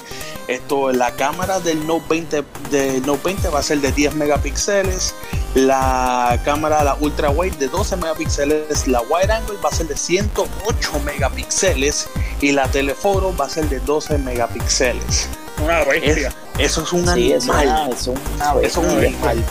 Esto, 0.49 0.93
la 0.93 1.11
cámara 1.13 1.59
del 1.61 1.87
Note 1.87 2.05
20, 2.09 2.45
del 2.71 3.07
Note 3.07 3.21
20 3.25 3.49
va 3.49 3.61
a 3.61 3.63
ser 3.63 3.81
de 3.81 3.93
10 3.93 4.15
megapíxeles. 4.15 5.15
La 5.55 6.39
cámara, 6.45 6.85
la 6.85 6.95
ultra 6.97 7.31
wide 7.31 7.57
de 7.57 7.69
12 7.69 7.97
megapíxeles. 7.97 8.87
La 8.87 9.01
wide 9.03 9.33
angle 9.33 9.57
va 9.65 9.71
a 9.71 9.75
ser 9.75 9.87
de 9.87 9.97
108 9.97 11.01
megapíxeles. 11.05 12.09
Y 12.41 12.53
la 12.53 12.69
telephoto 12.69 13.35
va 13.37 13.47
a 13.47 13.49
ser 13.49 13.69
de 13.69 13.81
12 13.81 14.19
megapíxeles. 14.19 15.29
Una 15.63 15.83
bestia. 15.85 16.35
Eso 16.59 16.83
es 16.83 16.93
un 16.93 17.07
Sí, 17.15 17.33
eso 17.33 17.53
es 17.53 17.59
animal. 17.59 17.93
eso 17.93 18.13
es 18.13 18.19
una 18.37 18.61
Eso 18.61 18.83
es 18.83 18.93
un 18.93 18.99
animal. 18.99 19.45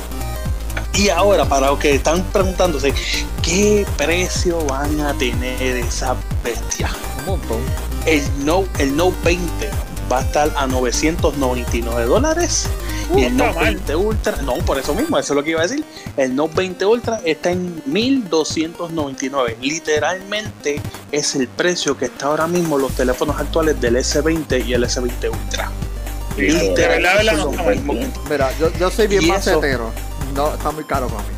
Y 0.93 1.10
ahora, 1.10 1.45
para 1.45 1.67
los 1.67 1.79
que 1.79 1.95
están 1.95 2.21
preguntándose, 2.25 2.93
¿qué 3.41 3.86
precio 3.97 4.63
van 4.65 5.01
a 5.01 5.13
tener 5.15 5.77
esa 5.77 6.15
bestia? 6.43 6.91
Un 7.19 7.25
montón. 7.25 7.62
El 8.06 8.45
Note, 8.45 8.84
el 8.84 8.95
Note 8.95 9.17
20 9.23 9.69
va 10.11 10.19
a 10.19 10.21
estar 10.21 10.51
a 10.55 10.67
999 10.67 12.05
dólares 12.05 12.67
y 13.15 13.23
el 13.23 13.37
Note 13.37 13.59
20 13.59 13.95
Ultra, 13.95 14.37
no, 14.43 14.53
por 14.65 14.77
eso 14.77 14.93
mismo, 14.93 15.17
eso 15.17 15.33
es 15.33 15.35
lo 15.35 15.43
que 15.43 15.51
iba 15.51 15.59
a 15.59 15.63
decir. 15.63 15.83
El 16.17 16.35
Note 16.35 16.53
20 16.55 16.85
Ultra 16.85 17.21
está 17.25 17.51
en 17.51 17.81
1299. 17.85 19.57
Literalmente 19.61 20.81
es 21.11 21.35
el 21.35 21.47
precio 21.47 21.97
que 21.97 22.05
está 22.05 22.27
ahora 22.27 22.47
mismo 22.47 22.77
los 22.77 22.93
teléfonos 22.93 23.39
actuales 23.39 23.79
del 23.79 23.97
S20 23.97 24.65
y 24.65 24.73
el 24.73 24.83
S20 24.83 25.31
Ultra. 25.31 25.71
Mira, 28.29 28.57
yo, 28.57 28.71
yo 28.79 28.89
soy 28.89 29.07
bien 29.07 29.27
macetero. 29.27 29.91
No, 30.35 30.53
está 30.53 30.71
muy 30.71 30.83
caro 30.83 31.07
para 31.07 31.21
mí. 31.21 31.29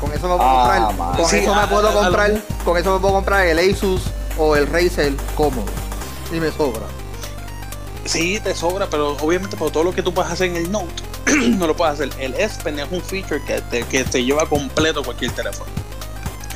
Con 0.00 0.12
eso 0.12 0.28
me 0.28 0.36
puedo 0.36 0.40
ah, 0.40 0.86
comprar. 0.88 1.16
Con 1.16 1.36
eso 1.36 1.54
me 1.54 1.66
puedo 1.66 1.92
comprar. 1.92 2.42
Con 2.64 2.78
eso 2.78 2.94
me 2.94 3.00
puedo 3.00 3.14
comprar 3.14 3.46
el 3.46 3.58
Asus 3.58 4.02
o 4.38 4.56
el 4.56 4.66
Razer 4.66 5.12
cómodo. 5.34 5.66
Y 6.32 6.40
me 6.40 6.50
sobra. 6.50 6.86
Sí, 8.04 8.38
te 8.40 8.54
sobra, 8.54 8.88
pero 8.88 9.16
obviamente 9.20 9.56
por 9.56 9.70
todo 9.70 9.84
lo 9.84 9.94
que 9.94 10.02
tú 10.02 10.12
puedes 10.12 10.30
hacer 10.30 10.50
en 10.50 10.56
el 10.56 10.70
Note, 10.70 11.02
no 11.48 11.66
lo 11.66 11.74
puedes 11.74 11.94
hacer. 11.94 12.10
El 12.18 12.34
S 12.34 12.60
Pen 12.62 12.78
es 12.78 12.90
un 12.90 13.00
feature 13.00 13.42
que 13.44 13.60
te, 13.62 13.82
que 13.84 14.04
te 14.04 14.22
lleva 14.22 14.46
completo 14.48 15.02
cualquier 15.02 15.32
teléfono. 15.32 15.70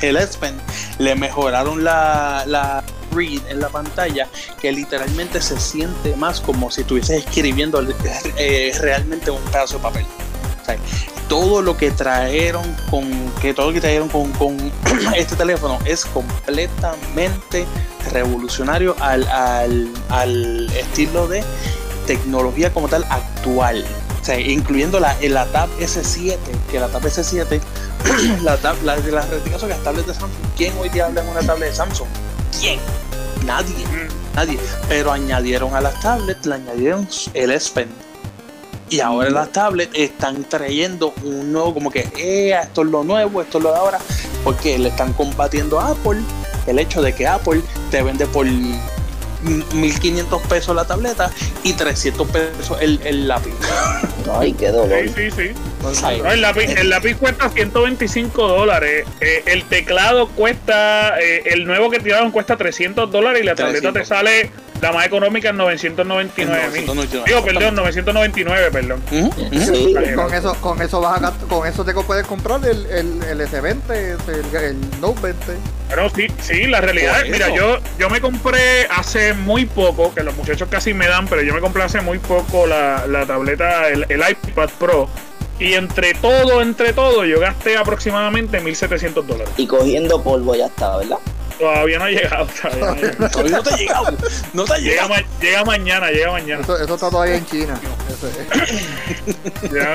El 0.01 0.15
S 0.17 0.37
Pen 0.37 0.55
le 0.99 1.15
mejoraron 1.15 1.83
la, 1.83 2.43
la 2.45 2.83
read 3.11 3.41
en 3.49 3.59
la 3.59 3.69
pantalla 3.69 4.27
que 4.61 4.71
literalmente 4.71 5.41
se 5.41 5.59
siente 5.59 6.15
más 6.15 6.39
como 6.39 6.71
si 6.71 6.81
estuvieses 6.81 7.25
escribiendo 7.25 7.81
eh, 8.37 8.71
realmente 8.79 9.31
un 9.31 9.41
pedazo 9.45 9.77
de 9.77 9.83
papel. 9.83 10.05
Todo 11.27 11.61
lo 11.61 11.77
que 11.77 11.91
trajeron 11.91 12.63
con 12.89 13.07
que 13.41 13.53
todo 13.53 13.67
lo 13.67 13.73
que 13.73 13.81
trajeron 13.81 14.09
con, 14.09 14.71
este 15.15 15.35
teléfono 15.35 15.79
es 15.85 16.05
completamente 16.05 17.65
revolucionario 18.11 18.95
al, 18.99 19.89
estilo 20.75 21.27
de 21.27 21.43
tecnología 22.05 22.73
como 22.73 22.87
tal 22.87 23.05
actual. 23.09 23.85
Incluyendo 24.45 24.99
la, 24.99 25.17
la 25.21 25.45
Tab 25.47 25.69
S7, 25.79 26.37
que 26.69 26.79
la 26.79 26.87
Tab 26.89 27.01
S7, 27.01 27.59
la 28.43 28.57
tab, 28.57 28.75
la, 28.83 28.95
las 28.97 29.05
que 29.05 29.11
las 29.11 29.83
tablets 29.83 30.07
de 30.07 30.13
Samsung, 30.13 30.31
¿quién 30.55 30.77
hoy 30.77 30.89
día 30.89 31.05
habla 31.05 31.21
en 31.21 31.29
una 31.29 31.41
tablet 31.41 31.69
de 31.69 31.75
Samsung? 31.75 32.07
¿Quién? 32.59 32.79
Nadie, 33.45 33.73
nadie. 34.35 34.59
Pero 34.87 35.11
añadieron 35.11 35.73
a 35.75 35.81
las 35.81 35.99
tablets, 35.99 36.45
le 36.45 36.55
añadieron 36.55 37.07
el 37.33 37.51
S. 37.51 37.71
Y 38.89 39.01
ahora 39.01 39.29
las 39.29 39.51
tablets 39.51 39.91
están 39.93 40.43
trayendo 40.43 41.13
un 41.23 41.51
nuevo, 41.51 41.73
como 41.73 41.91
que, 41.91 42.07
eh, 42.17 42.57
esto 42.61 42.81
es 42.81 42.87
lo 42.87 43.03
nuevo, 43.03 43.41
esto 43.41 43.59
es 43.59 43.63
lo 43.63 43.71
de 43.71 43.77
ahora, 43.77 43.99
porque 44.43 44.79
le 44.79 44.89
están 44.89 45.13
combatiendo 45.13 45.79
a 45.79 45.91
Apple 45.91 46.21
el 46.65 46.79
hecho 46.79 47.01
de 47.01 47.13
que 47.13 47.27
Apple 47.27 47.61
te 47.91 48.01
vende 48.01 48.25
por 48.25 48.45
1500 48.45 50.41
pesos 50.43 50.75
la 50.75 50.85
tableta 50.85 51.31
y 51.63 51.73
300 51.73 52.27
pesos 52.29 52.77
el, 52.81 52.99
el 53.03 53.27
lápiz. 53.27 53.53
Ay, 54.39 54.53
qué 54.53 54.69
dolor. 54.69 54.99
Sí, 55.15 55.29
sí, 55.31 55.31
sí. 55.31 56.03
el, 56.27 56.41
lápiz, 56.41 56.69
el, 56.77 56.89
lápiz, 56.89 57.15
cuesta 57.15 57.49
125 57.49 58.47
dólares. 58.47 59.05
Eh, 59.21 59.43
el 59.45 59.63
teclado 59.63 60.27
cuesta, 60.29 61.19
eh, 61.19 61.43
el 61.45 61.65
nuevo 61.65 61.89
que 61.89 61.99
tiraron 61.99 62.31
cuesta 62.31 62.57
300 62.57 63.11
dólares 63.11 63.41
y 63.41 63.45
la 63.45 63.55
tableta 63.55 63.91
te 63.91 64.05
sale 64.05 64.51
la 64.81 64.91
más 64.91 65.05
económica 65.05 65.49
en 65.49 65.57
999 65.57 66.69
mil. 66.71 67.25
Digo, 67.25 67.43
perdón, 67.43 67.75
999, 67.75 68.71
perdón. 68.71 69.01
con 70.15 70.33
eso, 70.33 70.55
con 70.61 70.81
eso 70.81 71.01
vas 71.01 71.21
a, 71.21 71.31
con 71.47 71.67
eso 71.67 71.83
te 71.83 71.93
puedes 71.93 72.25
comprar 72.25 72.63
el, 72.65 72.85
el, 72.85 73.23
el 73.23 73.41
S20, 73.41 73.91
el, 73.91 75.01
Note 75.01 75.21
20. 75.21 75.45
Pero 75.89 76.09
sí, 76.09 76.27
sí, 76.41 76.67
la 76.67 76.81
realidad 76.81 77.25
es, 77.25 77.31
mira, 77.31 77.53
yo, 77.53 77.79
yo 77.97 78.09
me 78.09 78.21
compré 78.21 78.85
hace 78.89 79.33
muy 79.33 79.65
poco, 79.65 80.13
que 80.13 80.23
los 80.23 80.35
muchachos 80.35 80.67
casi 80.69 80.93
me 80.93 81.07
dan, 81.07 81.27
pero 81.27 81.41
yo 81.41 81.53
me 81.53 81.59
compré 81.59 81.83
hace 81.83 82.01
muy 82.01 82.19
poco 82.19 82.67
la, 82.67 83.05
la 83.07 83.25
tableta, 83.25 83.89
el, 83.89 84.05
el 84.09 84.21
iPad 84.29 84.69
Pro. 84.79 85.09
Y 85.59 85.73
entre 85.73 86.13
todo, 86.13 86.61
entre 86.61 86.93
todo, 86.93 87.25
yo 87.25 87.39
gasté 87.41 87.75
aproximadamente 87.75 88.61
1.700 88.61 89.25
dólares. 89.25 89.49
Y 89.57 89.67
cogiendo 89.67 90.23
polvo 90.23 90.55
ya 90.55 90.67
está, 90.67 90.95
¿verdad? 90.97 91.17
Todavía 91.59 91.99
no 91.99 92.05
ha 92.05 92.09
llegado. 92.09 92.47
Todavía 92.61 93.15
no, 93.19 93.63
te 93.63 93.73
ha 93.73 93.77
llegado. 93.77 94.17
No 94.53 94.63
te 94.63 94.73
ha 94.73 94.77
llegado. 94.77 95.13
Llega, 95.41 95.65
mañana, 95.65 96.09
llega 96.09 96.31
mañana. 96.31 96.61
Eso, 96.63 96.81
está 96.81 97.09
todavía 97.09 97.35
en 97.35 97.45
China. 97.45 97.79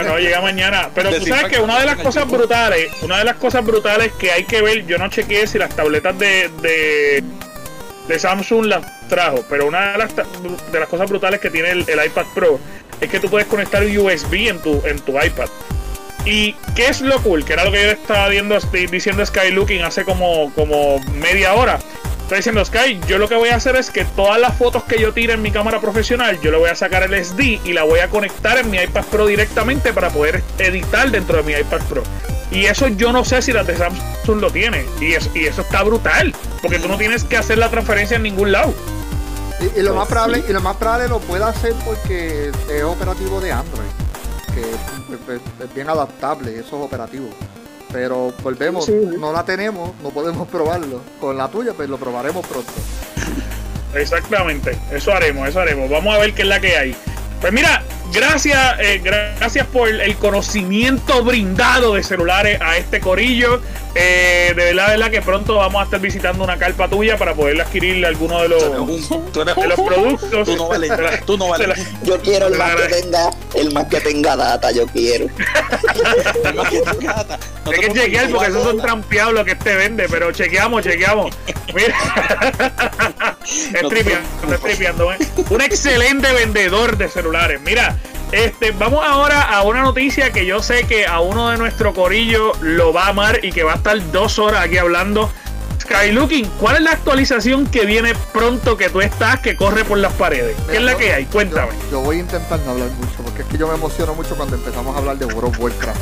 no, 0.07 0.19
llega 0.19 0.41
mañana. 0.43 0.91
Pero 0.95 1.11
tú 1.19 1.27
sabes 1.27 1.51
que 1.51 1.61
una 1.61 1.81
de 1.81 1.87
las 1.87 1.97
cosas 1.97 2.29
brutales, 2.29 2.93
una 3.01 3.19
de 3.19 3.25
las 3.25 3.37
cosas 3.37 3.65
brutales 3.65 4.13
que 4.13 4.31
hay 4.31 4.45
que 4.45 4.61
ver, 4.61 4.87
yo 4.87 4.99
no 4.99 5.09
chequeé 5.09 5.47
si 5.47 5.59
las 5.59 5.75
tabletas 5.75 6.19
de, 6.19 6.51
de, 6.61 7.25
de 8.09 8.19
Samsung 8.19 8.67
las 8.67 9.09
trajo, 9.09 9.45
pero 9.49 9.67
una 9.67 9.93
de 9.93 9.99
las, 9.99 10.15
de 10.17 10.81
las 10.81 10.89
cosas 10.89 11.09
brutales 11.09 11.41
que 11.41 11.51
tiene 11.51 11.71
el, 11.71 11.89
el 11.89 12.07
iPad 12.07 12.27
Pro 12.35 12.61
es 13.01 13.09
que 13.09 13.21
tú 13.21 13.29
puedes 13.29 13.47
conectar 13.49 13.83
USB 13.83 14.49
en 14.49 14.61
tu, 14.61 14.83
en 14.85 14.99
tu 15.01 15.13
iPad. 15.13 15.49
¿Y 16.25 16.55
qué 16.75 16.87
es 16.87 17.03
lo 17.03 17.23
cool? 17.23 17.45
Que 17.45 17.53
era 17.53 17.65
lo 17.65 17.71
que 17.71 17.83
yo 17.83 17.91
estaba 17.91 18.29
viendo, 18.29 18.59
diciendo 18.91 19.25
Sky 19.25 19.51
Looking 19.51 19.83
hace 19.83 20.05
como, 20.05 20.51
como 20.55 20.99
media 21.21 21.53
hora. 21.53 21.79
Está 22.23 22.37
diciendo 22.37 22.65
Sky, 22.65 22.99
yo 23.07 23.19
lo 23.19 23.29
que 23.29 23.35
voy 23.35 23.51
a 23.51 23.57
hacer 23.57 23.77
es 23.77 23.91
que 23.91 24.07
todas 24.07 24.41
las 24.41 24.57
fotos 24.57 24.85
que 24.85 24.99
yo 24.99 25.13
tire 25.13 25.35
en 25.35 25.43
mi 25.43 25.51
cámara 25.51 25.81
profesional, 25.81 26.41
yo 26.41 26.51
le 26.51 26.57
voy 26.57 26.71
a 26.71 26.75
sacar 26.75 27.03
el 27.03 27.23
SD 27.23 27.61
y 27.63 27.75
la 27.75 27.83
voy 27.83 28.01
a 28.01 28.09
conectar 28.09 28.57
en 28.57 28.71
mi 28.71 28.79
iPad 28.79 29.05
Pro 29.05 29.27
directamente 29.27 29.93
para 29.93 30.09
poder 30.09 30.43
editar 30.59 31.11
dentro 31.11 31.37
de 31.37 31.43
mi 31.43 31.53
iPad 31.53 31.83
Pro. 31.91 32.03
Y 32.51 32.65
eso 32.65 32.89
yo 32.89 33.13
no 33.13 33.27
sé 33.27 33.43
si 33.43 33.53
la 33.53 33.63
de 33.63 33.77
Samsung 33.77 34.41
lo 34.41 34.51
tiene. 34.51 34.87
Y 35.03 35.13
eso, 35.13 35.31
y 35.35 35.45
eso 35.45 35.61
está 35.61 35.83
brutal. 35.83 36.35
Porque 36.63 36.79
tú 36.79 36.89
no 36.89 36.97
tienes 36.97 37.25
que 37.25 37.37
hacer 37.37 37.59
la 37.59 37.69
transferencia 37.69 38.17
en 38.17 38.23
ningún 38.23 38.53
lado. 38.53 38.73
Y, 39.77 39.83
lo, 39.83 39.95
más 39.95 40.09
probable, 40.09 40.43
y 40.49 40.53
lo 40.53 40.63
más 40.63 40.77
probable 40.77 41.09
lo 41.09 41.21
puede 41.21 41.45
hacer 41.45 41.75
porque 41.85 42.51
es 42.71 42.83
operativo 42.83 43.41
de 43.41 43.53
Android 43.53 44.04
que 44.55 44.61
es, 44.61 45.75
bien 45.75 45.89
adaptable, 45.89 46.59
esos 46.59 46.75
operativos. 46.75 47.31
Pero 47.93 48.33
volvemos, 48.43 48.89
no 48.89 49.33
la 49.33 49.45
tenemos, 49.45 49.93
no 50.03 50.11
podemos 50.11 50.49
probarlo. 50.49 51.01
Con 51.21 51.37
la 51.37 51.49
tuya, 51.49 51.73
pues 51.75 51.89
lo 51.89 51.99
probaremos 51.99 52.47
pronto. 52.47 52.73
Exactamente, 53.95 54.77
eso 54.91 55.13
haremos, 55.13 55.49
eso 55.49 55.61
haremos. 55.61 55.89
Vamos 55.89 56.15
a 56.15 56.19
ver 56.19 56.35
qué 56.35 56.43
es 56.43 56.49
la 56.49 56.61
que 56.61 56.77
hay. 56.77 56.97
Pues 57.41 57.53
mira, 57.53 57.83
gracias, 58.15 58.81
eh, 58.81 59.01
gracias 59.03 59.67
por 59.67 59.89
el 59.89 60.17
conocimiento 60.17 61.23
brindado 61.25 61.95
de 61.95 62.03
celulares 62.03 62.61
a 62.61 62.77
este 62.77 63.01
corillo. 63.01 63.61
Eh, 63.97 64.53
de 64.57 64.65
verdad, 64.65 64.87
de 64.87 64.97
verdad 64.97 65.11
que 65.11 65.23
pronto 65.23 65.55
vamos 65.55 65.81
a 65.81 65.85
estar 65.85 66.01
visitando 66.01 66.43
una 66.43 66.57
carpa 66.57 66.89
tuya 66.89 67.17
para 67.17 67.35
poder 67.35 67.61
adquirir 67.61 68.05
alguno 68.05 68.43
de 68.43 68.49
los, 68.49 68.63
de 68.63 69.67
los 69.69 69.81
productos. 69.81 70.47
Tú 70.47 70.57
no 70.57 70.69
vales, 70.69 70.91
tú 71.25 71.39
no 71.39 71.49
vales. 71.49 71.79
Yo 72.03 72.21
quiero 72.21 72.49
el 72.49 72.57
más 72.57 72.75
que 72.75 72.89
tenga, 72.89 73.31
el 73.55 73.73
más 73.73 73.87
que 73.87 74.01
tenga 74.01 74.37
data, 74.37 74.73
yo 74.73 74.87
quiero. 74.87 75.27
el 76.45 76.55
más 76.55 76.71
que 76.71 76.81
tenga 76.81 77.13
data. 77.13 77.39
Hay 77.67 77.81
que 77.81 77.93
chequear 77.93 78.31
porque 78.31 78.49
esos 78.49 78.65
son 78.65 78.81
trampeados 78.81 79.33
lo 79.33 79.45
que 79.45 79.55
te 79.55 79.75
vende, 79.75 80.09
pero 80.09 80.33
chequeamos, 80.33 80.83
chequeamos. 80.83 81.35
Mira, 81.73 81.95
estripeando, 84.53 85.13
¿eh? 85.13 85.19
Un 85.51 85.61
excelente 85.61 86.33
vendedor 86.33 86.97
de 86.97 87.09
celulares. 87.09 87.61
Mira, 87.61 87.97
este, 88.35 88.73
vamos 88.73 89.05
ahora 89.05 89.43
a 89.43 89.63
una 89.63 89.83
noticia 89.83 90.33
que 90.33 90.45
yo 90.45 90.63
sé 90.63 90.85
que 90.85 91.07
a 91.07 91.21
uno 91.21 91.51
de 91.51 91.57
nuestro 91.57 91.95
corillo 91.95 92.53
lo 92.61 92.93
va 92.93 93.07
a 93.07 93.09
amar 93.09 93.45
y 93.45 93.53
que 93.53 93.63
va 93.63 93.75
a 93.75 93.77
estar 93.77 94.13
dos 94.13 94.39
horas 94.39 94.65
aquí 94.65 94.77
hablando. 94.77 95.31
Skylooking, 95.81 96.51
¿cuál 96.59 96.77
es 96.77 96.83
la 96.83 96.93
actualización 96.93 97.67
que 97.67 97.85
viene 97.85 98.15
pronto 98.33 98.77
que 98.77 98.89
tú 98.89 99.01
estás 99.01 99.41
que 99.41 99.55
corre 99.55 99.85
por 99.85 99.99
las 99.99 100.13
paredes? 100.15 100.57
¿Qué 100.69 100.79
es 100.79 100.83
la 100.83 100.97
que 100.97 101.13
hay? 101.13 101.27
Cuéntame. 101.27 101.73
Yo, 101.91 102.01
voy 102.01 102.17
a 102.17 102.21
intentar 102.21 102.59
no 102.61 102.73
hablar 102.73 102.91
mucho 102.91 103.23
porque 103.23 103.43
es 103.43 103.49
que 103.49 103.59
yo 103.59 103.69
me 103.69 103.75
emociono 103.75 104.15
mucho 104.15 104.35
cuando 104.35 104.57
empezamos 104.57 104.97
a 104.97 104.99
hablar 104.99 105.19
de 105.19 105.27
World 105.27 105.55
of 105.55 105.61
Warcraft. 105.61 106.01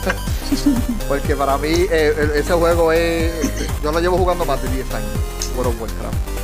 porque 1.08 1.36
para 1.36 1.58
mí 1.58 1.86
eh, 1.90 2.32
ese 2.36 2.52
juego 2.52 2.92
es. 2.92 3.32
Yo 3.82 3.92
lo 3.92 4.00
llevo 4.00 4.16
jugando 4.16 4.44
más 4.44 4.62
de 4.62 4.70
10 4.70 4.94
años, 4.94 5.10
World 5.56 5.74
of 5.74 5.80
Warcraft. 5.82 6.39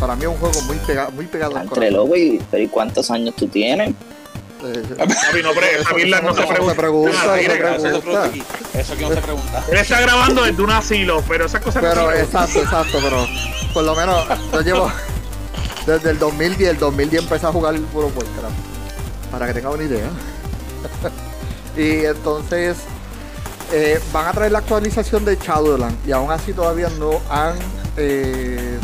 Para 0.00 0.14
mí 0.14 0.22
es 0.22 0.28
un 0.28 0.36
juego 0.36 0.60
muy, 0.62 0.76
pegado 0.78 1.10
muy 1.12 1.26
pegado 1.26 1.56
al 1.56 1.68
corazón. 1.68 1.94
Loco, 1.94 2.16
¿y, 2.16 2.40
pero 2.50 2.62
¿y 2.62 2.68
cuántos 2.68 3.10
años 3.10 3.34
tú 3.36 3.46
tienes? 3.48 3.94
Javi, 4.60 5.42
no, 5.42 5.52
pre 5.52 5.66
no, 6.08 6.22
no, 6.22 6.34
se 6.34 6.46
pregunta. 6.46 6.74
pregunta, 6.74 7.40
Eso 8.74 8.96
que 8.96 9.02
no 9.02 9.14
se 9.14 9.20
pregunta. 9.20 9.64
Él 9.70 9.76
está 9.76 10.00
grabando 10.00 10.42
desde 10.44 10.62
un 10.62 10.70
asilo, 10.70 11.22
pero 11.28 11.46
esas 11.46 11.60
cosas 11.60 11.82
Pero 11.82 12.12
exacto, 12.12 12.60
exacto, 12.60 12.98
pero 13.02 13.26
por 13.72 13.84
lo 13.84 13.94
menos 13.94 14.26
yo 14.52 14.60
llevo 14.62 14.92
desde 15.86 16.10
el 16.10 16.18
2010, 16.18 16.70
el 16.70 16.78
2010 16.78 17.22
empecé 17.22 17.46
a 17.46 17.52
jugar 17.52 17.74
el 17.74 17.84
World 17.92 18.16
of 18.16 18.24
Warcraft. 18.24 18.56
Para 19.30 19.46
que 19.46 19.54
tengan 19.54 19.72
una 19.72 19.84
idea. 19.84 20.08
y 21.76 22.06
entonces 22.06 22.78
eh, 23.72 24.00
van 24.12 24.26
a 24.28 24.32
traer 24.32 24.52
la 24.52 24.58
actualización 24.58 25.24
de 25.24 25.36
Shadowland 25.36 25.96
y 26.06 26.12
aún 26.12 26.30
así 26.30 26.52
todavía 26.52 26.88
no 26.98 27.20
han 27.28 27.56
eh, 27.96 28.78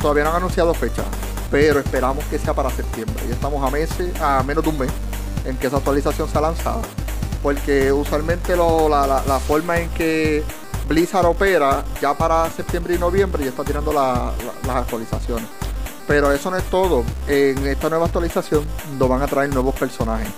todavía 0.00 0.24
no 0.24 0.30
han 0.30 0.36
anunciado 0.36 0.74
fecha, 0.74 1.02
pero 1.50 1.80
esperamos 1.80 2.24
que 2.26 2.38
sea 2.38 2.54
para 2.54 2.70
septiembre. 2.70 3.24
Ya 3.28 3.34
estamos 3.34 3.66
a 3.66 3.70
meses, 3.70 4.18
a 4.20 4.42
menos 4.42 4.64
de 4.64 4.70
un 4.70 4.78
mes 4.78 4.90
en 5.44 5.56
que 5.56 5.66
esa 5.66 5.78
actualización 5.78 6.28
se 6.28 6.38
ha 6.38 6.40
lanzado. 6.40 6.82
Porque 7.42 7.92
usualmente 7.92 8.56
la, 8.56 9.40
forma 9.46 9.78
en 9.78 9.88
que 9.90 10.42
Blizzard 10.88 11.26
opera 11.26 11.84
ya 12.00 12.14
para 12.16 12.50
septiembre 12.50 12.94
y 12.94 12.98
noviembre 12.98 13.44
ya 13.44 13.50
está 13.50 13.64
tirando 13.64 13.92
las 13.92 14.76
actualizaciones. 14.76 15.46
Pero 16.06 16.32
eso 16.32 16.50
no 16.50 16.56
es 16.56 16.64
todo. 16.64 17.04
En 17.26 17.66
esta 17.66 17.90
nueva 17.90 18.06
actualización 18.06 18.64
nos 18.98 19.08
van 19.08 19.22
a 19.22 19.26
traer 19.26 19.52
nuevos 19.52 19.74
personajes. 19.74 20.28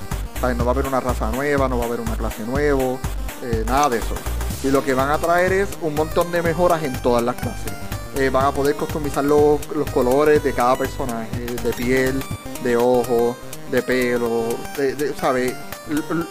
Sea, 0.41 0.53
no 0.55 0.65
va 0.65 0.73
a 0.73 0.75
haber 0.75 0.87
una 0.87 1.01
raza 1.01 1.31
nueva, 1.31 1.69
no 1.69 1.79
va 1.79 1.85
a 1.85 1.87
haber 1.87 2.01
una 2.01 2.17
clase 2.17 2.45
nueva, 2.45 2.99
eh, 3.43 3.65
nada 3.67 3.91
de 3.91 3.99
eso. 3.99 4.15
Y 4.65 4.71
lo 4.71 4.85
que 4.85 4.95
van 4.95 5.11
a 5.11 5.19
traer 5.19 5.53
es 5.53 5.69
un 5.81 5.95
montón 5.95 6.33
de 6.33 6.43
mejoras 6.43 6.83
en 6.83 7.01
todas 7.01 7.23
las 7.23 7.37
clases. 7.37 7.90
Eh, 8.21 8.29
van 8.29 8.45
a 8.45 8.53
poder 8.53 8.77
customizar 8.77 9.25
los, 9.25 9.67
los 9.75 9.91
colores 9.91 10.45
de 10.45 10.53
cada 10.53 10.77
personaje, 10.77 11.47
de 11.47 11.73
piel, 11.73 12.23
de 12.63 12.77
ojos, 12.77 13.35
de 13.71 13.81
pelo, 13.81 14.45
de, 14.77 15.15
¿sabes? 15.19 15.55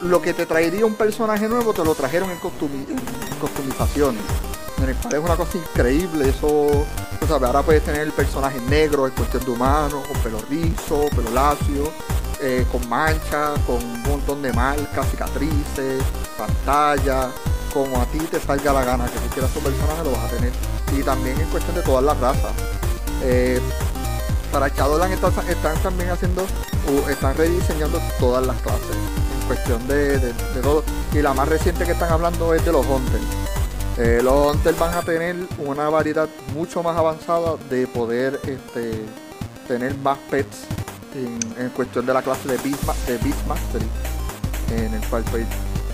Lo 0.04 0.22
que 0.22 0.36
te 0.36 0.46
traería 0.46 0.86
un 0.86 0.94
personaje 0.94 1.48
nuevo 1.48 1.74
te 1.74 1.84
lo 1.84 1.96
trajeron 1.96 2.30
en, 2.30 2.40
costumi- 2.40 2.88
en 2.88 3.40
customizaciones. 3.42 4.22
En 4.78 4.90
el 4.90 4.96
cual 4.98 5.16
es 5.16 5.20
una 5.20 5.36
cosa 5.36 5.58
increíble, 5.58 6.30
eso, 6.30 6.86
sabes, 7.28 7.48
ahora 7.48 7.64
puedes 7.64 7.84
tener 7.84 8.02
el 8.02 8.12
personaje 8.12 8.60
negro, 8.70 9.08
en 9.08 9.14
cuestión 9.14 9.44
de 9.44 9.50
humano, 9.50 10.04
con 10.08 10.22
pelo 10.22 10.38
rizo, 10.48 11.08
pelo 11.16 11.32
lacio, 11.32 11.92
eh, 12.40 12.68
con 12.72 12.88
manchas, 12.88 13.60
con 13.66 13.78
un 13.78 14.04
montón 14.04 14.44
de 14.44 14.54
marcas, 14.54 15.10
cicatrices, 15.10 16.04
pantalla, 16.38 17.30
como 17.74 18.02
a 18.02 18.06
ti 18.06 18.20
te 18.20 18.40
salga 18.40 18.74
la 18.74 18.84
gana 18.84 19.06
que 19.06 19.20
tú 19.20 19.30
quieras 19.34 19.52
tu 19.52 19.60
personaje 19.60 20.04
lo 20.04 20.12
vas 20.12 20.26
a 20.26 20.36
tener. 20.36 20.52
Y 20.98 21.04
también 21.04 21.40
en 21.40 21.48
cuestión 21.50 21.76
de 21.76 21.82
todas 21.84 22.04
las 22.04 22.18
razas. 22.20 22.52
Eh, 23.24 23.60
para 24.52 24.68
Shadowlands 24.70 25.14
están, 25.48 25.76
también 25.84 26.10
haciendo, 26.10 26.44
están 27.10 27.36
rediseñando 27.38 28.02
todas 28.20 28.46
las 28.48 28.60
clases 28.62 28.96
en 29.42 29.48
cuestión 29.48 29.88
de, 29.88 30.18
de- 30.20 30.34
todo. 30.62 30.84
Y 31.14 31.22
la 31.22 31.34
más 31.34 31.48
reciente 31.48 31.86
que 31.86 31.92
están 31.92 32.12
hablando 32.12 32.54
es 32.56 32.66
de 32.66 32.72
los 32.72 32.86
Hunters. 32.86 33.24
Eh, 33.98 34.22
los 34.24 34.56
Hunters 34.56 34.80
van 34.80 34.94
a 34.96 35.02
tener 35.02 35.36
una 35.60 35.90
variedad 35.90 36.28
mucho 36.56 36.82
más 36.82 36.98
avanzada 36.98 37.56
de 37.70 37.86
poder 37.88 38.40
este, 38.48 39.04
tener 39.68 39.96
más 39.98 40.18
pets 40.32 40.58
en, 41.14 41.70
cuestión 41.72 42.06
de 42.06 42.14
la 42.14 42.22
clase 42.22 42.48
de 42.48 42.58
Beast, 42.58 42.84
Ma- 42.86 42.96
de 43.06 43.18
Beast. 43.18 43.40
En 44.72 44.94
el 44.94 45.02
cual 45.10 45.24
pues, 45.32 45.46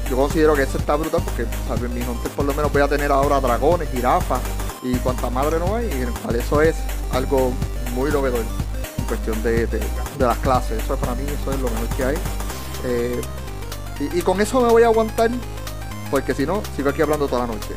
yo 0.09 0.15
considero 0.17 0.53
que 0.55 0.63
eso 0.63 0.77
está 0.77 0.95
brutal 0.95 1.21
porque 1.23 1.43
en 1.43 1.93
mis 1.93 2.07
Hunters 2.07 2.33
por 2.35 2.45
lo 2.45 2.53
menos 2.53 2.71
voy 2.71 2.81
a 2.81 2.87
tener 2.87 3.11
ahora 3.11 3.39
dragones, 3.39 3.89
jirafas 3.91 4.39
y 4.83 4.95
cuanta 4.97 5.29
madre 5.29 5.57
no 5.59 5.75
hay. 5.75 5.85
Y 5.87 6.35
eso 6.37 6.61
es 6.61 6.75
algo 7.11 7.51
muy 7.93 8.11
novedor 8.11 8.41
en 8.97 9.05
cuestión 9.05 9.41
de, 9.43 9.65
de- 9.67 9.81
las 10.19 10.37
clases. 10.39 10.83
Eso 10.83 10.95
para 10.97 11.15
mí 11.15 11.23
eso 11.23 11.51
es 11.51 11.59
lo 11.59 11.69
mejor 11.69 11.87
que 11.97 12.03
hay. 12.05 12.15
Eh, 12.85 13.21
y, 13.99 14.19
y 14.19 14.21
con 14.21 14.39
eso 14.41 14.61
me 14.61 14.69
voy 14.69 14.83
a 14.83 14.87
aguantar 14.87 15.29
porque 16.11 16.33
si 16.35 16.45
no, 16.45 16.61
sigo 16.75 16.89
aquí 16.89 17.01
hablando 17.01 17.27
toda 17.27 17.47
la 17.47 17.53
noche. 17.53 17.73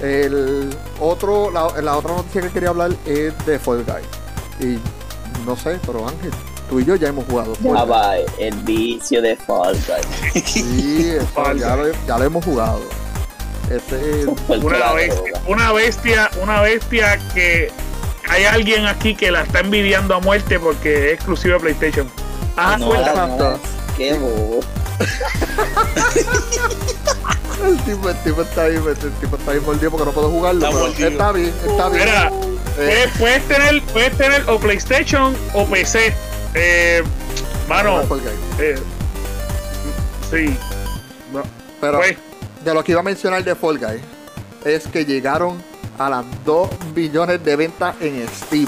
El 0.00 0.74
otro, 1.00 1.50
la, 1.50 1.80
la 1.82 1.96
otra 1.96 2.14
noticia 2.14 2.40
que 2.42 2.50
quería 2.50 2.68
hablar 2.70 2.92
es 3.04 3.34
de 3.46 3.58
Fall 3.58 3.84
Guy. 3.84 4.66
Y 4.66 4.78
no 5.44 5.56
sé, 5.56 5.78
pero 5.84 6.06
Ángel, 6.08 6.30
tú 6.68 6.80
y 6.80 6.84
yo 6.84 6.96
ya 6.96 7.08
hemos 7.08 7.24
jugado 7.26 7.54
Fall 7.56 7.76
Ah, 7.76 7.84
va, 7.84 8.16
el 8.16 8.54
vicio 8.64 9.20
de 9.22 9.36
Fall 9.36 9.76
Guys. 9.86 10.44
Sí, 10.44 11.10
eso 11.16 11.52
ya, 11.54 11.76
lo, 11.76 11.92
ya 12.06 12.18
lo 12.18 12.24
hemos 12.24 12.44
jugado. 12.44 12.80
El 13.70 13.80
que 13.82 14.26
Una 14.64 14.78
la 14.78 14.92
bestia, 14.94 15.32
una 15.46 15.72
bestia, 15.72 16.30
una 16.42 16.60
bestia 16.62 17.18
que 17.34 17.70
hay 18.28 18.44
alguien 18.44 18.86
aquí 18.86 19.14
que 19.14 19.30
la 19.30 19.42
está 19.42 19.60
envidiando 19.60 20.14
a 20.14 20.20
muerte 20.20 20.58
porque 20.60 21.08
es 21.08 21.14
exclusivo 21.14 21.54
de 21.54 21.60
PlayStation. 21.60 22.10
Ah, 22.56 22.76
no, 22.78 22.86
suelta. 22.88 23.14
la- 23.14 23.26
no, 23.26 23.58
qué 23.96 24.14
bobo. 24.14 24.60
el 27.66 27.76
tipo, 27.84 28.08
el 28.08 28.16
tipo 28.22 28.42
está 28.42 28.62
ahí, 28.64 28.74
el 28.76 28.96
tipo 29.20 29.36
está 29.36 29.50
ahí 29.52 29.60
mordido 29.60 29.90
porque 29.90 30.06
no 30.06 30.12
puedo 30.12 30.30
jugarlo. 30.30 30.66
Está 30.66 30.70
pero 30.78 30.88
mordido. 30.88 31.08
está 31.08 31.32
bien, 31.32 31.52
está 31.66 31.88
bien. 31.88 32.04
Mira, 32.04 32.30
Eh, 32.80 33.08
puedes 33.18 33.42
tener, 33.48 33.82
puedes 33.92 34.16
tener 34.16 34.48
o 34.48 34.58
PlayStation 34.58 35.34
o 35.52 35.64
PC. 35.66 36.14
Eh, 36.60 37.04
mano, 37.68 38.02
eh, 38.58 38.74
sí. 40.28 40.56
No, 41.32 41.42
Pero 41.80 41.98
pues, 41.98 42.16
de 42.64 42.74
lo 42.74 42.82
que 42.82 42.92
iba 42.92 43.00
a 43.00 43.04
mencionar 43.04 43.44
de 43.44 43.54
Fall 43.54 43.78
Guy 43.78 44.00
es 44.64 44.88
que 44.88 45.04
llegaron 45.04 45.62
a 45.98 46.10
las 46.10 46.24
2 46.44 46.68
billones 46.94 47.44
de 47.44 47.54
ventas 47.54 47.94
en 48.00 48.26
Steam. 48.28 48.66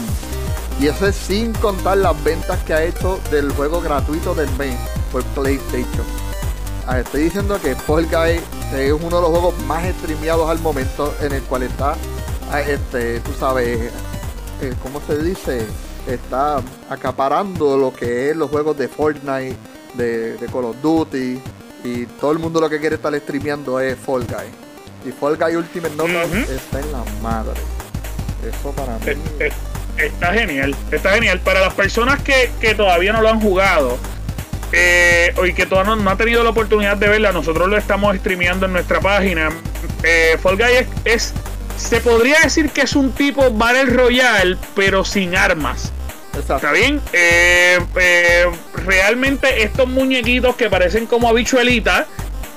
Y 0.79 0.87
eso 0.87 1.09
es 1.09 1.16
sin 1.16 1.53
contar 1.55 1.98
las 1.98 2.22
ventas 2.22 2.59
que 2.64 2.74
ha 2.74 2.85
hecho 2.85 3.18
del 3.31 3.50
juego 3.53 3.81
gratuito 3.81 4.35
del 4.37 4.50
mes 4.53 4.76
por 5.11 5.24
PlayStation. 5.24 6.07
Ah, 6.87 7.00
Estoy 7.00 7.24
diciendo 7.24 7.61
que 7.61 7.74
Fall 7.74 8.07
Guy 8.07 8.40
es 8.79 8.92
uno 8.92 9.16
de 9.16 9.22
los 9.22 9.31
juegos 9.31 9.59
más 9.66 9.85
streameados 9.96 10.48
al 10.48 10.61
momento 10.61 11.12
en 11.20 11.33
el 11.33 11.42
cual 11.42 11.64
está, 11.64 11.96
ah, 12.53 12.61
este, 12.61 13.18
tú 13.20 13.33
sabes, 13.38 13.92
eh, 14.62 14.74
¿cómo 14.81 15.03
se 15.07 15.18
dice? 15.22 15.66
Está 16.06 16.60
acaparando 16.88 17.76
lo 17.76 17.92
que 17.92 18.30
es 18.30 18.36
los 18.36 18.50
juegos 18.50 18.76
de 18.76 18.88
Fortnite, 18.88 19.56
de, 19.94 20.36
de 20.36 20.46
Call 20.46 20.64
of 20.64 20.76
Duty, 20.82 21.40
y 21.84 22.06
todo 22.20 22.32
el 22.32 22.38
mundo 22.38 22.60
lo 22.60 22.68
que 22.68 22.78
quiere 22.80 22.96
estar 22.96 23.14
streameando 23.14 23.78
es 23.80 23.96
Fall 23.98 24.24
Guy. 24.26 25.08
Y 25.08 25.12
Fall 25.12 25.36
Guy 25.36 25.56
Ultimate 25.56 25.94
Knockout 25.94 26.26
Ujú. 26.26 26.52
está 26.52 26.80
en 26.80 26.92
la 26.92 27.04
madre. 27.22 27.60
Eso 28.46 28.70
para 28.72 28.94
mí. 28.98 29.04
eh, 29.38 29.50
eh, 29.98 30.06
está 30.06 30.32
genial, 30.32 30.74
está 30.90 31.12
genial. 31.12 31.40
Para 31.40 31.60
las 31.60 31.74
personas 31.74 32.22
que, 32.22 32.50
que 32.60 32.74
todavía 32.74 33.12
no 33.12 33.20
lo 33.20 33.28
han 33.28 33.40
jugado 33.40 33.98
eh, 34.72 35.32
y 35.46 35.52
que 35.52 35.66
todavía 35.66 35.94
no, 35.96 36.02
no 36.02 36.10
han 36.10 36.16
tenido 36.18 36.42
la 36.42 36.50
oportunidad 36.50 36.96
de 36.96 37.08
verla, 37.08 37.32
nosotros 37.32 37.68
lo 37.68 37.76
estamos 37.76 38.16
streameando 38.16 38.66
en 38.66 38.72
nuestra 38.72 39.00
página. 39.00 39.50
Eh, 40.02 40.38
Fall 40.42 40.56
Guy 40.56 40.72
es, 40.72 40.86
es- 41.04 41.34
se 41.80 42.00
podría 42.00 42.40
decir 42.40 42.70
que 42.70 42.82
es 42.82 42.94
un 42.94 43.12
tipo 43.12 43.50
Battle 43.50 43.86
Royale, 43.86 44.56
pero 44.74 45.04
sin 45.04 45.34
armas. 45.34 45.92
Exacto. 46.28 46.54
¿Está 46.56 46.72
bien? 46.72 47.00
Eh, 47.12 47.78
eh, 48.00 48.46
realmente 48.84 49.62
estos 49.62 49.88
muñequitos 49.88 50.56
que 50.56 50.70
parecen 50.70 51.06
como 51.06 51.28
habichuelitas, 51.28 52.06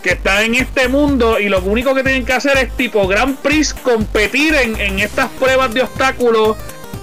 que 0.03 0.12
están 0.12 0.43
en 0.43 0.55
este 0.55 0.88
mundo 0.89 1.39
y 1.39 1.49
lo 1.49 1.62
único 1.62 1.95
que 1.95 2.03
tienen 2.03 2.25
que 2.25 2.33
hacer 2.33 2.57
es 2.57 2.71
tipo 2.75 3.07
Grand 3.07 3.38
Prix 3.38 3.73
competir 3.73 4.53
en, 4.55 4.79
en 4.79 4.99
estas 4.99 5.29
pruebas 5.31 5.73
de 5.73 5.81
obstáculos 5.81 6.57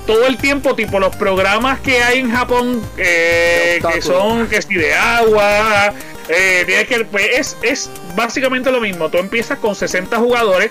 todo 0.06 0.26
el 0.26 0.36
tiempo, 0.36 0.74
tipo 0.74 0.98
los 0.98 1.14
programas 1.16 1.80
que 1.80 2.02
hay 2.02 2.18
en 2.18 2.30
Japón, 2.30 2.82
eh, 2.96 3.80
que 3.92 4.02
son 4.02 4.48
que 4.48 4.60
si 4.60 4.74
de 4.74 4.94
agua, 4.94 5.92
eh, 6.28 6.64
tienes 6.66 6.88
que, 6.88 7.04
pues, 7.04 7.26
es, 7.32 7.56
es 7.62 7.90
básicamente 8.16 8.70
lo 8.70 8.80
mismo. 8.80 9.08
Tú 9.08 9.18
empiezas 9.18 9.58
con 9.58 9.74
60 9.74 10.16
jugadores, 10.18 10.70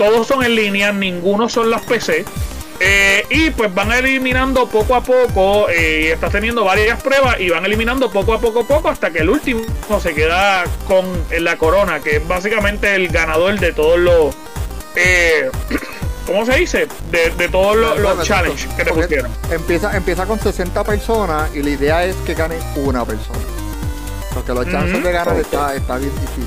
todos 0.00 0.26
son 0.26 0.42
en 0.42 0.54
línea, 0.56 0.92
ninguno 0.92 1.50
son 1.50 1.68
las 1.70 1.82
PC. 1.82 2.24
Eh, 2.82 3.22
y 3.28 3.50
pues 3.50 3.74
van 3.74 3.92
eliminando 3.92 4.66
poco 4.66 4.94
a 4.94 5.02
poco, 5.02 5.68
eh, 5.68 6.04
y 6.04 6.06
estás 6.06 6.32
teniendo 6.32 6.64
varias 6.64 7.02
pruebas 7.02 7.38
y 7.38 7.50
van 7.50 7.66
eliminando 7.66 8.10
poco 8.10 8.32
a 8.32 8.40
poco 8.40 8.60
a 8.60 8.64
poco 8.66 8.88
hasta 8.88 9.10
que 9.10 9.18
el 9.18 9.28
último 9.28 9.60
se 10.02 10.14
queda 10.14 10.64
con 10.88 11.04
la 11.40 11.58
corona, 11.58 12.00
que 12.00 12.16
es 12.16 12.26
básicamente 12.26 12.94
el 12.94 13.08
ganador 13.08 13.60
de 13.60 13.74
todos 13.74 13.98
los, 13.98 14.34
eh, 14.96 15.50
¿cómo 16.26 16.46
se 16.46 16.56
dice? 16.56 16.88
De, 17.10 17.28
de 17.36 17.48
todos 17.50 17.76
los, 17.76 17.98
los 17.98 18.02
Bueno, 18.02 18.22
challenges 18.24 18.72
que 18.72 18.84
te 18.84 18.92
pusieron. 18.94 19.30
Empieza, 19.50 19.94
empieza 19.94 20.24
con 20.24 20.40
60 20.40 20.82
personas 20.82 21.54
y 21.54 21.62
la 21.62 21.70
idea 21.70 22.04
es 22.06 22.16
que 22.24 22.32
gane 22.32 22.56
una 22.76 23.04
persona. 23.04 23.38
Porque 24.32 24.54
los 24.54 24.66
chances 24.66 25.04
de 25.04 25.12
ganar 25.12 25.36
está, 25.36 25.74
está 25.74 25.98
bien 25.98 26.12
difícil. 26.18 26.46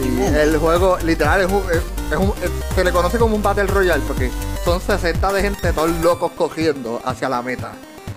Y 0.00 0.36
el 0.38 0.58
juego, 0.58 0.96
literal, 1.02 1.40
es 1.40 1.46
un- 1.50 1.64
es- 2.06 2.12
es 2.12 2.18
un- 2.18 2.34
es- 2.42 2.74
se 2.74 2.84
le 2.84 2.90
conoce 2.92 3.18
como 3.18 3.36
un 3.36 3.42
Battle 3.42 3.66
Royale 3.66 4.02
porque 4.06 4.30
son 4.64 4.80
60 4.80 5.32
de 5.32 5.42
gente 5.42 5.72
todos 5.72 5.90
locos 6.02 6.32
cogiendo 6.36 7.00
hacia 7.04 7.28
la 7.28 7.42
meta. 7.42 7.72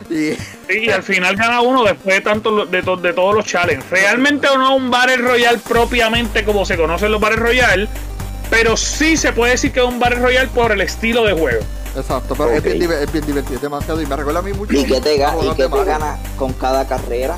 Y 0.09 0.31
Sí, 0.69 0.85
y 0.85 0.89
al 0.89 1.03
final 1.03 1.35
gana 1.35 1.59
uno 1.61 1.83
después 1.83 2.15
de 2.15 2.21
tanto 2.21 2.65
de, 2.65 2.81
to- 2.83 2.95
de 2.97 3.11
todos 3.13 3.35
los 3.35 3.45
challenges. 3.45 3.89
Realmente 3.89 4.47
no 4.55 4.75
un 4.75 4.89
Battle 4.89 5.17
Royale 5.17 5.57
propiamente 5.67 6.45
como 6.45 6.65
se 6.65 6.77
conocen 6.77 7.11
los 7.11 7.19
Battle 7.19 7.37
Royale, 7.37 7.89
pero 8.49 8.77
sí 8.77 9.17
se 9.17 9.33
puede 9.33 9.53
decir 9.53 9.71
que 9.73 9.79
es 9.81 9.85
un 9.85 9.99
Battle 9.99 10.19
Royale 10.19 10.47
por 10.49 10.71
el 10.71 10.79
estilo 10.81 11.23
de 11.25 11.33
juego. 11.33 11.61
exacto, 11.95 12.35
pero 12.37 12.51
es, 12.51 12.63
bien, 12.63 12.91
es 12.91 13.11
bien 13.11 13.25
divertido, 13.25 13.55
es 13.55 13.61
demasiado. 13.61 14.01
Y 14.01 14.05
me 14.05 14.15
recuerda 14.15 14.39
a 14.39 14.43
mí 14.43 14.53
mucho. 14.53 14.71
¿Y 14.73 14.85
qué 14.85 15.01
te, 15.01 15.17
ga- 15.17 15.35
y 15.43 15.55
qué 15.55 15.67
te 15.67 15.83
ganas 15.83 16.19
con 16.37 16.53
cada 16.53 16.87
carrera? 16.87 17.37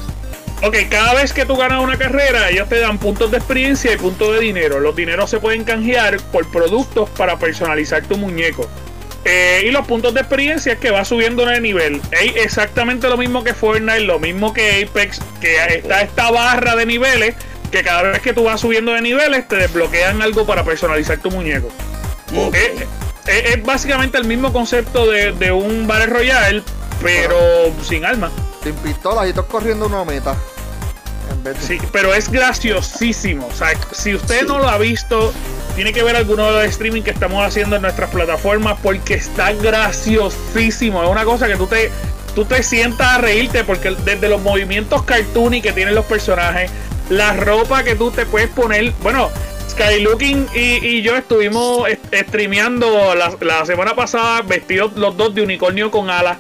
Ok, 0.62 0.76
cada 0.90 1.14
vez 1.14 1.32
que 1.32 1.46
tú 1.46 1.56
ganas 1.56 1.82
una 1.82 1.98
carrera, 1.98 2.50
ellos 2.50 2.68
te 2.68 2.80
dan 2.80 2.98
puntos 2.98 3.32
de 3.32 3.38
experiencia 3.38 3.94
y 3.94 3.98
puntos 3.98 4.34
de 4.34 4.42
dinero. 4.42 4.80
Los 4.82 4.96
dineros 4.96 5.30
se 5.30 5.40
pueden 5.40 5.64
canjear 5.64 6.18
por 6.34 6.46
productos 6.52 7.10
para 7.12 7.38
personalizar 7.40 8.04
tu 8.06 8.18
muñeco. 8.18 8.70
Eh, 9.26 9.64
y 9.66 9.72
los 9.72 9.86
puntos 9.88 10.14
de 10.14 10.20
experiencia 10.22 10.74
es 10.74 10.80
que 10.80 10.92
va 10.92 11.06
subiendo 11.06 11.46
de 11.46 11.62
nivel. 11.62 12.02
Es 12.12 12.36
exactamente 12.38 13.08
lo 13.08 13.16
mismo 13.18 13.44
que 13.44 13.54
Fortnite, 13.54 14.02
lo 14.02 14.20
mismo 14.20 14.54
que 14.54 14.86
Apex, 14.90 15.20
que 15.40 15.56
está 15.76 16.02
esta 16.02 16.30
barra 16.32 16.76
de 16.76 16.86
niveles, 16.86 17.36
que 17.72 17.84
cada 17.84 18.02
vez 18.04 18.20
que 18.22 18.34
tú 18.34 18.44
vas 18.44 18.60
subiendo 18.60 18.94
de 18.94 19.02
niveles 19.02 19.48
te 19.48 19.56
desbloquean 19.58 20.22
algo 20.22 20.46
para 20.46 20.64
personalizar 20.66 21.18
tu 21.20 21.32
muñeco. 21.32 21.70
Ok. 22.36 22.56
Es, 22.56 22.72
es- 23.28 23.56
es 23.56 23.64
básicamente 23.64 24.18
el 24.18 24.26
mismo 24.26 24.52
concepto 24.52 25.06
de, 25.10 25.32
de 25.34 25.52
un 25.52 25.86
Battle 25.88 26.08
Royale, 26.08 26.64
pero 27.02 27.38
sin 27.88 28.04
armas. 28.06 28.32
Sin 28.64 28.74
pistolas 28.76 29.30
y 29.30 29.34
todos 29.34 29.48
corriendo 29.48 29.86
una 29.88 30.04
meta. 30.04 30.36
En 31.32 31.44
vez 31.44 31.60
de- 31.62 31.68
Sí, 31.68 31.78
pero 31.92 32.14
es 32.14 32.30
graciosísimo. 32.30 33.48
O 33.48 33.56
sea, 33.56 33.70
si 33.92 34.16
usted 34.16 34.42
Sí. 34.42 34.46
no 34.48 34.58
lo 34.60 34.68
ha 34.68 34.78
visto, 34.78 35.32
tiene 35.76 35.94
que 35.94 36.04
ver 36.04 36.16
alguno 36.16 36.46
de 36.52 36.52
los 36.64 36.64
streaming 36.66 37.04
que 37.04 37.12
estamos 37.12 37.46
haciendo 37.46 37.76
en 37.76 37.82
nuestras 37.84 38.10
plataformas 38.10 38.78
porque 38.82 39.14
está 39.16 39.54
graciosísimo. 39.54 41.04
Es 41.04 41.10
una 41.10 41.24
cosa 41.26 41.48
que 41.48 41.56
tú 41.56 41.68
te, 41.68 41.90
tú 42.36 42.44
tú 42.44 42.46
te 42.46 42.64
sientas 42.64 43.08
a 43.08 43.18
reírte 43.20 43.64
porque 43.64 43.92
desde 44.04 44.30
los 44.30 44.42
movimientos 44.42 45.04
cartoony 45.04 45.62
que 45.62 45.72
tienen 45.74 45.96
los 45.96 46.06
personajes, 46.06 46.72
la 47.10 47.34
ropa 47.34 47.84
que 47.84 47.96
tú 47.96 48.12
te 48.12 48.26
puedes 48.26 48.50
poner, 48.50 48.94
bueno, 49.02 49.30
Skylooking 49.70 50.48
y, 50.54 50.86
y 50.86 51.02
yo 51.02 51.16
estuvimos 51.16 51.88
streameando 52.14 53.14
la, 53.16 53.34
la, 53.42 53.66
semana 53.66 53.96
pasada 53.96 54.42
vestidos 54.42 54.94
los 54.96 55.16
dos 55.18 55.34
de 55.36 55.42
unicornio 55.42 55.90
con 55.92 56.10
alas. 56.10 56.38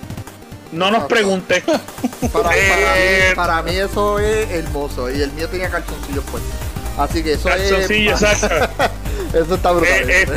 No 0.72 0.92
nos 0.92 1.06
preguntes. 1.06 1.64
Para, 2.34 2.52
eh, 2.56 3.34
para, 3.36 3.64
mí, 3.64 3.76
eso 3.76 4.20
es 4.20 4.50
hermoso. 4.52 5.10
Y 5.10 5.22
el 5.22 5.32
mío 5.32 5.48
tenía 5.48 5.70
calzoncillos 5.70 6.24
puestos. 6.26 6.52
Así 6.98 7.24
que 7.24 7.34
eso 7.34 7.50
calzoncillos, 7.50 8.22
es. 8.22 8.44
exacto. 8.44 8.84
eso 9.34 9.56
está 9.56 9.72
brutal. 9.72 10.10
Eh, 10.10 10.28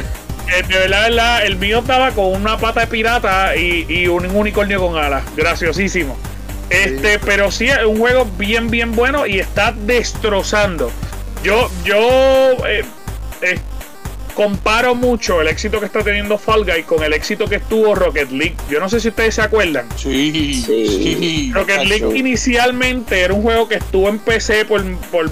eh, 0.48 0.62
de 0.68 0.78
verdad, 0.78 1.08
verdad, 1.08 1.44
el 1.44 1.56
mío 1.56 1.80
estaba 1.80 2.12
con 2.12 2.26
una 2.26 2.56
pata 2.56 2.80
de 2.80 2.86
pirata 2.86 3.56
y, 3.56 3.84
y 3.88 4.06
un 4.06 4.24
unicornio 4.26 4.80
con 4.80 4.96
alas. 4.96 5.24
Graciosísimo. 5.36 6.16
Este, 6.72 7.18
pero 7.18 7.50
sí 7.50 7.66
es 7.66 7.84
un 7.84 7.98
juego 7.98 8.26
bien, 8.38 8.70
bien 8.70 8.92
bueno 8.96 9.26
y 9.26 9.38
está 9.38 9.72
destrozando. 9.72 10.90
Yo, 11.42 11.70
yo 11.84 11.98
eh, 12.66 12.84
eh, 13.42 13.58
comparo 14.34 14.94
mucho 14.94 15.40
el 15.40 15.48
éxito 15.48 15.80
que 15.80 15.86
está 15.86 16.02
teniendo 16.02 16.38
Fall 16.38 16.64
Guy 16.64 16.82
con 16.84 17.02
el 17.02 17.12
éxito 17.12 17.46
que 17.46 17.56
estuvo 17.56 17.94
Rocket 17.94 18.30
League. 18.30 18.56
Yo 18.68 18.80
no 18.80 18.88
sé 18.88 19.00
si 19.00 19.08
ustedes 19.08 19.34
se 19.34 19.42
acuerdan. 19.42 19.86
Sí, 19.96 20.62
sí. 20.64 21.50
Rocket 21.54 21.84
League 21.84 22.16
inicialmente 22.16 23.20
era 23.20 23.34
un 23.34 23.42
juego 23.42 23.68
que 23.68 23.76
estuvo 23.76 24.08
en 24.08 24.18
PC 24.18 24.64
por, 24.64 24.82
por 25.10 25.30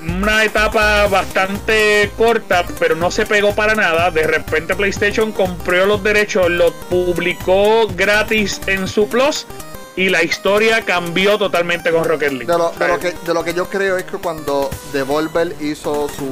una 0.00 0.44
etapa 0.44 1.06
bastante 1.08 2.10
corta, 2.16 2.64
pero 2.78 2.94
no 2.94 3.10
se 3.10 3.26
pegó 3.26 3.54
para 3.54 3.74
nada. 3.74 4.10
De 4.10 4.22
repente 4.26 4.74
PlayStation 4.74 5.32
compró 5.32 5.86
los 5.86 6.02
derechos, 6.02 6.50
lo 6.50 6.72
publicó 6.72 7.86
gratis 7.88 8.60
en 8.66 8.86
su 8.88 9.08
Plus 9.08 9.46
y 9.96 10.10
la 10.10 10.22
historia 10.22 10.82
cambió 10.82 11.38
totalmente 11.38 11.90
con 11.90 12.04
Rocket 12.04 12.32
League. 12.32 12.46
De 12.46 12.88
lo, 12.88 12.98
que, 13.00 13.12
de 13.12 13.34
lo 13.34 13.42
que 13.42 13.54
yo 13.54 13.68
creo 13.68 13.96
es 13.96 14.04
que 14.04 14.18
cuando 14.18 14.70
Devolver 14.92 15.54
hizo 15.60 16.08
su, 16.08 16.30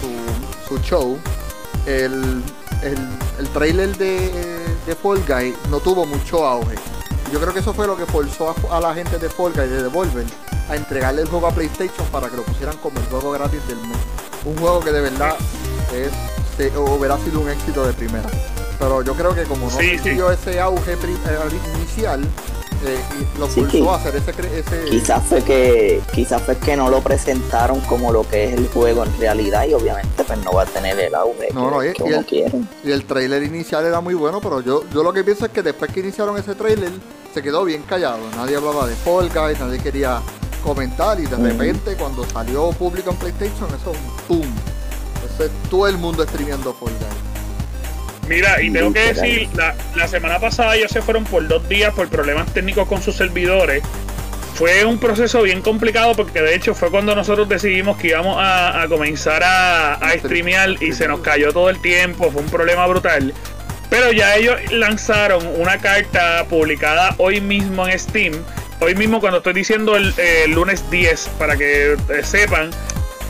su, 0.00 0.17
show, 0.76 1.18
el, 1.86 2.42
el, 2.82 3.48
trailer 3.54 3.96
de, 3.96 4.30
de, 4.86 4.94
Fall 4.94 5.22
Guy 5.26 5.54
no 5.70 5.80
tuvo 5.80 6.04
mucho 6.04 6.46
auge. 6.46 6.76
Yo 7.32 7.40
creo 7.40 7.52
que 7.52 7.60
eso 7.60 7.72
fue 7.72 7.86
lo 7.86 7.96
que 7.96 8.06
forzó 8.06 8.54
a, 8.70 8.80
la 8.80 8.94
gente 8.94 9.18
de 9.18 9.28
Fall 9.28 9.52
Guy, 9.52 9.68
de 9.68 9.82
Devolver, 9.82 10.26
a 10.68 10.76
entregarle 10.76 11.22
el 11.22 11.28
juego 11.28 11.46
a 11.46 11.50
PlayStation 11.50 12.06
para 12.08 12.28
que 12.28 12.36
lo 12.36 12.42
pusieran 12.42 12.76
como 12.78 12.98
el 12.98 13.06
juego 13.06 13.30
gratis 13.32 13.66
del 13.66 13.78
mes. 13.78 13.98
Un 14.44 14.56
juego 14.56 14.80
que 14.80 14.92
de 14.92 15.00
verdad 15.00 15.36
es, 15.92 16.10
se, 16.56 16.76
hubiera 16.78 17.18
sido 17.18 17.40
un 17.40 17.48
éxito 17.48 17.86
de 17.86 17.92
primera. 17.92 18.28
Pero 18.78 19.02
yo 19.02 19.14
creo 19.14 19.34
que 19.34 19.42
como 19.44 19.66
no 19.66 19.78
sí, 19.78 19.90
ese 19.92 20.60
auge 20.60 20.92
eh, 20.92 20.96
inicial, 21.76 22.22
eh, 22.86 22.98
lo 23.38 23.48
pulsó 23.48 23.92
a 23.92 23.96
hacer 23.96 24.16
ese, 24.16 24.84
Quizás 24.88 25.22
fue 25.24 25.42
que 25.42 26.00
quizás 26.12 26.42
fue 26.42 26.56
que 26.56 26.76
no 26.76 26.88
lo 26.90 27.00
presentaron 27.00 27.80
como 27.82 28.12
lo 28.12 28.28
que 28.28 28.44
es 28.44 28.52
el 28.52 28.68
juego 28.68 29.04
en 29.04 29.18
realidad 29.18 29.66
y 29.66 29.74
obviamente 29.74 30.22
pues 30.24 30.38
no 30.44 30.52
va 30.52 30.62
a 30.62 30.66
tener 30.66 30.98
el 30.98 31.14
auge 31.14 31.48
no, 31.52 31.70
no, 31.70 31.84
y, 31.84 31.88
el, 31.88 32.66
y 32.84 32.90
el 32.90 33.04
trailer 33.04 33.42
inicial 33.42 33.84
era 33.84 34.00
muy 34.00 34.14
bueno, 34.14 34.40
pero 34.40 34.60
yo, 34.60 34.84
yo 34.92 35.02
lo 35.02 35.12
que 35.12 35.24
pienso 35.24 35.46
es 35.46 35.52
que 35.52 35.62
después 35.62 35.92
que 35.92 36.00
iniciaron 36.00 36.36
ese 36.38 36.54
trailer 36.54 36.92
se 37.34 37.42
quedó 37.42 37.64
bien 37.64 37.82
callado. 37.82 38.18
Nadie 38.36 38.56
hablaba 38.56 38.86
de 38.86 38.94
Fall 38.94 39.28
Guys, 39.28 39.60
nadie 39.60 39.78
quería 39.78 40.20
comentar 40.62 41.20
y 41.20 41.26
de 41.26 41.36
repente 41.36 41.96
cuando 41.96 42.24
salió 42.26 42.70
público 42.70 43.10
en 43.10 43.16
PlayStation 43.16 43.68
eso 43.68 43.92
¡pum! 44.26 44.42
Entonces 45.22 45.50
todo 45.70 45.86
el 45.86 45.98
mundo 45.98 46.24
streameando 46.24 46.72
Fall 46.74 46.92
Guys. 46.92 47.27
Mira, 48.28 48.60
y 48.60 48.70
tengo 48.70 48.92
que 48.92 49.14
decir, 49.14 49.48
la, 49.54 50.08
semana 50.08 50.38
pasada 50.38 50.76
ellos 50.76 50.90
se 50.90 51.00
fueron 51.00 51.24
por 51.24 51.46
dos 51.48 51.66
días 51.68 51.94
por 51.94 52.08
problemas 52.08 52.52
técnicos 52.52 52.86
con 52.86 53.00
sus 53.00 53.16
servidores. 53.16 53.82
Fue 54.54 54.84
un 54.84 54.98
proceso 54.98 55.42
bien 55.42 55.62
complicado 55.62 56.14
porque 56.14 56.42
de 56.42 56.54
hecho 56.54 56.74
fue 56.74 56.90
cuando 56.90 57.14
nosotros 57.14 57.48
decidimos 57.48 57.96
que 57.96 58.08
íbamos 58.08 58.36
a, 58.38 58.84
comenzar 58.88 59.42
a, 59.44 59.94
a 59.94 60.18
streamear 60.18 60.82
y 60.82 60.92
se 60.92 61.06
nos 61.06 61.20
cayó 61.20 61.52
todo 61.52 61.70
el 61.70 61.80
tiempo, 61.80 62.30
fue 62.30 62.42
un 62.42 62.50
problema 62.50 62.86
brutal. 62.86 63.32
Pero 63.88 64.12
ya 64.12 64.36
ellos 64.36 64.56
lanzaron 64.70 65.46
una 65.56 65.78
carta 65.78 66.44
publicada 66.48 67.14
hoy 67.18 67.40
mismo 67.40 67.86
en 67.86 67.98
Steam. 67.98 68.34
Hoy 68.80 68.94
mismo 68.94 69.20
cuando 69.20 69.38
estoy 69.38 69.54
diciendo 69.54 69.96
el, 69.96 70.14
lunes 70.52 70.88
10, 70.90 71.30
para 71.38 71.56
que 71.56 71.92
eh, 71.92 71.96
sepan, 72.22 72.70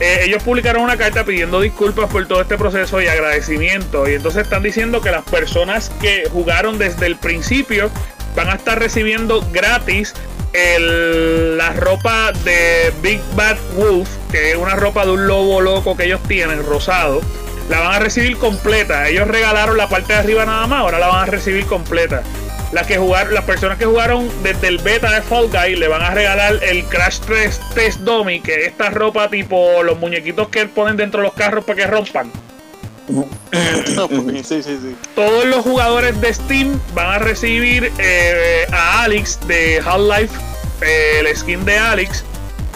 eh, 0.01 0.21
ellos 0.25 0.43
publicaron 0.43 0.83
una 0.83 0.97
carta 0.97 1.25
pidiendo 1.25 1.61
disculpas 1.61 2.11
por 2.11 2.27
todo 2.27 2.41
este 2.41 2.57
proceso 2.57 3.01
y 3.01 3.07
agradecimiento. 3.07 4.09
Y 4.09 4.15
entonces 4.15 4.45
están 4.45 4.63
diciendo 4.63 5.01
que 5.01 5.11
las 5.11 5.25
personas 5.25 5.91
que 6.01 6.29
jugaron 6.31 6.79
desde 6.79 7.07
el 7.07 7.17
principio 7.17 7.91
van 8.37 8.49
a 8.49 8.55
estar 8.55 8.79
recibiendo 8.79 9.45
gratis 9.53 10.15
la 10.53 11.73
ropa 11.75 12.33
de 12.33 12.93
Big 13.03 13.21
Bad 13.37 13.59
Wolf, 13.77 14.09
que 14.31 14.53
es 14.53 14.57
una 14.57 14.75
ropa 14.75 15.05
de 15.05 15.13
un 15.13 15.27
lobo 15.27 15.61
loco 15.61 15.97
que 15.97 16.05
ellos 16.05 16.21
tienen, 16.27 16.65
rosado. 16.65 17.21
La 17.69 17.81
van 17.81 17.95
a 17.95 17.99
recibir 17.99 18.39
completa. 18.39 19.09
Ellos 19.09 19.29
regalaron 19.29 19.77
la 19.77 19.89
parte 19.89 20.15
de 20.15 20.19
arriba 20.21 20.47
nada 20.47 20.67
más, 20.67 20.81
ahora 20.81 20.99
la 20.99 21.09
van 21.09 21.23
a 21.23 21.27
recibir 21.27 21.67
completa 21.67 22.23
las 22.73 22.87
que 22.87 22.99
jugaron, 22.99 23.35
las 23.35 23.45
personas 23.45 23.79
que 23.79 23.87
jugaron 23.87 24.29
desde 24.43 24.69
el 24.69 24.79
beta 24.79 25.13
de 25.13 25.23
Fall 25.23 25.49
Guy 25.49 25.77
le 25.77 25.89
van 25.89 26.03
a 26.03 26.11
regalar 26.11 26.63
el 26.63 26.85
Crash 26.85 27.21
3 27.21 27.61
Test 27.75 28.01
Dummy, 28.01 28.41
que 28.41 28.55
es 28.55 28.67
esta 28.69 28.91
ropa 28.91 29.31
tipo 29.31 29.83
los 29.83 29.99
muñequitos 29.99 30.49
que 30.49 30.67
ponen 30.67 30.97
dentro 30.97 31.21
de 31.21 31.29
los 31.29 31.35
carros 31.35 31.65
para 31.65 31.77
que 31.77 31.87
rompan. 31.87 32.31
Todos 35.15 35.47
los 35.47 35.65
jugadores 35.65 36.21
de 36.21 36.35
Steam 36.35 36.79
van 36.95 37.15
a 37.15 37.19
recibir 37.19 37.91
eh, 37.99 38.67
a 38.71 39.05
Alex 39.05 39.39
de 39.47 39.81
Half-Life, 39.85 40.35
eh, 40.83 41.21
el 41.21 41.37
skin 41.37 41.65
de 41.65 41.79
Alex. 41.79 42.25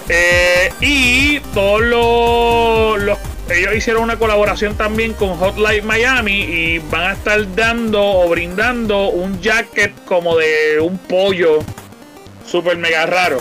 Eh, 0.08 0.72
y 0.80 1.38
todos 1.54 3.00
los 3.00 3.18
ellos 3.48 3.74
hicieron 3.74 4.04
una 4.04 4.18
colaboración 4.18 4.76
también 4.76 5.14
con 5.14 5.36
Hotline 5.36 5.84
Miami 5.84 6.42
y 6.42 6.78
van 6.78 7.02
a 7.02 7.12
estar 7.12 7.54
dando 7.54 8.02
o 8.02 8.28
brindando 8.28 9.08
un 9.08 9.40
jacket 9.40 9.92
como 10.04 10.36
de 10.36 10.80
un 10.80 10.98
pollo 10.98 11.58
super 12.46 12.76
mega 12.76 13.06
raro. 13.06 13.40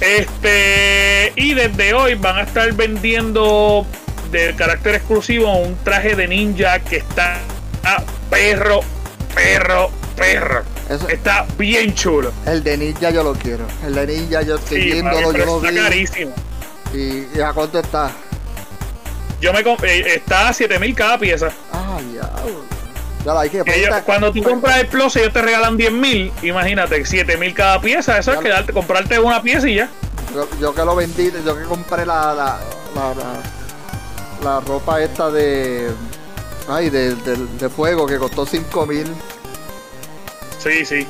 Este, 0.00 1.32
y 1.34 1.54
desde 1.54 1.94
hoy 1.94 2.14
van 2.14 2.38
a 2.38 2.42
estar 2.42 2.72
vendiendo 2.74 3.84
de 4.30 4.54
carácter 4.54 4.96
exclusivo 4.96 5.56
un 5.56 5.76
traje 5.82 6.14
de 6.14 6.28
ninja 6.28 6.78
que 6.80 6.98
está 6.98 7.40
perro, 8.30 8.80
perro, 9.34 9.90
perro. 10.14 10.62
está 11.08 11.46
bien 11.56 11.94
chulo. 11.94 12.32
El 12.46 12.62
de 12.62 12.76
ninja 12.76 13.10
yo 13.10 13.24
lo 13.24 13.32
quiero. 13.34 13.66
El 13.84 13.94
de 13.94 14.06
ninja 14.06 14.42
yo 14.42 14.56
estoy 14.56 14.84
viéndolo, 14.84 15.32
yo 15.32 15.44
lo 15.44 15.64
Está 15.64 15.82
carísimo. 15.82 16.32
¿Y, 16.94 17.26
¿Y 17.36 17.40
a 17.44 17.52
cuánto 17.52 17.80
está? 17.80 18.12
Yo 19.40 19.52
me 19.52 19.60
eh, 19.60 20.14
está 20.16 20.48
a 20.48 20.52
7000 20.52 20.94
cada 20.94 21.18
pieza. 21.18 21.50
Ah, 21.72 21.98
ya. 22.12 22.30
Ya 23.24 23.38
hay 23.38 23.50
que 23.50 23.62
cuando 24.06 24.32
tú 24.32 24.42
compras 24.42 24.78
el 24.78 24.86
Plus, 24.86 25.16
ellos 25.16 25.32
te 25.32 25.42
regalan 25.42 25.76
10.000. 25.76 26.32
Imagínate, 26.42 27.04
7000 27.04 27.54
cada 27.54 27.80
pieza. 27.80 28.18
Eso 28.18 28.32
es 28.32 28.38
que 28.40 28.72
comprarte 28.72 29.18
una 29.18 29.42
pieza 29.42 29.68
y 29.68 29.76
ya. 29.76 29.88
Yo, 30.60 30.74
que 30.74 30.84
lo 30.84 30.94
vendí, 30.94 31.30
yo 31.44 31.56
que 31.56 31.64
compré 31.64 32.04
la, 32.04 32.34
la, 32.34 32.58
la, 34.42 34.60
ropa 34.60 35.00
esta 35.02 35.30
de. 35.30 35.90
Ay, 36.68 36.90
de, 36.90 37.14
de, 37.14 37.36
de 37.58 37.68
fuego 37.68 38.06
que 38.06 38.18
costó 38.18 38.44
5000. 38.44 39.06
Sí, 40.58 40.84
sí. 40.84 41.06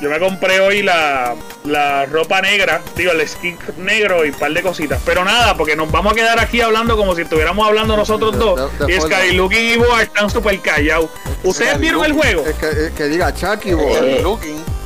Yo 0.00 0.08
me 0.08 0.20
compré 0.20 0.60
hoy 0.60 0.82
la, 0.82 1.34
la 1.64 2.06
ropa 2.06 2.40
negra, 2.40 2.80
digo, 2.96 3.10
el 3.10 3.28
skin 3.28 3.58
negro 3.78 4.24
y 4.24 4.30
un 4.30 4.34
par 4.36 4.52
de 4.52 4.62
cositas. 4.62 5.00
Pero 5.04 5.24
nada, 5.24 5.56
porque 5.56 5.74
nos 5.74 5.90
vamos 5.90 6.12
a 6.12 6.14
quedar 6.14 6.38
aquí 6.38 6.60
hablando 6.60 6.96
como 6.96 7.16
si 7.16 7.22
estuviéramos 7.22 7.66
hablando 7.66 7.96
nosotros 7.96 8.38
dos. 8.38 8.70
y 8.86 8.92
Skylooking 9.00 9.72
y 9.72 9.76
Boa 9.76 10.02
están 10.02 10.30
súper 10.30 10.60
callados. 10.60 11.10
¿Ustedes 11.42 11.80
vieron 11.80 12.04
el 12.04 12.12
juego? 12.12 12.44
Es 12.46 12.54
que, 12.54 12.92
que 12.96 13.04
diga 13.04 13.34
Chucky 13.34 13.72
Boy. 13.72 13.96
Eh, 13.96 14.22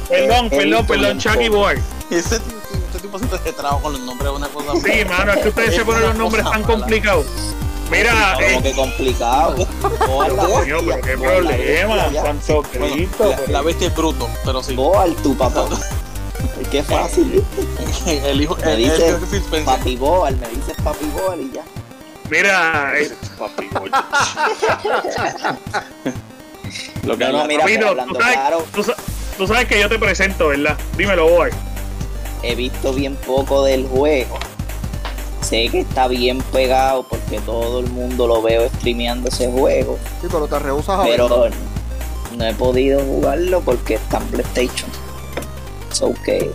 perdón, 0.08 0.50
perdón, 0.50 0.86
perdón, 0.86 1.18
Chucky 1.18 1.48
Boy. 1.48 1.76
Ese, 2.10 2.40
tipo 3.00 3.18
se 3.18 3.26
te 3.26 3.52
trabajo 3.52 3.82
con 3.82 3.92
los 3.92 4.02
nombres 4.02 4.30
de 4.30 4.36
una 4.36 4.48
cosa. 4.48 4.72
Sí, 4.82 5.04
mano, 5.04 5.32
es 5.32 5.38
que 5.40 5.48
ustedes 5.48 5.74
se 5.74 5.84
ponen 5.84 6.02
los 6.02 6.16
nombres 6.16 6.44
tan 6.50 6.62
complicados. 6.62 7.26
Mira, 7.92 8.36
eh, 8.40 8.58
que 8.62 8.72
complicado. 8.72 9.54
Coño, 10.06 10.78
pero 10.86 11.00
qué 11.02 11.18
problema, 11.18 12.10
Santo 12.10 12.62
Cristo. 12.62 13.36
La, 13.46 13.52
la, 13.52 13.62
bestia 13.62 13.88
es 13.88 13.94
bruto, 13.94 14.30
pero 14.46 14.62
sí. 14.62 14.74
Boal, 14.74 15.14
tu 15.16 15.36
papá. 15.36 15.68
Qué 16.70 16.82
fácil. 16.82 17.44
el 18.06 18.40
hijo, 18.40 18.56
me 18.64 18.76
dice 18.76 19.18
papi 19.62 19.96
Boal, 19.96 20.36
me 20.38 20.48
dices 20.48 20.74
papi 20.82 21.04
Boal 21.06 21.42
y 21.42 21.52
ya. 21.52 21.64
Mira, 22.30 22.98
eh. 22.98 23.12
papi 23.38 23.68
Boal. 23.68 23.90
Lo 27.04 27.18
que 27.18 27.24
no, 27.26 27.44
mira, 27.44 27.66
Mira, 27.66 27.90
tú, 28.06 28.14
sabes, 28.14 28.34
claro, 28.34 28.64
tú, 28.74 28.82
tú, 29.36 29.46
sabes 29.46 29.66
que 29.66 29.78
yo 29.78 29.90
te 29.90 29.98
presento, 29.98 30.48
¿verdad? 30.48 30.78
Dímelo, 30.96 31.28
Boal. 31.28 31.50
He 32.42 32.54
visto 32.54 32.94
bien 32.94 33.16
poco 33.16 33.64
del 33.64 33.86
juego 33.86 34.38
sé 35.42 35.68
que 35.68 35.80
está 35.80 36.08
bien 36.08 36.38
pegado 36.52 37.02
porque 37.02 37.40
todo 37.40 37.80
el 37.80 37.90
mundo 37.90 38.26
lo 38.26 38.42
veo 38.42 38.68
streameando 38.68 39.28
ese 39.28 39.50
juego. 39.50 39.98
Sí, 40.20 40.28
pero 40.30 40.46
te 40.46 40.58
rehusas 40.58 41.00
a 41.00 41.02
Pero 41.02 41.48
no 42.36 42.44
he 42.44 42.54
podido 42.54 43.00
jugarlo 43.00 43.60
porque 43.60 43.94
está 43.94 44.18
en 44.18 44.24
PlayStation. 44.24 44.90
So 45.92 46.14
que 46.24 46.50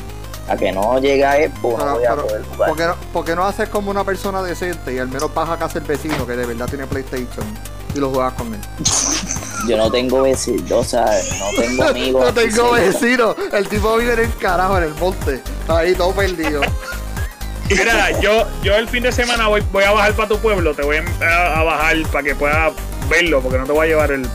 a 0.47 0.55
que 0.55 0.71
no 0.71 0.97
llega 0.99 1.33
a 1.33 1.35
Xbox 1.35 1.83
no 1.83 1.95
voy 1.95 2.05
a 2.05 2.09
pero, 2.11 2.27
poder 2.27 2.43
jugar. 2.45 2.69
¿por 2.69 2.77
qué, 2.77 2.85
no, 2.85 2.95
por 3.11 3.25
qué 3.25 3.35
no 3.35 3.45
haces 3.45 3.69
como 3.69 3.91
una 3.91 4.03
persona 4.03 4.41
decente 4.41 4.93
y 4.93 4.97
al 4.97 5.09
menos 5.09 5.33
vas 5.33 5.49
a 5.49 5.57
casa 5.57 5.79
el 5.79 5.83
vecino 5.83 6.25
que 6.25 6.35
de 6.37 6.45
verdad 6.45 6.67
tiene 6.67 6.87
PlayStation 6.87 7.45
y 7.93 7.99
lo 7.99 8.09
juegas 8.09 8.33
con 8.33 8.53
él? 8.53 8.61
Yo 9.67 9.75
no 9.75 9.91
tengo 9.91 10.21
vecinos, 10.21 10.71
o 10.71 10.83
sea, 10.83 11.05
no 11.39 11.61
tengo 11.61 11.83
amigos. 11.89 12.25
no 12.25 12.33
tengo 12.33 12.71
vecino. 12.71 13.35
El 13.51 13.67
tipo 13.67 13.97
vive 13.97 14.13
en 14.13 14.19
el 14.19 14.37
carajo, 14.37 14.77
en 14.77 14.85
el 14.85 14.93
monte. 14.95 15.41
Ahí 15.67 15.93
todo 15.93 16.11
perdido. 16.13 16.61
Mira, 17.69 18.11
yo, 18.21 18.47
yo 18.63 18.75
el 18.75 18.87
fin 18.87 19.03
de 19.03 19.11
semana 19.11 19.47
voy, 19.47 19.61
voy 19.71 19.83
a 19.83 19.91
bajar 19.91 20.13
para 20.13 20.29
tu 20.29 20.37
pueblo, 20.39 20.73
te 20.73 20.83
voy 20.83 20.97
a, 21.21 21.59
a 21.59 21.63
bajar 21.63 21.97
para 22.11 22.23
que 22.23 22.35
puedas 22.35 22.73
verlo, 23.09 23.41
porque 23.41 23.57
no 23.57 23.65
te 23.65 23.71
voy 23.71 23.87
a 23.87 23.89
llevar 23.89 24.11
el. 24.11 24.27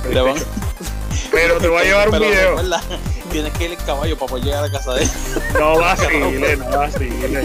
Pero 1.31 1.59
te 1.59 1.69
voy 1.69 1.81
a 1.81 1.85
llevar 1.85 2.09
un 2.09 2.13
Pero 2.19 2.25
video. 2.27 2.49
recuerda, 2.51 2.83
Tienes 3.31 3.53
que 3.55 3.65
ir 3.65 3.73
en 3.73 3.79
caballo 3.87 4.19
para 4.19 4.29
poder 4.29 4.45
llegar 4.45 4.65
a 4.65 4.71
casa 4.71 4.93
de 4.93 5.05
él. 5.05 5.11
No 5.59 5.79
vacile, 5.79 6.57
no 6.59 6.69
vacile. 6.77 7.43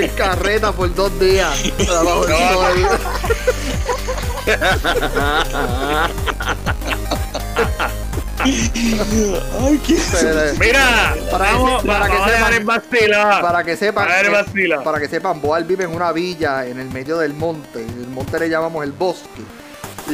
En 0.00 0.08
carreta 0.16 0.72
por 0.72 0.92
dos 0.92 1.16
días. 1.20 1.62
Trabajo 1.86 2.26
No. 2.26 2.62
Ay, 8.44 9.80
qué. 9.86 9.96
Pero, 10.20 10.40
Mira, 10.58 11.14
Para 11.30 11.46
que 11.48 11.52
vamos, 11.54 11.84
para 11.84 12.06
que 12.08 12.12
sepan- 12.16 12.52
el 12.54 12.64
vacila. 12.64 13.38
Para 13.42 13.64
que 13.64 13.76
sepan, 13.76 14.08
A 14.08 14.12
ver, 14.16 14.26
que- 14.26 14.30
vacila. 14.32 14.82
para 14.82 14.98
que 15.00 15.08
sepan, 15.08 15.40
Boal 15.40 15.64
vive 15.64 15.84
en 15.84 15.94
una 15.94 16.12
villa 16.12 16.66
en 16.66 16.78
el 16.80 16.88
medio 16.90 17.18
del 17.18 17.34
monte. 17.34 17.80
El 17.80 18.08
monte 18.08 18.38
le 18.38 18.48
llamamos 18.48 18.84
el 18.84 18.92
bosque. 18.92 19.42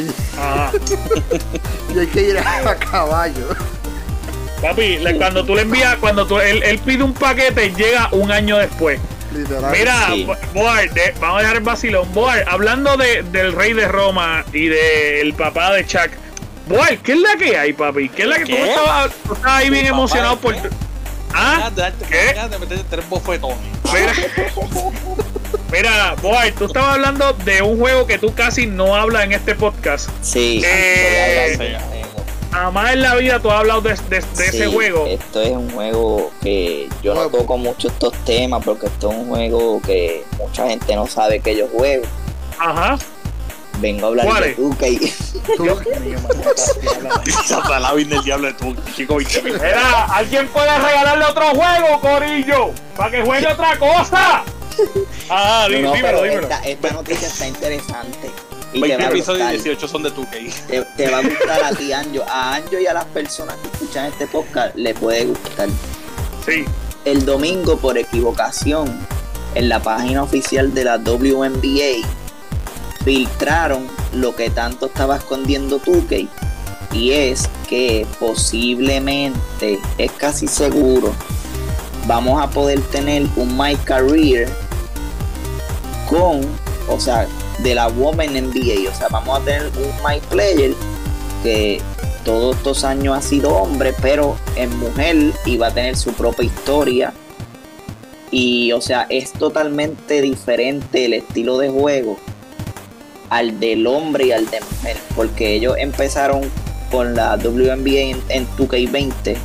Y, 1.95 1.99
hay 1.99 2.07
que 2.09 2.23
ir 2.23 2.39
a 2.39 2.75
caballo. 2.77 3.49
Papi, 4.61 4.99
le- 4.99 5.17
cuando 5.17 5.45
tú 5.45 5.55
le 5.55 5.63
envías, 5.63 5.97
cuando 5.97 6.27
tú, 6.27 6.39
él, 6.39 6.63
él 6.63 6.79
pide 6.81 7.03
un 7.03 7.15
paquete, 7.15 7.71
llega 7.75 8.09
un 8.13 8.31
año 8.31 8.59
después. 8.59 9.01
Literal. 9.33 9.73
Mira, 9.77 10.07
Sí. 10.13 10.25
Bo- 10.25 10.37
Boar, 10.55 10.91
de- 10.93 11.15
vamos 11.21 11.39
a 11.39 11.41
dejar 11.41 11.57
el 11.57 11.63
vacilón. 11.63 12.13
Boar, 12.13 12.45
hablando 12.49 12.97
de, 12.97 13.23
del 13.25 13.53
rey 13.53 13.73
de 13.73 13.87
Roma 13.89 14.45
y 14.53 14.69
del 14.69 15.33
papá 15.35 15.73
de 15.73 15.87
Chuck. 15.87 16.11
Boar, 16.69 16.99
¿qué 16.99 17.13
es 17.13 17.19
la 17.19 17.37
que 17.37 17.57
hay, 17.57 17.73
papi? 17.73 18.09
¿Qué 18.11 18.23
es 18.23 18.29
la 18.29 18.37
que 18.39 18.45
tú 18.45 18.53
¿Qué? 18.53 18.69
estabas, 18.71 19.11
tú 19.27 19.33
estabas 19.35 19.61
ahí 19.61 19.71
bien 19.71 19.87
¿El 19.87 19.91
papá 19.93 19.99
emocionado 20.03 20.37
por. 20.39 20.55
qué? 20.55 20.69
¿Ah? 21.35 21.71
¿Qué? 22.09 22.35
De 22.49 22.59
meterte 22.59 22.85
tres 22.91 23.09
bofetones. 23.09 23.57
Mira, 23.93 24.13
mira, 25.73 26.15
Boar, 26.23 26.51
tú 26.53 26.65
estabas 26.67 26.95
hablando 26.95 27.33
de 27.45 27.63
un 27.63 27.79
juego 27.79 28.07
que 28.07 28.19
tú 28.19 28.35
casi 28.35 28.67
no 28.67 28.95
hablas 28.97 29.25
en 29.25 29.33
este 29.33 29.55
podcast. 29.55 30.09
Sí, 30.23 30.63
Eh, 30.65 31.55
voy 31.57 31.67
a 31.67 31.79
hablar 31.79 31.81
de 31.81 31.97
un 31.99 32.03
juego. 32.03 32.09
Jamás 32.51 32.93
en 32.95 33.03
la 33.03 33.15
vida 33.15 33.41
tú 33.41 33.51
has 33.51 33.59
hablado 33.61 33.81
de, 33.83 33.91
de- 34.09 34.21
de 34.37 34.47
ese 34.47 34.67
juego. 34.69 35.07
Esto 35.07 35.43
es 35.43 35.51
un 35.53 35.71
juego 35.71 36.31
que 36.43 36.89
yo 37.03 37.15
no 37.15 37.29
toco 37.29 37.59
mucho 37.59 37.89
estos 37.89 38.13
temas 38.25 38.65
porque 38.65 38.87
esto 38.87 39.11
es 39.11 39.17
un 39.17 39.29
juego 39.29 39.81
que 39.83 40.25
mucha 40.39 40.67
gente 40.67 40.95
no 40.97 41.07
sabe 41.07 41.41
que 41.41 41.57
yo 41.57 41.69
juego. 41.69 42.05
Ajá. 42.59 42.99
Vengo 43.81 44.07
a 44.07 44.09
hablar 44.09 44.27
¿Cuál 44.27 44.43
de 44.43 44.51
es? 44.51 44.59
2K. 44.59 45.13
Tú- 45.57 45.63
Dios 45.63 45.81
mío, 46.01 46.19
mano. 46.23 47.23
Santa 47.47 47.79
la 47.81 47.95
del 47.95 48.23
diablo 48.23 48.49
de 48.53 48.57
chico. 48.95 49.19
Mira, 49.45 50.05
¿alguien 50.07 50.49
puede 50.49 50.77
regalarle 50.79 51.25
otro 51.25 51.45
juego, 51.51 52.01
Corillo? 52.01 52.71
Para 52.97 53.11
que 53.11 53.23
juegue 53.23 53.47
otra 53.47 53.79
cosa. 53.79 54.43
Ah, 55.31 55.67
No, 55.71 55.77
dí- 55.77 55.83
no, 55.83 55.93
dímelo, 55.95 56.23
dímelo. 56.23 56.43
esta, 56.43 56.61
esta 56.65 56.91
noticia 56.91 57.29
está 57.29 57.47
interesante. 57.49 58.31
Y 58.73 58.81
te 58.83 58.89
20 58.89 58.97
va, 59.03 59.09
a 59.09 59.13
episodios 59.13 59.39
y 59.39 59.57
gustar, 59.57 59.65
18 59.65 59.89
son 59.89 60.03
de 60.03 60.11
2K. 60.11 60.53
te, 60.67 60.83
te 60.97 61.11
va 61.11 61.19
a 61.19 61.23
gustar 61.23 61.65
a 61.65 61.71
ti, 61.73 61.93
Anjo. 61.93 62.23
A 62.29 62.55
Anjo 62.57 62.79
y 62.79 62.87
a 62.87 62.93
las 62.95 63.05
personas 63.07 63.57
que 63.57 63.69
escuchan 63.69 64.07
este 64.07 64.27
podcast 64.27 64.75
le 64.77 64.95
puede 64.95 65.25
gustar. 65.27 65.69
Sí. 66.45 66.65
el 67.05 67.25
domingo 67.25 67.77
por 67.79 67.97
equivocación 67.99 68.99
en 69.55 69.69
la 69.69 69.81
página 69.81 70.23
oficial 70.23 70.73
de 70.75 70.85
la 70.85 70.99
WNBA 70.99 72.07
filtraron 73.09 73.87
lo 74.13 74.37
que 74.37 74.51
tanto 74.51 74.85
estaba 74.85 75.17
escondiendo 75.17 75.81
2K 75.81 76.29
y 76.93 77.13
es 77.13 77.49
que 77.67 78.07
posiblemente 78.21 79.79
es 79.97 80.13
casi 80.13 80.47
seguro 80.47 81.15
vamos 82.07 82.39
a 82.43 82.51
poder 82.51 82.83
tener 82.83 83.27
un 83.37 83.57
My 83.57 83.77
Career 83.77 84.47
con 86.07 86.43
o 86.87 87.01
sea 87.01 87.27
de 87.61 87.75
la 87.75 87.89
Women 87.89 88.51
NBA 88.51 88.91
o 88.91 88.95
sea 88.95 89.09
vamos 89.11 89.41
a 89.41 89.43
tener 89.43 89.69
un 89.69 89.91
My 90.07 90.21
Player 90.29 90.75
que 91.43 91.81
todos 92.27 92.57
estos 92.57 92.85
años 92.85 93.17
ha 93.17 93.23
sido 93.23 93.55
hombre, 93.55 93.95
pero 94.03 94.37
en 94.55 94.77
mujer 94.79 95.33
y 95.47 95.57
va 95.57 95.69
a 95.69 95.71
tener 95.71 95.97
su 95.97 96.13
propia 96.13 96.45
historia. 96.45 97.15
Y 98.31 98.73
o 98.73 98.83
sea, 98.83 99.07
es 99.09 99.33
totalmente 99.33 100.21
diferente 100.21 101.07
el 101.07 101.15
estilo 101.15 101.57
de 101.57 101.71
juego 101.71 102.19
al 103.31 103.59
del 103.61 103.87
hombre 103.87 104.27
y 104.27 104.33
al 104.33 104.47
de 104.51 104.61
mujer, 104.61 104.97
porque 105.15 105.55
ellos 105.55 105.75
empezaron 105.79 106.43
con 106.91 107.15
la 107.15 107.37
WNBA 107.37 108.01
en, 108.01 108.23
en 108.29 108.47
2K20, 108.57 109.37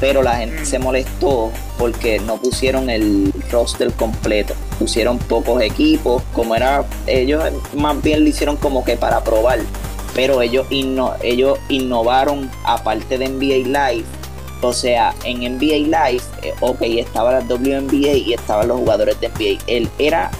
pero 0.00 0.22
la 0.22 0.36
gente 0.36 0.62
Mm. 0.62 0.66
se 0.66 0.78
molestó 0.78 1.50
porque 1.78 2.18
no 2.20 2.36
pusieron 2.36 2.88
el 2.90 3.32
roster 3.50 3.90
completo, 3.92 4.54
pusieron 4.78 5.18
pocos 5.18 5.60
equipos, 5.62 6.22
como 6.32 6.54
era, 6.54 6.84
ellos 7.06 7.42
más 7.74 8.00
bien 8.02 8.22
lo 8.22 8.28
hicieron 8.28 8.56
como 8.56 8.84
que 8.84 8.96
para 8.96 9.22
probar 9.22 9.58
pero 10.14 10.40
ellos, 10.42 10.64
inno- 10.70 11.14
ellos 11.22 11.58
innovaron 11.68 12.48
aparte 12.64 13.18
de 13.18 13.28
NBA 13.28 13.66
Live. 13.90 14.04
O 14.62 14.72
sea, 14.72 15.12
en 15.24 15.40
NBA 15.42 15.88
Live, 16.08 16.22
eh, 16.42 16.54
ok, 16.60 16.82
estaba 16.82 17.32
la 17.32 17.40
WNBA 17.40 18.12
y 18.12 18.32
estaban 18.32 18.68
los 18.68 18.78
jugadores 18.78 19.18
de 19.20 19.26
NBA. 19.28 19.60
Él 19.66 19.88
era, 19.98 20.30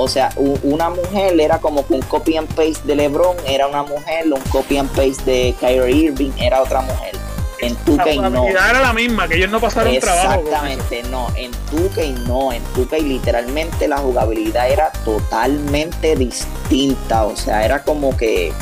o 0.00 0.08
sea, 0.08 0.30
una 0.36 0.88
mujer 0.88 1.38
era 1.38 1.58
como 1.58 1.86
que 1.86 1.94
un 1.94 2.02
copy 2.02 2.36
and 2.36 2.48
paste 2.54 2.80
de 2.84 2.94
LeBron, 2.96 3.36
era 3.46 3.66
una 3.66 3.82
mujer, 3.82 4.32
un 4.32 4.40
copy 4.50 4.78
and 4.78 4.90
paste 4.90 5.22
de 5.30 5.54
Kyrie 5.60 6.06
Irving, 6.06 6.30
era 6.38 6.62
otra 6.62 6.80
mujer. 6.80 7.16
En 7.58 7.74
La 7.74 8.06
2K 8.06 8.30
no. 8.30 8.46
era 8.46 8.80
la 8.80 8.94
misma, 8.94 9.28
que 9.28 9.36
ellos 9.36 9.50
no 9.50 9.60
pasaron 9.60 9.94
trabajo. 9.98 10.40
Exactamente, 10.40 11.02
no, 11.10 11.28
en 11.36 11.52
2K 11.70 12.26
no, 12.26 12.52
en 12.52 12.62
2K 12.74 13.02
literalmente 13.02 13.86
la 13.86 13.98
jugabilidad 13.98 14.70
era 14.70 14.90
totalmente 15.04 16.16
distinta, 16.16 17.24
o 17.24 17.36
sea, 17.36 17.62
era 17.62 17.82
como 17.82 18.16
que 18.16 18.54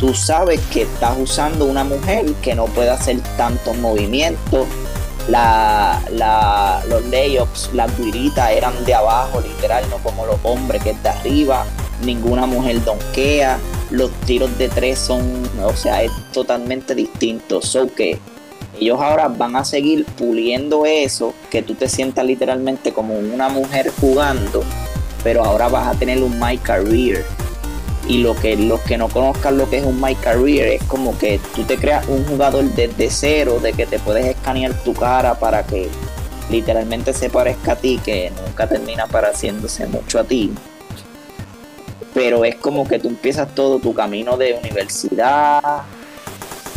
tú 0.00 0.12
sabes 0.14 0.60
que 0.72 0.82
estás 0.82 1.16
usando 1.18 1.66
una 1.66 1.84
mujer 1.84 2.26
que 2.42 2.56
no 2.56 2.64
puede 2.64 2.90
hacer 2.90 3.20
tantos 3.36 3.76
movimientos, 3.76 4.66
la, 5.30 6.02
la, 6.10 6.82
los 6.88 7.04
layups, 7.06 7.70
las 7.72 7.96
guiritas 7.98 8.50
eran 8.50 8.84
de 8.84 8.94
abajo, 8.94 9.40
literal, 9.40 9.84
no 9.90 9.98
como 9.98 10.26
los 10.26 10.36
hombres 10.42 10.82
que 10.82 10.90
es 10.90 11.02
de 11.02 11.08
arriba, 11.08 11.64
ninguna 12.04 12.46
mujer 12.46 12.82
donkea, 12.84 13.58
los 13.90 14.10
tiros 14.26 14.56
de 14.58 14.68
tres 14.68 14.98
son, 14.98 15.22
o 15.62 15.74
sea, 15.74 16.02
es 16.02 16.10
totalmente 16.32 16.94
distinto, 16.94 17.62
so 17.62 17.92
que 17.94 18.18
ellos 18.78 19.00
ahora 19.00 19.28
van 19.28 19.56
a 19.56 19.64
seguir 19.64 20.04
puliendo 20.04 20.86
eso, 20.86 21.34
que 21.50 21.62
tú 21.62 21.74
te 21.74 21.88
sientas 21.88 22.24
literalmente 22.24 22.92
como 22.92 23.18
una 23.18 23.48
mujer 23.48 23.92
jugando, 24.00 24.64
pero 25.22 25.44
ahora 25.44 25.68
vas 25.68 25.94
a 25.94 25.98
tener 25.98 26.22
un 26.22 26.38
My 26.40 26.56
Career. 26.56 27.24
Y 28.06 28.18
lo 28.18 28.34
que 28.34 28.56
los 28.56 28.80
que 28.80 28.96
no 28.96 29.08
conozcan 29.08 29.58
lo 29.58 29.68
que 29.68 29.78
es 29.78 29.84
un 29.84 30.00
My 30.00 30.14
Career 30.14 30.68
es 30.68 30.82
como 30.84 31.16
que 31.18 31.40
tú 31.54 31.64
te 31.64 31.76
creas 31.76 32.06
un 32.08 32.24
jugador 32.24 32.64
desde 32.64 33.10
cero, 33.10 33.60
de 33.60 33.72
que 33.72 33.86
te 33.86 33.98
puedes 33.98 34.26
escanear 34.26 34.72
tu 34.82 34.94
cara 34.94 35.38
para 35.38 35.64
que 35.64 35.88
literalmente 36.50 37.12
se 37.12 37.30
parezca 37.30 37.72
a 37.72 37.76
ti, 37.76 38.00
que 38.04 38.32
nunca 38.44 38.66
termina 38.66 39.06
pareciéndose 39.06 39.86
mucho 39.86 40.18
a 40.18 40.24
ti. 40.24 40.52
Pero 42.12 42.44
es 42.44 42.56
como 42.56 42.88
que 42.88 42.98
tú 42.98 43.08
empiezas 43.08 43.54
todo 43.54 43.78
tu 43.78 43.94
camino 43.94 44.36
de 44.36 44.54
universidad, 44.54 45.82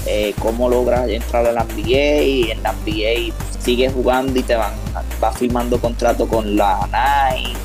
eh, 0.06 0.36
cómo 0.40 0.70
logras 0.70 1.08
entrar 1.10 1.48
a 1.48 1.52
la 1.52 1.64
NBA 1.64 2.22
y 2.22 2.52
en 2.52 2.62
la 2.62 2.74
NBA 2.74 3.34
sigues 3.60 3.94
jugando 3.94 4.38
y 4.38 4.44
te 4.44 4.56
van 4.56 4.74
vas 5.20 5.38
firmando 5.38 5.80
contrato 5.80 6.28
con 6.28 6.56
la 6.58 6.86
Nike, 6.88 7.58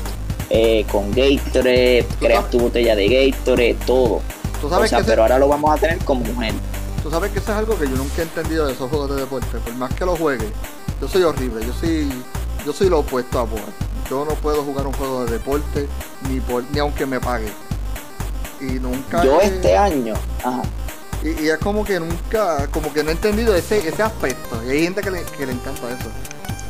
eh, 0.49 0.85
con 0.91 1.11
Gatorade, 1.11 2.05
creas 2.19 2.49
tu 2.49 2.59
botella 2.59 2.95
de 2.95 3.31
Gatorade, 3.31 3.77
todo. 3.85 4.21
Tú 4.61 4.67
O 4.67 4.69
sea, 4.69 4.79
que 4.79 4.89
pero 4.89 5.01
ese- 5.13 5.21
ahora 5.21 5.39
lo 5.39 5.47
vamos 5.47 5.71
a 5.75 5.79
tener 5.79 5.97
como 5.99 6.21
mujer. 6.25 6.53
tú 7.03 7.09
sabes 7.09 7.31
que 7.31 7.39
eso 7.39 7.51
es 7.51 7.57
algo 7.57 7.77
que 7.77 7.85
yo 7.87 7.95
nunca 7.95 8.19
he 8.19 8.23
entendido 8.23 8.65
de 8.67 8.73
esos 8.73 8.89
juegos 8.89 9.09
de 9.11 9.21
deporte. 9.21 9.57
Por 9.63 9.73
más 9.75 9.93
que 9.93 10.05
lo 10.05 10.15
juegue, 10.15 10.47
yo 11.01 11.07
soy 11.07 11.23
horrible. 11.23 11.65
Yo 11.65 11.73
soy, 11.73 12.09
yo 12.65 12.73
soy 12.73 12.89
lo 12.89 12.99
opuesto 12.99 13.39
a 13.39 13.43
vos. 13.43 13.61
Yo 14.09 14.25
no 14.25 14.33
puedo 14.35 14.63
jugar 14.63 14.87
un 14.87 14.93
juego 14.93 15.25
de 15.25 15.31
deporte 15.33 15.87
ni 16.29 16.39
por, 16.41 16.63
ni 16.71 16.79
aunque 16.79 17.05
me 17.05 17.19
pague. 17.19 17.49
Y 18.59 18.79
nunca. 18.79 19.23
Yo 19.23 19.39
he- 19.39 19.45
este 19.45 19.77
año, 19.77 20.13
ajá, 20.43 20.63
Y, 21.23 21.43
y 21.45 21.49
es 21.49 21.57
como 21.59 21.83
que 21.85 21.99
nunca, 21.99 22.67
como 22.71 22.91
que 22.93 23.03
no 23.03 23.09
he 23.09 23.13
entendido 23.13 23.55
ese, 23.55 23.87
ese 23.87 24.01
aspecto. 24.03 24.61
Y 24.65 24.69
hay 24.71 24.83
gente 24.83 25.01
que 25.01 25.11
le, 25.11 25.23
que 25.23 25.45
le 25.45 25.51
encanta 25.53 25.87
eso. 25.89 26.09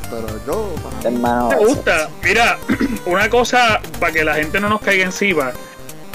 Pero 0.09 0.27
yo, 0.45 0.75
para 0.83 1.09
hermano, 1.09 1.49
Me 1.49 1.55
gusta. 1.57 2.09
Mira, 2.23 2.57
una 3.05 3.29
cosa 3.29 3.79
para 3.99 4.11
que 4.11 4.23
la 4.23 4.35
gente 4.35 4.59
no 4.59 4.69
nos 4.69 4.81
caiga 4.81 5.05
encima. 5.05 5.51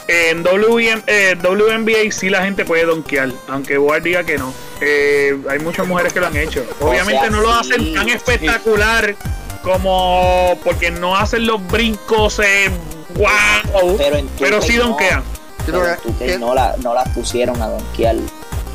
En 0.07 0.43
WM, 0.43 1.03
eh, 1.07 1.35
WNBA 1.43 2.11
sí 2.13 2.29
la 2.29 2.43
gente 2.43 2.65
puede 2.67 2.85
donkear, 2.85 3.31
aunque 3.49 3.79
Board 3.79 4.03
diga 4.03 4.23
que 4.23 4.37
no. 4.37 4.53
Eh, 4.83 5.35
hay 5.49 5.59
muchas 5.61 5.87
mujeres 5.87 6.13
que 6.13 6.21
lo 6.21 6.27
han 6.27 6.37
hecho. 6.37 6.63
Obviamente 6.81 7.23
sea, 7.23 7.31
no 7.31 7.41
lo 7.41 7.51
sí. 7.63 7.73
hacen 7.73 7.95
tan 7.95 8.09
espectacular 8.11 9.15
como 9.63 10.59
porque 10.63 10.91
no 10.91 11.17
hacen 11.17 11.47
los 11.47 11.67
brincos 11.69 12.39
eh, 12.41 12.71
wow, 13.17 13.97
Pero 13.97 14.17
en 14.17 14.29
pero 14.39 14.61
2K 14.61 14.67
sí 14.67 14.77
no. 14.77 14.85
donkean. 14.89 15.23
Pero 15.65 15.81
Pero 15.81 15.93
en 15.95 15.99
2K 16.01 16.19
que- 16.19 16.39
no, 16.39 16.55
la, 16.55 16.75
no 16.83 16.93
las 16.93 17.09
pusieron 17.11 17.63
a 17.63 17.69
donkear. 17.69 18.17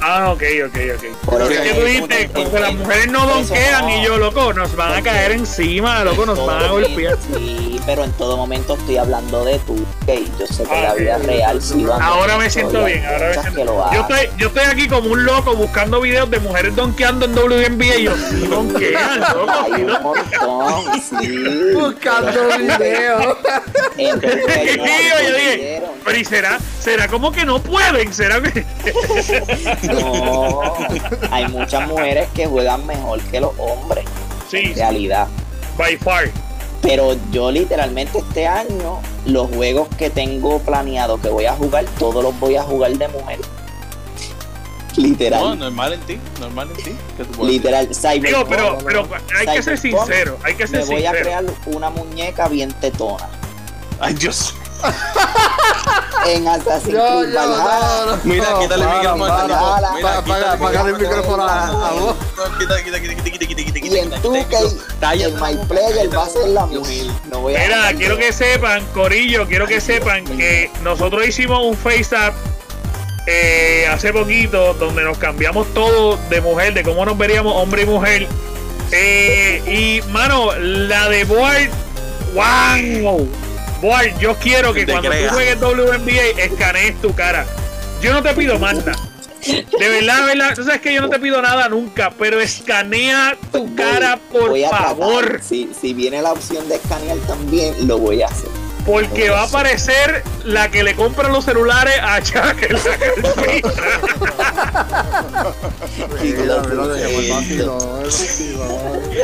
Ah, 0.01 0.31
ok, 0.31 0.43
ok, 0.67 0.75
ok. 0.95 1.17
Por 1.25 1.39
Porque 1.39 1.53
eso 1.55 1.63
que 1.63 1.69
tú 1.69 1.75
como 1.75 1.85
dijiste, 1.85 2.21
en- 2.23 2.31
como 2.31 2.51
que 2.51 2.59
las 2.59 2.73
mujeres 2.73 3.07
no 3.11 3.25
donkean 3.27 3.81
no. 3.87 3.97
y 3.97 4.03
yo, 4.05 4.17
loco, 4.17 4.53
nos 4.53 4.75
van 4.75 4.87
a 4.91 4.95
Porque 4.95 5.09
caer 5.09 5.31
encima, 5.33 6.03
loco, 6.03 6.25
nos 6.25 6.45
van 6.45 6.63
a 6.63 6.67
golpear. 6.67 7.17
Sí, 7.35 7.79
pero 7.85 8.03
en 8.03 8.11
todo 8.13 8.37
momento 8.37 8.75
estoy 8.75 8.97
hablando 8.97 9.43
de 9.45 9.59
tu 9.59 9.75
que 10.05 10.25
yo 10.39 10.47
sé 10.47 10.63
que 10.63 10.69
Ah, 10.71 10.81
la 10.89 10.93
vida 10.95 11.17
real 11.19 11.61
sí 11.61 11.83
van 11.83 12.01
Ahora 12.01 12.37
me 12.37 12.49
siento 12.49 12.83
bien, 12.85 13.05
ahora 13.05 13.27
me 13.35 13.41
siento 13.41 13.65
lo 13.65 13.91
Yo 13.93 14.01
estoy, 14.01 14.29
yo 14.37 14.47
estoy 14.47 14.63
aquí 14.63 14.87
como 14.87 15.09
un 15.09 15.25
loco 15.25 15.55
buscando 15.55 15.99
videos 16.01 16.29
de 16.31 16.39
mujeres 16.39 16.75
donkeando 16.75 17.25
en 17.25 17.33
WNBA 17.37 17.95
y 17.97 18.03
yo, 18.03 18.13
sí 18.15 18.47
donkean, 18.47 19.19
loco, 19.19 19.51
Hay 19.65 19.71
sí 19.75 19.81
un 19.81 20.01
montón, 20.01 21.01
sí. 21.21 21.73
Buscando 21.73 22.57
videos. 22.57 23.37
En 23.97 24.15
2K 24.21 24.53
Sí, 24.63 24.77
no 24.77 24.85
yo 25.29 25.35
dije, 25.35 25.51
pusieron. 25.57 25.89
pero 26.05 26.17
¿y 26.17 26.23
será, 26.25 26.57
será 26.79 27.07
como 27.09 27.31
que 27.33 27.43
no 27.43 27.61
pueden? 27.61 28.13
¿Será 28.13 28.41
que...? 28.41 28.65
No, 29.93 30.73
hay 31.31 31.47
muchas 31.47 31.87
mujeres 31.87 32.27
que 32.33 32.45
juegan 32.45 32.85
mejor 32.85 33.19
que 33.23 33.39
los 33.39 33.51
hombres, 33.57 34.05
Sí, 34.49 34.57
en 34.57 34.75
realidad. 34.75 35.27
by 35.77 35.97
far. 35.97 36.29
Pero 36.81 37.15
yo 37.31 37.51
literalmente 37.51 38.19
este 38.19 38.47
año, 38.47 38.99
los 39.25 39.49
juegos 39.49 39.87
que 39.97 40.09
tengo 40.09 40.59
planeado 40.59 41.19
que 41.21 41.29
voy 41.29 41.45
a 41.45 41.53
jugar, 41.53 41.85
todos 41.97 42.23
los 42.23 42.39
voy 42.39 42.55
a 42.55 42.63
jugar 42.63 42.91
de 42.97 43.07
mujer. 43.09 43.39
Literal. 44.95 45.41
No, 45.41 45.55
normal 45.55 45.93
en 45.93 45.99
ti, 46.01 46.19
normal 46.39 46.69
en 46.71 46.77
ti. 46.83 46.95
¿Qué 47.17 47.23
tú 47.23 47.31
puedes 47.31 47.53
literal. 47.53 47.87
Digo, 47.87 47.99
Cyberpunk. 47.99 48.47
pero, 48.49 48.77
pero 48.83 49.07
hay 49.37 49.47
que 49.55 49.63
ser 49.63 49.77
sincero, 49.77 50.37
hay 50.43 50.55
que 50.55 50.67
ser 50.67 50.79
me 50.79 50.85
voy 50.95 51.05
a 51.05 51.11
crear 51.11 51.43
una 51.67 51.89
muñeca 51.89 52.47
bien 52.47 52.71
tetona. 52.73 53.29
Ay, 53.99 54.13
Dios. 54.13 54.55
En 56.35 56.47
Assassin's 56.47 56.93
Yo, 56.93 57.19
Creed 57.21 57.33
yo, 57.33 57.39
Valhalla. 57.39 58.05
no, 58.05 58.15
no. 58.15 58.21
Mira, 58.23 58.45
quítale 58.59 58.83
el 58.83 58.89
micrófono 58.89 59.27
para. 60.27 60.53
apagar 60.53 60.87
el 60.87 60.97
micrófono 60.97 61.43
a- 61.43 61.91
vos. 61.93 62.15
No, 62.37 62.57
quita, 62.59 62.83
quita, 62.83 62.99
quita, 62.99 63.15
quita, 63.15 63.29
quita, 63.31 63.45
quita, 63.63 63.63
quita, 63.81 63.87
Y 63.87 63.97
en 63.99 64.11
2K, 64.11 64.47
quita, 64.47 65.13
el 65.13 65.33
My 65.33 65.55
Player 65.67 66.15
va 66.15 66.23
a 66.25 66.29
ser 66.29 66.49
la 66.49 66.65
mujer. 66.65 67.07
No 67.31 67.39
voy 67.41 67.55
a 67.55 67.59
Mira, 67.59 67.93
quiero 67.97 68.17
que 68.17 68.31
sepan, 68.31 68.85
Corillo, 68.93 69.47
quiero 69.47 69.65
que 69.67 69.81
sepan 69.81 70.23
que 70.25 70.69
nosotros 70.83 71.27
hicimos 71.27 71.59
un 71.63 71.75
FaceApp 71.75 72.33
eh, 73.27 73.87
hace 73.91 74.11
poquito 74.13 74.73
donde 74.75 75.03
nos 75.03 75.17
cambiamos 75.17 75.67
todo 75.73 76.17
de 76.29 76.41
mujer, 76.41 76.73
de 76.73 76.83
cómo 76.83 77.05
nos 77.05 77.17
veríamos 77.17 77.53
hombre 77.55 77.83
y 77.83 77.85
mujer. 77.85 78.27
Eh, 78.91 79.61
y, 80.03 80.07
mano, 80.09 80.51
la 80.57 81.09
de 81.09 81.23
Board, 81.25 81.69
wow. 82.33 83.27
Board, 83.81 84.17
yo 84.19 84.35
quiero 84.35 84.73
que 84.73 84.85
cuando 84.85 85.09
crea. 85.09 85.29
tú 85.29 85.33
juegues 85.35 85.59
WNBA 85.61 86.41
escanees 86.43 87.01
tu 87.01 87.13
cara. 87.13 87.45
Yo 88.01 88.13
no 88.13 88.21
te 88.21 88.33
pido 88.33 88.57
nada. 88.59 88.93
De 89.45 89.65
verdad, 89.89 90.19
de 90.19 90.25
verdad, 90.35 90.53
tú 90.55 90.63
sabes 90.65 90.81
que 90.81 90.93
yo 90.93 90.99
no 91.01 91.09
te 91.09 91.17
pido 91.19 91.41
nada 91.41 91.69
nunca, 91.69 92.11
pero 92.11 92.41
escanea 92.41 93.37
tu 93.53 93.67
Voy- 93.67 93.75
cara, 93.75 94.19
por 94.31 94.49
voy 94.49 94.63
a 94.65 94.69
tratar. 94.69 94.87
favor. 94.89 95.39
Si, 95.41 95.69
si 95.79 95.93
viene 95.93 96.21
la 96.21 96.33
opción 96.33 96.67
de 96.67 96.75
escanear 96.75 97.17
también, 97.19 97.87
lo 97.87 97.97
voy 97.99 98.21
a 98.21 98.27
hacer. 98.27 98.49
Porque 98.89 99.29
va 99.29 99.41
a 99.41 99.43
aparecer 99.43 100.23
la 100.45 100.71
que 100.71 100.81
le 100.81 100.95
compra 100.95 101.29
los 101.29 101.45
celulares 101.45 101.93
a 102.01 102.19
Chuck 102.23 102.63
en 102.63 102.73
la 102.73 102.81
cartera. 102.97 103.71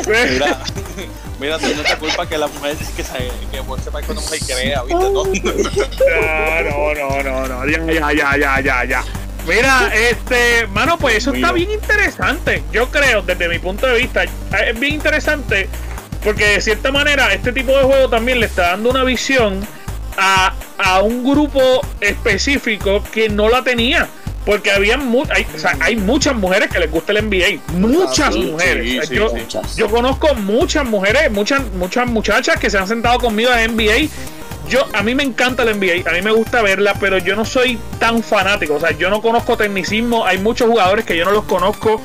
Mira, 0.07 0.59
mira, 1.39 1.57
tú 1.57 1.65
no 1.75 1.81
te 1.81 1.97
culpa 1.97 2.29
que 2.29 2.37
la 2.37 2.45
mujer 2.47 2.77
que 2.77 3.03
se 3.03 3.31
que 3.51 3.59
vos 3.61 3.81
sepas 3.83 4.05
cuando 4.05 4.21
mujer 4.21 4.39
crea, 4.45 4.83
¿viste? 4.83 5.03
No, 5.03 5.23
No, 5.23 6.93
no, 6.93 7.23
no, 7.23 7.23
no, 7.23 7.47
no. 7.47 7.65
Ya, 7.67 7.79
ya, 7.91 8.13
ya, 8.13 8.37
ya, 8.37 8.59
ya, 8.61 8.85
ya. 8.85 9.03
Mira, 9.47 9.91
este, 9.95 10.67
mano, 10.67 10.99
pues 10.99 11.17
eso 11.17 11.33
está 11.33 11.51
bien 11.51 11.71
interesante. 11.71 12.63
Yo 12.71 12.91
creo, 12.91 13.23
desde 13.23 13.49
mi 13.49 13.57
punto 13.57 13.87
de 13.87 13.97
vista, 13.97 14.23
es 14.23 14.79
bien 14.79 14.93
interesante 14.93 15.69
porque 16.25 16.45
de 16.45 16.61
cierta 16.61 16.91
manera 16.91 17.33
este 17.33 17.53
tipo 17.53 17.71
de 17.77 17.83
juego 17.83 18.09
también 18.09 18.41
le 18.41 18.47
está 18.47 18.71
dando 18.71 18.89
una 18.89 19.05
visión 19.05 19.65
a, 20.17 20.53
a 20.77 21.01
un 21.01 21.23
grupo 21.23 21.61
específico 22.01 23.01
que 23.13 23.29
no 23.29 23.47
la 23.49 23.63
tenía. 23.63 24.07
Porque 24.45 24.69
había 24.71 24.95
mu- 24.97 25.23
hay, 25.33 25.45
o 25.55 25.57
sea, 25.57 25.75
hay 25.81 25.95
muchas 25.95 26.35
mujeres 26.35 26.69
que 26.69 26.77
les 26.77 26.91
gusta 26.91 27.11
el 27.13 27.25
NBA. 27.27 27.61
Muchas 27.79 28.31
sí, 28.35 28.41
mujeres. 28.41 28.83
sí, 29.01 29.07
sí, 29.07 29.15
yo, 29.15 29.29
sí. 29.29 29.37
Muchas. 29.37 29.75
yo 29.75 29.89
conozco 29.89 30.35
muchas 30.35 30.85
mujeres, 30.85 31.31
muchas, 31.31 31.63
muchas 31.73 32.05
muchachas 32.07 32.59
que 32.59 32.69
se 32.69 32.77
han 32.77 32.87
sentado 32.87 33.17
conmigo 33.17 33.51
en 33.51 33.75
NBA. 33.75 34.07
Yo, 34.69 34.85
a 34.93 35.01
mí 35.01 35.15
me 35.15 35.23
encanta 35.23 35.63
el 35.63 35.79
NBA, 35.79 36.07
a 36.07 36.13
mí 36.13 36.21
me 36.21 36.31
gusta 36.31 36.61
verla, 36.61 36.93
pero 36.99 37.17
yo 37.17 37.35
no 37.35 37.43
soy 37.43 37.79
tan 37.99 38.21
fanático. 38.21 38.75
O 38.75 38.79
sea, 38.79 38.91
yo 38.91 39.09
no 39.09 39.19
conozco 39.19 39.57
tecnicismo. 39.57 40.25
Hay 40.27 40.37
muchos 40.37 40.69
jugadores 40.69 41.05
que 41.05 41.17
yo 41.17 41.25
no 41.25 41.31
los 41.31 41.45
conozco. 41.45 41.99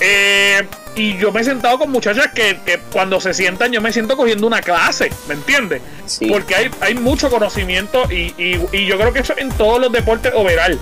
Eh, 0.00 0.62
y 0.94 1.16
yo 1.18 1.32
me 1.32 1.40
he 1.40 1.44
sentado 1.44 1.78
con 1.78 1.90
muchachas 1.90 2.28
que, 2.34 2.58
que 2.64 2.78
cuando 2.92 3.20
se 3.20 3.32
sientan 3.34 3.72
yo 3.72 3.80
me 3.80 3.92
siento 3.92 4.16
cogiendo 4.16 4.46
una 4.46 4.60
clase, 4.60 5.10
¿me 5.28 5.34
entiendes? 5.34 5.80
Sí. 6.06 6.26
Porque 6.26 6.54
hay, 6.54 6.70
hay 6.80 6.94
mucho 6.94 7.30
conocimiento 7.30 8.04
y, 8.10 8.32
y- 8.38 8.60
y 8.72 8.86
yo 8.86 8.98
creo 8.98 9.12
que 9.12 9.20
eso 9.20 9.34
en 9.36 9.50
todos 9.50 9.80
los 9.80 9.92
deportes 9.92 10.32
overall. 10.34 10.78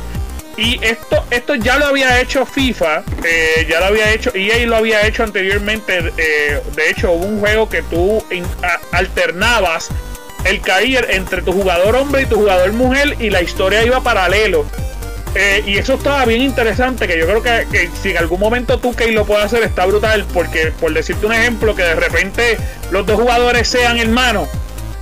Y 0.58 0.82
esto, 0.82 1.22
esto 1.30 1.54
ya 1.54 1.76
lo 1.76 1.84
había 1.86 2.18
hecho 2.18 2.46
FIFA, 2.46 3.02
eh, 3.24 3.66
ya 3.68 3.78
lo 3.80 3.86
había 3.86 4.10
hecho, 4.12 4.30
EA 4.34 4.64
lo 4.66 4.76
había 4.76 5.06
hecho 5.06 5.22
anteriormente. 5.22 6.12
eh, 6.16 6.62
de 6.74 6.90
hecho, 6.90 7.12
hubo 7.12 7.26
un 7.26 7.40
juego 7.40 7.68
que 7.68 7.82
tú 7.82 8.24
in- 8.30 8.46
a- 8.62 8.96
alternabas 8.96 9.88
el 10.44 10.60
caer 10.62 11.08
entre 11.10 11.42
tu 11.42 11.52
jugador 11.52 11.94
hombre 11.96 12.22
y 12.22 12.26
tu 12.26 12.36
jugador 12.36 12.72
mujer 12.72 13.16
y 13.18 13.28
la 13.28 13.42
historia 13.42 13.84
iba 13.84 14.00
paralelo. 14.02 14.64
Eh, 15.38 15.62
y 15.66 15.76
eso 15.76 15.94
estaba 15.94 16.24
bien 16.24 16.40
interesante, 16.40 17.06
que 17.06 17.18
yo 17.18 17.26
creo 17.26 17.42
que, 17.42 17.66
que 17.70 17.90
si 18.00 18.10
en 18.10 18.16
algún 18.16 18.40
momento 18.40 18.78
tú 18.78 18.94
que 18.94 19.12
lo 19.12 19.26
puede 19.26 19.42
hacer 19.42 19.62
está 19.64 19.84
brutal, 19.84 20.24
porque 20.32 20.72
por 20.80 20.94
decirte 20.94 21.26
un 21.26 21.34
ejemplo, 21.34 21.74
que 21.74 21.82
de 21.82 21.94
repente 21.94 22.56
los 22.90 23.04
dos 23.04 23.20
jugadores 23.20 23.68
sean 23.68 23.98
hermanos 23.98 24.48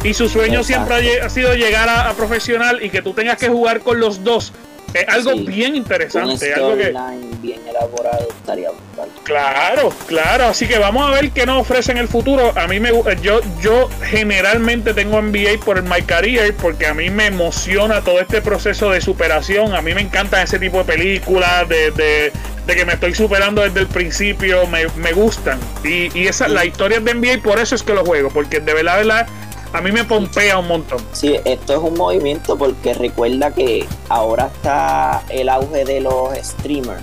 y 0.03 0.13
su 0.13 0.29
sueño 0.29 0.61
Exacto. 0.61 0.97
siempre 0.97 1.21
ha, 1.21 1.31
sido 1.31 1.55
llegar 1.55 1.89
a, 1.89 2.11
a 2.11 2.15
profesional 2.15 2.83
y 2.83 2.91
que 2.91 3.01
tú 3.01 3.15
tengas 3.15 3.39
que 3.39 3.49
jugar 3.49 3.81
con 3.81 4.01
los 4.01 4.25
dos, 4.25 4.53
es 4.95 5.09
algo 5.09 5.33
Sí. 5.33 5.45
bien 5.47 5.71
Un 5.73 5.77
interesante, 5.79 6.55
algo 6.55 6.77
que, 6.77 6.91
storyline 6.91 7.43
bien 7.43 7.61
elaborado 7.69 8.29
estaría 8.29 8.71
brutal. 8.71 9.09
Claro, 9.25 9.93
claro. 10.07 10.45
Así 10.47 10.67
que 10.67 10.79
vamos 10.79 11.07
a 11.07 11.11
ver 11.11 11.31
qué 11.31 11.45
nos 11.47 11.61
ofrece 11.63 11.93
en 11.93 11.99
el 11.99 12.09
futuro. 12.09 12.53
A 12.57 12.67
mí 12.67 12.79
me 12.81 12.93
gu- 12.93 13.21
yo 13.21 13.41
yo 13.61 13.89
generalmente 14.03 14.95
tengo 14.95 15.21
NBA 15.21 15.59
por 15.65 15.77
el 15.79 15.85
My 15.85 16.03
Career 16.03 16.55
porque 16.57 16.87
a 16.87 16.95
mí 16.95 17.11
me 17.11 17.27
emociona 17.27 18.01
todo 18.03 18.21
este 18.21 18.41
proceso 18.41 18.91
de 18.91 19.01
superación. 19.01 19.75
A 19.75 19.83
mí 19.83 19.95
me 19.95 20.01
encantan 20.01 20.43
ese 20.43 20.59
tipo 20.59 20.79
de 20.79 20.85
películas 20.85 21.69
de, 21.69 21.91
de, 21.91 22.33
de 22.67 22.75
que 22.77 22.85
me 22.85 22.95
estoy 22.95 23.15
superando 23.15 23.63
desde 23.63 23.81
el 23.81 23.87
principio. 23.89 24.67
Me, 24.69 24.87
me 24.97 25.13
gustan. 25.13 25.59
Y, 25.85 26.17
y 26.19 26.29
esa, 26.29 26.49
la 26.49 26.65
historia 26.65 27.01
de 27.01 27.15
NBA 27.15 27.43
por 27.43 27.59
eso 27.59 27.75
es 27.75 27.83
que 27.83 27.93
lo 27.95 28.05
juego. 28.05 28.31
Porque 28.31 28.61
de 28.61 28.75
verdad, 28.75 28.99
de 28.99 29.05
verdad, 29.05 29.27
a 29.75 29.81
mí 29.81 29.91
me 29.91 30.05
pompea 30.05 30.59
un 30.59 30.69
montón. 30.69 31.01
Sí, 31.13 31.37
esto 31.45 31.73
es 31.73 31.79
un 31.81 31.95
movimiento 31.95 32.57
porque 32.57 32.95
recuerda 32.95 33.51
que 33.53 33.87
ahora 34.09 34.47
está 34.47 35.25
el 35.29 35.49
auge 35.49 35.85
de 35.85 36.01
los 36.01 36.33
streamers. 36.39 37.03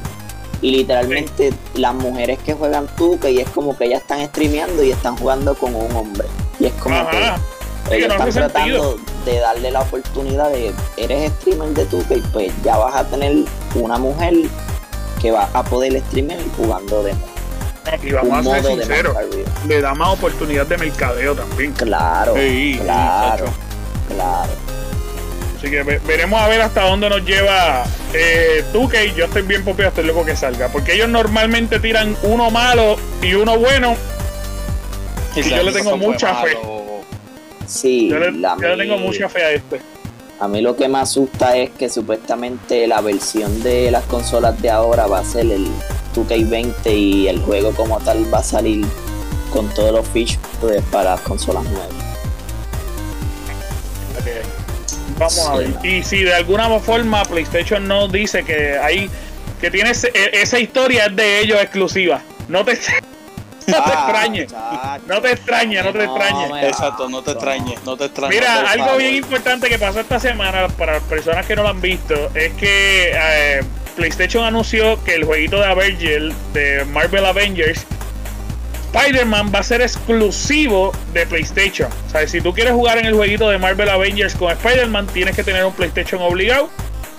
Y 0.61 0.71
literalmente 0.77 1.53
las 1.73 1.93
mujeres 1.93 2.39
que 2.39 2.53
juegan 2.53 2.87
2K 2.95 3.33
y 3.33 3.39
es 3.39 3.49
como 3.49 3.77
que 3.77 3.85
ellas 3.85 4.01
están 4.01 4.25
streameando 4.27 4.83
y 4.83 4.91
están 4.91 5.17
jugando 5.17 5.53
con 5.53 5.75
un 5.75 5.91
hombre. 5.93 6.27
Y 6.59 6.67
es 6.67 6.73
como 6.73 6.95
Ajá. 6.95 7.11
que 7.11 7.51
Sí, 7.89 7.95
ellos 7.97 8.07
no 8.07 8.13
están 8.13 8.31
tratando 8.31 8.97
de 9.25 9.39
darle 9.39 9.71
la 9.71 9.81
oportunidad 9.81 10.49
de 10.51 10.71
eres 10.97 11.31
streamer 11.33 11.69
de 11.69 11.89
2K 11.89 12.17
y 12.17 12.21
pues 12.31 12.53
ya 12.63 12.77
vas 12.77 12.95
a 12.95 13.03
tener 13.05 13.43
una 13.75 13.97
mujer 13.97 14.33
que 15.21 15.31
va 15.31 15.49
a 15.53 15.63
poder 15.63 15.99
streamear 16.07 16.39
jugando 16.55 17.03
de 17.03 17.13
Y 18.03 18.11
vamos 18.11 18.45
un 18.45 18.53
a 18.55 18.61
ser 18.61 18.77
sinceros. 18.77 19.15
Le 19.67 19.81
da 19.81 19.93
más 19.93 20.09
oportunidad 20.09 20.65
de 20.67 20.77
mercadeo 20.77 21.35
también. 21.35 21.71
Claro, 21.73 22.35
Sí, 22.35 22.79
claro, 22.81 23.45
claro. 24.07 24.51
Así 25.57 25.69
que 25.69 25.83
ve- 25.83 25.99
veremos 26.07 26.41
a 26.41 26.47
ver 26.47 26.61
hasta 26.61 26.83
dónde 26.89 27.09
nos 27.09 27.23
lleva 27.23 27.83
eh, 28.13 28.63
Tuque 28.73 29.05
y 29.07 29.13
yo 29.13 29.25
estoy 29.25 29.43
bien 29.43 29.63
popeado, 29.63 29.89
estoy 29.89 30.05
loco 30.05 30.25
que 30.25 30.35
salga. 30.35 30.69
Porque 30.69 30.93
ellos 30.93 31.09
normalmente 31.09 31.79
tiran 31.79 32.15
uno 32.23 32.49
malo 32.49 32.97
y 33.21 33.33
uno 33.35 33.57
bueno. 33.57 33.95
Y 35.35 35.43
yo 35.43 35.63
le 35.63 35.71
tengo 35.71 35.97
mucha 35.97 36.35
fe. 36.43 36.57
Sí, 37.67 38.09
Yo 38.09 38.19
le, 38.19 38.31
la 38.33 38.57
yo 38.61 38.75
le 38.75 38.83
tengo 38.85 38.97
mucha 38.97 39.29
fe 39.29 39.43
a 39.43 39.51
este. 39.51 39.79
A 40.39 40.47
mí 40.47 40.61
lo 40.61 40.75
que 40.75 40.87
me 40.89 40.97
asusta 40.99 41.55
es 41.55 41.69
que 41.69 41.87
supuestamente 41.89 42.87
la 42.87 42.99
versión 43.01 43.61
de 43.61 43.91
las 43.91 44.03
consolas 44.05 44.59
de 44.61 44.71
ahora 44.71 45.05
va 45.05 45.19
a 45.19 45.23
ser 45.23 45.45
el 45.51 45.67
2K20 46.13 46.73
y 46.93 47.27
el 47.27 47.39
juego 47.41 47.71
como 47.73 47.99
tal 47.99 48.31
va 48.33 48.39
a 48.39 48.43
salir 48.43 48.85
con 49.51 49.67
todos 49.73 49.91
los 49.93 50.07
features 50.09 50.39
para 50.91 51.11
las 51.11 51.21
consolas 51.21 51.63
nuevas. 51.65 51.89
Eh, 54.25 54.41
Vamos 55.17 55.39
a 55.47 55.55
ver. 55.55 55.69
Y 55.83 56.03
si 56.03 56.23
de 56.23 56.33
alguna 56.33 56.67
forma 56.79 57.23
PlayStation 57.25 57.87
no 57.87 58.07
dice 58.07 58.43
que 58.43 58.77
hay 58.77 59.09
que 59.59 59.69
tiene 59.69 59.91
ese- 59.91 60.11
e- 60.13 60.41
esa 60.41 60.59
historia 60.59 61.05
es 61.05 61.15
de 61.15 61.39
ellos 61.41 61.59
exclusiva. 61.61 62.21
No 62.47 62.65
te, 62.65 62.73
no 63.67 63.75
te 63.75 63.75
Ah, 63.75 64.03
extrañes. 64.07 64.51
No 65.07 65.21
te 65.21 65.31
extrañes, 65.31 65.85
no 65.85 65.93
te 65.93 66.03
extrañes. 66.05 66.63
Exacto, 66.63 67.07
no 67.09 67.21
te 67.21 67.31
extrañes, 67.31 67.79
no 67.85 67.95
te 67.97 68.05
extrañes. 68.05 68.39
Mira, 68.39 68.61
algo 68.71 68.97
bien 68.97 69.15
importante 69.15 69.69
que 69.69 69.77
pasó 69.77 69.99
esta 69.99 70.19
semana 70.19 70.67
para 70.69 70.93
las 70.93 71.03
personas 71.03 71.45
que 71.45 71.55
no 71.55 71.61
lo 71.63 71.69
han 71.69 71.81
visto 71.81 72.15
es 72.33 72.53
que 72.53 73.11
eh, 73.13 73.61
PlayStation 73.91 74.43
anunció 74.43 75.01
que 75.03 75.15
el 75.15 75.23
jueguito 75.23 75.59
de 75.59 75.65
Avengers, 75.65 76.35
de 76.53 76.85
Marvel 76.85 77.25
Avengers, 77.25 77.85
Spider-Man 78.93 79.51
va 79.53 79.59
a 79.59 79.63
ser 79.63 79.81
exclusivo 79.81 80.91
de 81.13 81.25
PlayStation. 81.25 81.89
O 82.07 82.09
sea, 82.09 82.27
si 82.27 82.41
tú 82.41 82.53
quieres 82.53 82.73
jugar 82.73 82.97
en 82.97 83.05
el 83.05 83.13
jueguito 83.13 83.49
de 83.49 83.57
Marvel 83.57 83.89
Avengers 83.89 84.35
con 84.35 84.51
Spider-Man, 84.51 85.07
tienes 85.07 85.35
que 85.35 85.43
tener 85.43 85.63
un 85.63 85.73
PlayStation 85.73 86.21
obligado. 86.21 86.69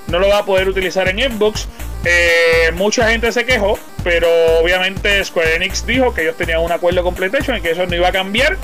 No 0.08 0.18
lo 0.18 0.28
va 0.28 0.38
a 0.38 0.44
poder 0.44 0.68
utilizar 0.68 1.08
en 1.08 1.18
Xbox. 1.18 1.66
Eh, 2.04 2.72
mucha 2.74 3.08
gente 3.08 3.32
se 3.32 3.46
quejó, 3.46 3.78
pero 4.04 4.28
obviamente 4.60 5.24
Square 5.24 5.54
Enix 5.54 5.86
dijo 5.86 6.12
que 6.12 6.22
ellos 6.22 6.36
tenían 6.36 6.60
un 6.60 6.72
acuerdo 6.72 7.02
con 7.02 7.14
PlayStation 7.14 7.56
y 7.56 7.60
que 7.60 7.70
eso 7.70 7.86
no 7.86 7.94
iba 7.94 8.08
a 8.08 8.12
cambiar, 8.12 8.58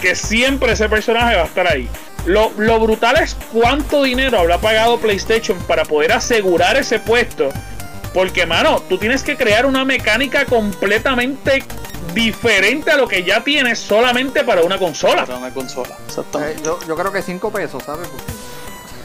que 0.00 0.14
siempre 0.14 0.72
ese 0.72 0.88
personaje 0.88 1.36
va 1.36 1.42
a 1.42 1.46
estar 1.46 1.66
ahí. 1.66 1.88
Lo, 2.26 2.50
lo 2.58 2.78
brutal 2.80 3.16
es 3.16 3.36
cuánto 3.52 4.02
dinero 4.02 4.38
habrá 4.38 4.58
pagado 4.58 4.98
PlayStation 4.98 5.58
para 5.66 5.84
poder 5.84 6.12
asegurar 6.12 6.76
ese 6.76 6.98
puesto. 7.00 7.48
Porque, 8.12 8.44
mano, 8.44 8.82
tú 8.88 8.98
tienes 8.98 9.22
que 9.22 9.36
crear 9.36 9.64
una 9.66 9.84
mecánica 9.84 10.44
completamente 10.44 11.62
diferente 12.12 12.90
a 12.90 12.96
lo 12.96 13.06
que 13.06 13.22
ya 13.22 13.42
tienes 13.44 13.78
solamente 13.78 14.42
para 14.44 14.62
una 14.62 14.78
consola. 14.78 15.24
Para 15.26 15.38
una 15.38 15.50
consola, 15.54 15.90
Eh, 15.94 16.02
exactamente. 16.08 16.62
yo, 16.64 16.78
yo 16.88 16.96
creo 16.96 17.12
que 17.12 17.22
5 17.22 17.50
pesos, 17.52 17.82
¿sabes? 17.84 18.08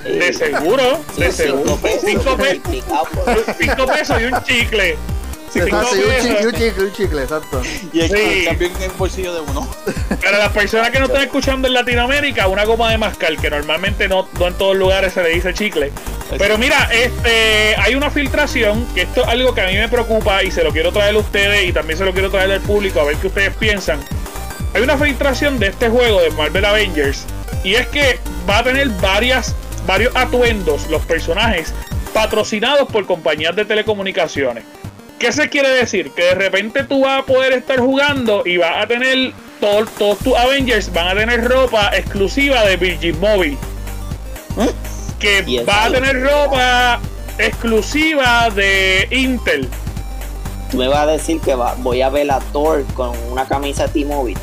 De 0.04 0.34
seguro, 0.34 1.00
de 1.18 1.32
Sí, 1.32 1.38
seguro. 1.44 1.64
cinco 1.66 1.78
pesos, 1.82 2.02
Cinco 2.06 2.38
pesos, 2.38 2.38
multiplicado 2.64 3.06
por- 3.06 3.56
cinco 3.60 3.86
pesos 3.88 4.22
y 4.22 4.26
un 4.26 4.44
chicle. 4.44 4.98
Exacto, 5.60 5.96
y 5.96 6.00
un 6.00 6.06
chicle, 6.16 6.30
y 6.30 6.34
pesos. 6.36 6.46
un 6.46 6.60
chicle, 6.60 6.84
un 6.86 6.92
chicle, 6.94 7.22
exacto. 7.24 7.62
Y 7.94 8.00
el, 8.02 8.10
Sí. 8.10 8.46
cambio 8.46 8.68
en 8.68 8.82
el 8.84 8.92
bolsillo 8.92 9.34
de 9.34 9.42
uno. 9.42 9.68
Para 10.24 10.38
las 10.40 10.52
personas 10.52 10.90
que 10.90 11.00
no 11.00 11.06
están 11.06 11.22
escuchando 11.24 11.68
en 11.68 11.74
Latinoamérica, 11.74 12.48
una 12.48 12.66
goma 12.66 12.92
de 12.92 12.98
mascar, 12.98 13.36
que 13.38 13.50
normalmente 13.50 14.08
no, 14.08 14.28
no 14.40 14.48
en 14.48 14.54
todos 14.56 14.76
lugares 14.76 15.14
se 15.14 15.24
le 15.24 15.30
dice 15.30 15.54
chicle. 15.54 15.92
Pero 16.38 16.58
mira, 16.58 16.90
este, 16.92 17.76
hay 17.78 17.96
una 17.96 18.10
filtración, 18.10 18.86
que 18.96 19.04
esto 19.04 19.22
es 19.22 19.28
algo 19.28 19.54
que 19.54 19.62
a 19.62 19.68
mí 19.68 19.76
me 19.76 19.88
preocupa 19.88 20.44
y 20.44 20.52
se 20.52 20.64
lo 20.64 20.72
quiero 20.72 20.92
traer 20.92 21.16
a 21.16 21.20
ustedes 21.20 21.64
y 21.70 21.72
también 21.72 21.98
se 21.98 22.06
lo 22.06 22.14
quiero 22.14 22.30
traer 22.32 22.52
al 22.52 22.62
público 22.62 23.00
a 23.00 23.04
ver 23.04 23.16
qué 23.18 23.28
ustedes 23.28 23.54
piensan. 23.56 24.00
Hay 24.74 24.82
una 24.82 24.98
filtración 24.98 25.60
de 25.60 25.68
este 25.68 25.88
juego 25.90 26.20
de 26.22 26.32
Marvel 26.32 26.66
Avengers 26.66 27.26
y 27.64 27.76
es 27.76 27.88
que 27.88 28.20
va 28.50 28.58
a 28.60 28.64
tener 28.64 28.90
varias, 29.02 29.56
varios 29.88 30.14
atuendos, 30.16 30.90
los 30.90 31.06
personajes, 31.06 31.74
patrocinados 32.14 32.90
por 32.90 33.06
compañías 33.06 33.56
de 33.56 33.66
telecomunicaciones. 33.66 34.64
¿Qué 35.20 35.32
se 35.32 35.50
quiere 35.50 35.70
decir? 35.70 36.12
Que 36.12 36.24
de 36.24 36.36
repente 36.36 36.84
tú 36.84 37.02
vas 37.06 37.22
a 37.22 37.26
poder 37.26 37.54
estar 37.54 37.80
jugando 37.80 38.44
y 38.46 38.58
vas 38.58 38.84
a 38.84 38.88
tener 38.88 39.32
todo- 39.60 39.86
todos 39.98 40.20
tus 40.20 40.36
Avengers 40.36 40.92
van 40.92 41.08
a 41.08 41.14
tener 41.16 41.48
ropa 41.48 41.90
exclusiva 41.96 42.64
de 42.66 42.76
Virgin 42.78 43.20
Mobile. 43.20 43.58
Que 45.20 45.44
Y 45.48 45.58
eso. 45.58 45.66
va 45.66 45.86
a 45.86 45.92
tener 45.92 46.22
ropa 46.22 47.00
exclusiva 47.38 48.50
de 48.50 49.08
Intel. 49.12 49.70
Tú 50.70 50.78
me 50.78 50.88
vas 50.88 51.00
a 51.00 51.06
decir 51.08 51.40
que 51.40 51.56
va, 51.56 51.76
voy 51.78 52.02
a 52.02 52.10
ver 52.10 52.30
a 52.32 52.40
Thor 52.52 52.84
con 52.94 53.12
una 53.32 53.46
camisa 53.48 53.88
T-Mobile. 53.88 54.38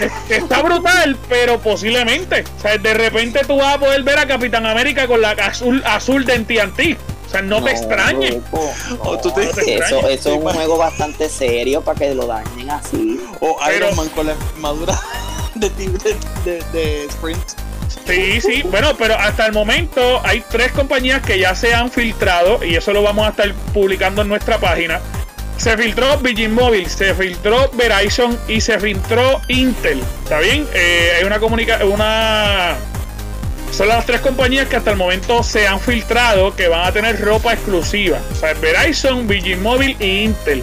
El- 0.00 0.10
Está 0.28 0.60
brutal, 0.62 1.16
pero 1.28 1.58
posiblemente. 1.60 2.44
O 2.58 2.60
sea, 2.60 2.76
de 2.76 2.94
repente 2.94 3.40
tú 3.46 3.56
vas 3.58 3.76
a 3.76 3.78
poder 3.78 4.02
ver 4.02 4.18
a 4.18 4.26
Capitán 4.26 4.66
América 4.66 5.06
con 5.06 5.20
la 5.20 5.30
azul, 5.30 5.82
azul 5.86 6.24
de 6.24 6.40
TNT. 6.40 6.98
O 7.34 7.38
sea, 7.38 7.42
no, 7.42 7.64
te 7.64 7.70
extrañes. 7.72 8.34
loco, 8.34 8.70
O 9.00 9.18
tú 9.18 9.30
te- 9.32 9.46
no, 9.46 9.50
te 9.52 9.60
eso, 9.60 9.70
extrañes. 10.00 10.20
eso 10.20 10.28
es 10.30 10.36
un 10.36 10.42
juego 10.52 10.78
bastante 10.78 11.28
serio 11.28 11.80
para 11.82 11.98
que 11.98 12.14
lo 12.14 12.26
dañen 12.26 12.70
así. 12.70 13.20
O 13.40 13.56
Pero- 13.64 13.76
Iron 13.88 13.96
Man 13.96 14.08
con 14.10 14.26
la 14.26 14.36
armadura 14.54 14.98
de, 15.56 15.68
de, 15.70 16.16
de, 16.44 16.62
de 16.72 17.04
Sprint. 17.06 17.42
Sí, 18.06 18.40
sí, 18.40 18.62
bueno, 18.70 18.94
pero 18.98 19.14
hasta 19.14 19.46
el 19.46 19.52
momento 19.52 20.20
hay 20.24 20.44
tres 20.50 20.72
compañías 20.72 21.22
que 21.22 21.38
ya 21.38 21.54
se 21.54 21.74
han 21.74 21.90
filtrado 21.90 22.62
y 22.64 22.76
eso 22.76 22.92
lo 22.92 23.02
vamos 23.02 23.26
a 23.26 23.30
estar 23.30 23.52
publicando 23.72 24.22
en 24.22 24.28
nuestra 24.28 24.58
página. 24.58 25.00
Se 25.56 25.76
filtró 25.76 26.18
Virgin 26.18 26.52
Mobile, 26.52 26.88
se 26.88 27.14
filtró 27.14 27.70
Verizon 27.72 28.38
y 28.48 28.60
se 28.60 28.78
filtró 28.78 29.40
Intel. 29.48 30.02
¿Está 30.24 30.40
bien? 30.40 30.66
Eh, 30.74 31.12
hay 31.18 31.24
una 31.24 31.38
comunica 31.38 31.78
una 31.84 32.76
son 33.74 33.88
las 33.88 34.06
tres 34.06 34.20
compañías 34.20 34.68
que 34.68 34.76
hasta 34.76 34.92
el 34.92 34.96
momento 34.96 35.42
se 35.42 35.66
han 35.66 35.80
filtrado 35.80 36.54
que 36.54 36.68
van 36.68 36.86
a 36.86 36.92
tener 36.92 37.20
ropa 37.20 37.52
exclusiva. 37.54 38.20
O 38.30 38.34
sea, 38.36 38.54
Verizon, 38.54 39.26
Virgin 39.26 39.60
Mobile 39.62 39.96
y 39.98 40.24
Intel. 40.24 40.62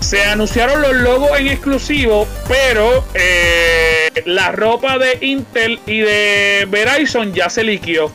Se 0.00 0.22
anunciaron 0.24 0.82
los 0.82 0.92
logos 0.96 1.38
en 1.38 1.48
exclusivo, 1.48 2.26
pero 2.48 3.04
eh, 3.14 4.10
la 4.26 4.52
ropa 4.52 4.98
de 4.98 5.16
Intel 5.22 5.80
y 5.86 6.00
de 6.00 6.66
Verizon 6.68 7.32
ya 7.32 7.48
se 7.48 7.64
liquió. 7.64 8.12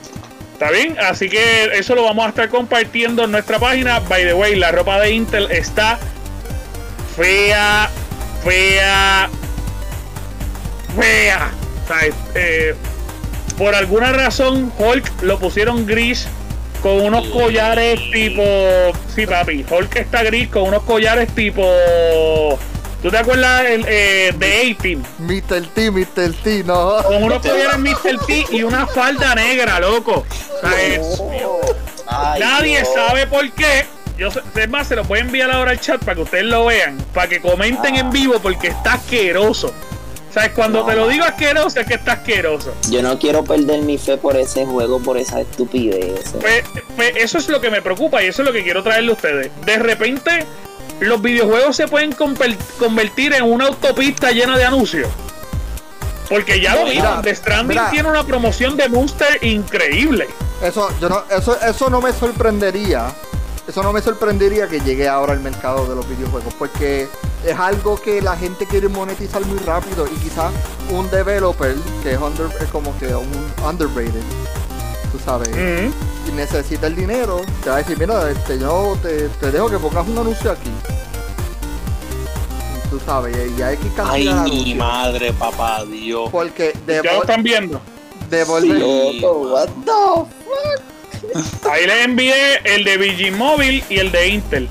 ¿Está 0.53 0.69
bien? 0.69 0.95
Así 0.99 1.29
que 1.29 1.71
eso 1.73 1.95
lo 1.95 2.03
vamos 2.03 2.25
a 2.27 2.29
estar 2.29 2.49
compartiendo 2.49 3.23
en 3.23 3.31
nuestra 3.31 3.57
página. 3.57 4.01
By 4.01 4.23
the 4.23 4.33
way, 4.33 4.55
la 4.55 4.71
ropa 4.71 4.99
de 4.99 5.11
Intel 5.11 5.49
está 5.49 5.97
fea, 7.15 7.89
fea, 8.43 9.29
fea. 10.95 11.51
O 11.83 11.87
sea, 11.87 12.15
eh, 12.35 12.75
por 13.57 13.75
alguna 13.75 14.11
razón, 14.11 14.71
Hulk 14.77 15.23
lo 15.23 15.39
pusieron 15.39 15.85
gris 15.85 16.27
con 16.81 17.01
unos 17.01 17.27
collares 17.29 17.99
tipo. 18.11 18.43
Sí, 19.15 19.25
papi. 19.25 19.65
Hulk 19.69 19.95
está 19.95 20.23
gris 20.23 20.47
con 20.49 20.63
unos 20.63 20.83
collares 20.83 21.29
tipo. 21.33 21.63
¿Tú 23.01 23.11
te 23.11 23.17
acuerdas 23.17 23.63
el, 23.69 23.85
eh, 23.87 24.33
de 24.37 24.47
18? 24.81 25.01
Mr. 25.19 25.67
T, 25.73 25.91
Mr. 25.91 26.33
T, 26.43 26.63
no. 26.63 26.97
Con 27.03 27.23
unos 27.23 27.41
collares 27.45 27.77
Mr. 27.77 28.25
T 28.25 28.45
y 28.51 28.63
una 28.63 28.87
falda 28.87 29.35
negra, 29.35 29.79
loco. 29.79 30.25
O 30.55 30.59
sea, 30.67 30.81
es- 30.81 31.21
Ay, 32.09 32.39
Nadie 32.39 32.83
sabe 32.85 33.27
por 33.27 33.49
qué. 33.51 33.85
Yo 34.17 34.29
es 34.55 34.69
más, 34.69 34.87
se 34.87 34.95
lo 34.95 35.03
voy 35.03 35.19
a 35.19 35.21
enviar 35.21 35.51
ahora 35.51 35.71
al 35.71 35.79
chat 35.79 35.99
para 36.03 36.15
que 36.15 36.21
ustedes 36.21 36.45
lo 36.45 36.65
vean, 36.65 36.97
para 37.13 37.27
que 37.27 37.39
comenten 37.39 37.95
Ah. 37.95 37.99
en 37.99 38.09
vivo 38.11 38.39
porque 38.41 38.69
está 38.69 38.93
asqueroso. 38.93 39.73
¿Sabes? 40.37 40.51
Cuando 40.55 40.79
No, 40.81 40.85
te 40.85 40.95
lo 40.95 41.07
digo 41.07 41.25
asqueroso 41.25 41.79
es 41.79 41.87
que 41.87 41.95
está 41.95 42.13
asqueroso. 42.13 42.73
Yo 42.89 43.01
no 43.01 43.17
quiero 43.17 43.43
perder 43.43 43.81
mi 43.81 43.97
fe 43.97 44.17
por 44.17 44.35
ese 44.37 44.65
juego, 44.65 44.99
por 44.99 45.17
esa 45.17 45.41
estupidez. 45.41 46.33
Pues, 46.39 46.63
pues 46.95 47.13
eso 47.17 47.37
es 47.39 47.49
lo 47.49 47.59
que 47.59 47.69
me 47.71 47.81
preocupa 47.81 48.21
y 48.23 48.27
eso 48.27 48.41
es 48.43 48.47
lo 48.47 48.53
que 48.53 48.63
quiero 48.63 48.83
traerle 48.83 49.11
a 49.11 49.13
ustedes. 49.15 49.49
De 49.65 49.77
repente, 49.79 50.45
los 50.99 51.21
videojuegos 51.21 51.75
se 51.75 51.87
pueden 51.87 52.15
conver- 52.15 52.57
convertir 52.77 53.33
en 53.33 53.43
una 53.43 53.65
autopista 53.67 54.31
llena 54.31 54.57
de 54.57 54.65
anuncios. 54.65 55.09
Porque 56.29 56.59
ya 56.59 56.75
lo 56.75 56.85
vieron, 56.85 57.21
The 57.21 57.33
Stranding 57.33 57.69
mira. 57.77 57.89
tiene 57.89 58.09
una 58.09 58.23
promoción 58.25 58.75
de 58.75 58.89
Monster 58.89 59.43
increíble. 59.43 60.27
Eso, 60.61 60.89
yo 60.99 61.07
no, 61.07 61.23
eso, 61.31 61.57
eso 61.61 61.89
no 61.89 62.01
me 62.01 62.11
sorprendería. 62.11 63.13
Eso 63.67 63.83
no 63.83 63.91
me 63.91 64.01
sorprendería 64.01 64.67
que 64.67 64.79
llegue 64.79 65.07
ahora 65.09 65.33
al 65.33 65.41
mercado 65.41 65.85
de 65.87 65.95
los 65.95 66.07
videojuegos. 66.07 66.53
Porque 66.53 67.07
es 67.45 67.59
algo 67.59 67.99
que 68.01 68.21
la 68.21 68.35
gente 68.37 68.65
quiere 68.65 68.87
monetizar 68.87 69.45
muy 69.45 69.59
rápido. 69.59 70.07
Y 70.07 70.15
quizás 70.19 70.51
un 70.89 71.09
developer 71.11 71.75
que 72.01 72.13
es, 72.13 72.19
under- 72.19 72.49
es 72.61 72.69
como 72.69 72.97
que 72.97 73.07
un 73.13 73.27
underrated. 73.67 74.21
Tú 75.11 75.19
sabes. 75.23 75.49
Mm. 75.49 75.91
Y 76.29 76.31
necesita 76.35 76.87
el 76.87 76.95
dinero. 76.95 77.41
Te 77.63 77.69
va 77.69 77.75
a 77.75 77.79
decir, 77.79 77.97
mira, 77.99 78.29
este, 78.29 78.57
yo 78.59 78.97
te, 79.01 79.27
te 79.29 79.51
dejo 79.51 79.69
que 79.69 79.77
pongas 79.79 80.07
un 80.07 80.17
anuncio 80.17 80.51
aquí. 80.51 80.69
Y 82.85 82.89
Tú 82.89 82.99
sabes, 83.05 83.35
y 83.57 83.61
hay 83.61 83.75
que 83.77 83.87
Ay, 84.01 84.25
cantidad 84.25 84.43
de 84.45 84.49
mi 84.49 84.75
madre, 84.75 85.33
papá 85.33 85.83
Dios. 85.83 86.29
Porque 86.31 86.73
Ya 86.87 87.01
lo 87.03 87.21
están 87.21 87.43
viendo. 87.43 87.81
devolver. 88.29 88.81
What 89.23 89.69
the 89.85 90.25
Ahí 91.69 91.85
les 91.85 92.05
envié 92.05 92.33
el 92.63 92.83
de 92.83 92.97
Virgin 92.97 93.37
Mobile 93.37 93.83
y 93.89 93.99
el 93.99 94.11
de 94.11 94.27
Intel. 94.29 94.69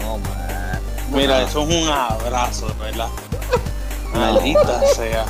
No, 0.00 0.18
man. 0.18 0.80
Mira, 1.10 1.42
eso 1.42 1.62
es 1.68 1.74
un 1.82 1.88
abrazo, 1.88 2.74
¿verdad? 2.80 3.08
Maldita 4.14 4.80
sea. 4.94 5.24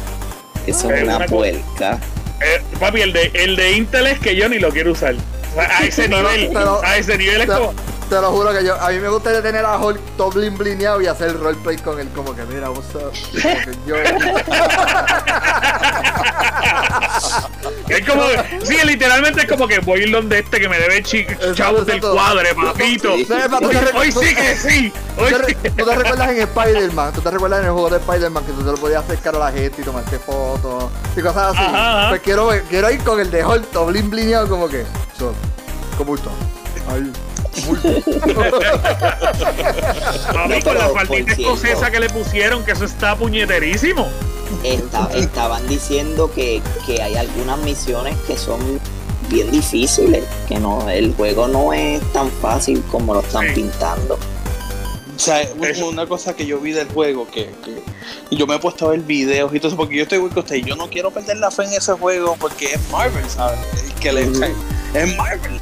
Eso 0.67 0.91
Es 0.91 0.97
es 0.99 1.03
una 1.05 1.17
una 1.17 1.27
puerca. 1.27 1.99
Eh, 2.41 2.63
papi, 2.79 3.01
el 3.03 3.13
de, 3.13 3.31
el 3.35 3.57
de 3.57 3.73
Intel 3.73 4.07
es 4.07 4.19
que 4.19 4.35
yo 4.37 4.49
ni 4.49 4.59
lo 4.59 4.71
quiero 4.71 4.93
usar. 4.93 5.15
O 5.15 5.55
sea, 5.55 5.79
a 5.79 5.85
ese 5.85 6.09
nivel, 6.09 6.51
pero- 6.53 6.83
a 6.83 6.97
ese 6.97 7.17
nivel 7.19 7.41
es 7.43 7.47
como. 7.47 7.75
Te 8.11 8.21
lo 8.21 8.31
juro 8.33 8.53
que 8.53 8.65
yo, 8.65 8.75
a 8.81 8.89
mí 8.91 8.99
me 8.99 9.09
gustaría 9.09 9.41
tener 9.41 9.65
a 9.65 9.79
Hulk 9.79 10.01
todo 10.17 10.31
blin 10.31 10.59
blineado 10.59 11.01
y 11.01 11.07
hacer 11.07 11.39
roleplay 11.39 11.77
con 11.79 11.99
él, 12.01 12.09
como 12.15 12.35
que 12.35 12.43
mira? 12.45 12.67
Como 12.67 12.83
que 12.83 13.79
yo. 13.87 13.95
Es 17.89 18.07
como, 18.09 18.23
sí, 18.63 18.77
literalmente 18.87 19.41
es 19.43 19.49
como 19.49 19.67
que 19.67 19.81
voy 19.81 20.01
a 20.01 20.03
ir 20.05 20.13
donde 20.13 20.39
este 20.39 20.61
que 20.61 20.69
me 20.69 20.79
debe 20.79 21.03
chi- 21.03 21.27
chavos 21.55 21.85
del 21.87 22.01
cuadre, 22.01 22.55
papito. 22.55 23.17
Sí. 23.17 23.25
Tú 23.27 23.35
Hoy, 23.67 23.77
te 24.09 24.13
tú- 24.13 24.21
sí 24.23 24.35
que 24.35 24.57
sí. 24.57 24.93
¿Tú 25.17 25.23
Hoy 25.25 25.33
te, 25.33 25.45
sí. 25.47 25.57
re- 25.63 25.71
tú 25.71 25.85
te 25.85 25.97
recuerdas 25.97 26.29
en 26.31 26.39
Spider-Man? 26.41 27.13
¿Tú 27.13 27.21
te 27.21 27.31
recuerdas 27.33 27.61
en 27.61 27.67
el 27.67 27.73
juego 27.73 27.91
de 27.91 27.97
Spider-Man 27.97 28.45
que 28.47 28.53
tú 28.53 28.59
te 28.63 28.71
lo 28.71 28.77
podías 28.77 29.03
acercar 29.05 29.35
a 29.35 29.39
la 29.41 29.53
gente 29.53 29.83
y 29.83 29.85
tomarte 29.85 30.19
fotos 30.21 30.85
y 31.17 31.21
cosas 31.21 31.49
así? 31.57 31.59
Ajá, 31.65 31.99
ajá. 32.01 32.09
Pues 32.11 32.21
quiero, 32.23 32.51
quiero 32.69 32.91
ir 32.91 33.03
con 33.03 33.19
el 33.21 33.31
de 33.31 33.45
Hulk 33.45 33.67
todo 33.73 33.87
blin 33.87 34.09
blineado 34.09 34.49
como 34.49 34.69
que. 34.69 34.85
so, 35.19 35.35
¿Cómo 35.99 36.15
está? 36.15 36.31
Ahí. 36.91 37.13
Con 40.33 40.51
la 40.51 41.07
cierto. 41.07 41.33
escocesa 41.33 41.91
que 41.91 42.01
le 42.01 42.09
pusieron, 42.11 42.65
que 42.65 42.73
eso 42.73 42.85
está 42.85 43.17
puñeterísimo. 43.17 44.07
Esta- 44.65 45.09
estaban 45.15 45.67
diciendo 45.69 46.31
que, 46.33 46.61
que 46.87 47.03
hay 47.03 47.17
algunas 47.17 47.59
misiones 47.61 48.17
que 48.27 48.37
son 48.37 48.61
bien 49.29 49.51
difíciles, 49.51 50.25
que 50.49 50.59
no, 50.59 50.89
el 50.91 51.15
juego 51.15 51.47
no 51.49 51.73
es 51.73 52.01
tan 52.13 52.31
fácil 52.31 52.83
como 52.91 53.15
lo 53.15 53.21
están 53.21 53.47
Sí. 53.49 53.55
pintando. 53.55 54.15
O 54.15 55.19
sea, 55.23 55.47
una 55.87 56.07
cosa 56.07 56.35
que 56.35 56.47
yo 56.47 56.59
vi 56.61 56.73
del 56.73 56.89
juego, 56.89 57.27
que, 57.31 57.51
que 58.31 58.37
yo 58.37 58.47
me 58.47 58.55
he 58.57 58.59
puesto 58.59 58.87
a 58.87 58.91
ver 58.93 59.01
videos 59.01 59.55
y 59.55 59.59
todo 59.61 59.69
eso, 59.69 59.77
porque 59.77 59.97
yo 59.97 60.03
estoy 60.05 60.17
igual 60.17 60.33
que 60.33 60.41
usted, 60.41 60.57
yo 60.57 60.77
no 60.77 60.89
quiero 60.89 61.11
perder 61.11 61.37
la 61.37 61.51
fe 61.51 61.65
en 61.65 61.75
ese 61.75 61.93
juego 61.93 62.37
porque 62.41 62.73
es 62.73 62.81
Marvel, 62.91 63.29
¿sabes? 63.29 63.59
Que 64.01 64.13
le 64.13 64.23
es 64.23 65.17
Marvel. 65.17 65.61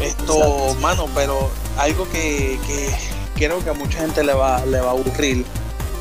Esto, 0.00 0.36
Exacto. 0.36 0.74
mano, 0.80 1.06
pero 1.14 1.50
algo 1.76 2.08
que, 2.08 2.58
que 2.66 2.88
creo 3.34 3.62
que 3.62 3.70
a 3.70 3.74
mucha 3.74 4.00
gente 4.00 4.22
le 4.22 4.34
va, 4.34 4.64
le 4.66 4.80
va 4.80 4.88
a 4.88 4.92
aburrir 4.92 5.44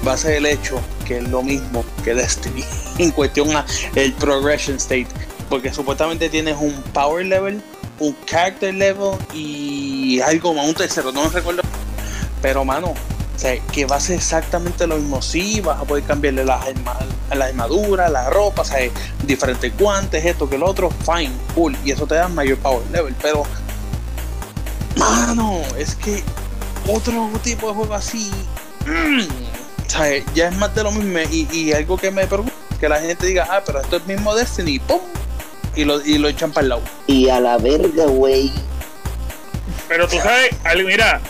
va 0.08 0.14
a 0.14 0.18
ser 0.18 0.36
el 0.36 0.46
hecho 0.46 0.80
que 1.06 1.18
es 1.18 1.28
lo 1.28 1.42
mismo 1.42 1.84
que 2.04 2.14
Destiny 2.14 2.64
en 3.00 3.12
cuestión 3.12 3.56
a 3.56 3.66
el 3.96 4.14
progression 4.14 4.78
state, 4.78 5.08
porque 5.50 5.74
supuestamente 5.74 6.30
tienes 6.30 6.56
un 6.60 6.74
power 6.94 7.26
level, 7.26 7.62
un 8.00 8.16
character 8.26 8.74
level 8.74 9.18
y 9.34 10.20
algo 10.22 10.54
más, 10.54 10.68
un 10.68 10.76
tercero, 10.76 11.12
no 11.12 11.24
me 11.24 11.30
recuerdo 11.30 11.64
pero, 12.42 12.64
mano, 12.64 12.90
o 12.90 13.40
sea, 13.40 13.60
que 13.60 13.86
va 13.86 13.98
a 13.98 14.00
ser 14.00 14.18
exactamente 14.18 14.86
lo 14.88 14.98
mismo. 14.98 15.22
Sí, 15.22 15.62
vas 15.62 15.80
a 15.82 15.86
poder 15.86 16.04
cambiarle 16.04 16.46
las, 16.46 16.64
la 17.36 17.46
armadura, 17.46 18.10
la 18.10 18.30
ropa, 18.30 18.62
o 18.62 18.66
sea, 18.66 18.80
diferentes 19.26 19.76
guantes, 19.78 20.24
esto 20.24 20.50
que 20.50 20.58
lo 20.58 20.68
otro, 20.68 20.90
fine, 20.90 21.32
cool. 21.56 21.76
Y 21.84 21.92
eso 21.92 22.06
te 22.06 22.16
da 22.16 22.28
mayor 22.28 22.58
power 22.60 22.86
level. 22.92 23.16
Pero, 23.22 23.44
mano, 24.98 25.62
es 25.78 25.96
que 25.96 26.24
otro 26.88 27.30
tipo 27.44 27.68
de 27.70 27.74
juego 27.74 27.94
así, 27.94 28.32
mm, 28.86 29.22
sea, 29.88 30.24
ya 30.34 30.50
es 30.50 30.56
más 30.58 30.74
de 30.76 30.84
lo 30.84 30.92
mismo. 30.92 31.20
Y, 31.32 31.48
y 31.52 31.74
algo 31.74 31.98
que 31.98 32.12
me 32.12 32.26
preocupa, 32.28 32.54
que 32.80 32.90
la 32.90 33.00
gente 33.00 33.28
diga, 33.28 33.48
ah, 33.50 33.62
pero 33.66 33.82
esto 33.82 33.98
es 33.98 34.06
mismo 34.06 34.36
Destiny, 34.36 34.80
¡pum! 34.80 35.00
Y 35.76 35.86
lo, 35.86 36.04
y 36.04 36.18
lo 36.18 36.28
echan 36.28 36.52
para 36.52 36.64
el 36.64 36.70
lado. 36.70 36.82
Y 37.08 37.30
a 37.30 37.40
la 37.40 37.58
verga, 37.58 38.06
güey. 38.06 38.52
Pero 39.88 40.08
tú 40.08 40.18
sabes, 40.18 40.50
al- 40.64 40.84
mira, 40.84 41.22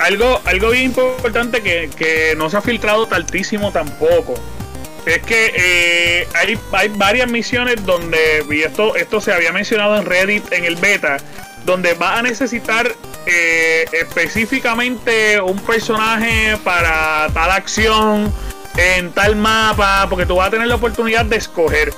algo, 0.00 0.40
algo 0.44 0.70
bien 0.70 0.84
importante 0.86 1.62
que, 1.62 1.90
que 1.96 2.34
no 2.36 2.48
se 2.50 2.56
ha 2.56 2.60
filtrado 2.62 3.06
tantísimo 3.06 3.70
tampoco. 3.72 4.34
Es 5.06 5.22
que 5.22 5.52
eh, 5.56 6.28
hay, 6.34 6.58
hay 6.72 6.88
varias 6.88 7.28
misiones 7.28 7.84
donde, 7.86 8.44
y 8.50 8.62
esto, 8.62 8.96
esto 8.96 9.20
se 9.20 9.32
había 9.32 9.52
mencionado 9.52 9.96
en 9.96 10.04
Reddit 10.06 10.52
en 10.52 10.64
el 10.64 10.76
beta, 10.76 11.18
donde 11.64 11.94
vas 11.94 12.18
a 12.18 12.22
necesitar 12.22 12.94
eh, 13.26 13.84
específicamente 13.92 15.40
un 15.40 15.58
personaje 15.58 16.56
para 16.64 17.28
tal 17.32 17.50
acción 17.50 18.32
en 18.76 19.12
tal 19.12 19.36
mapa, 19.36 20.06
porque 20.08 20.26
tú 20.26 20.36
vas 20.36 20.48
a 20.48 20.50
tener 20.50 20.68
la 20.68 20.76
oportunidad 20.76 21.24
de 21.24 21.36
escoger. 21.36 21.92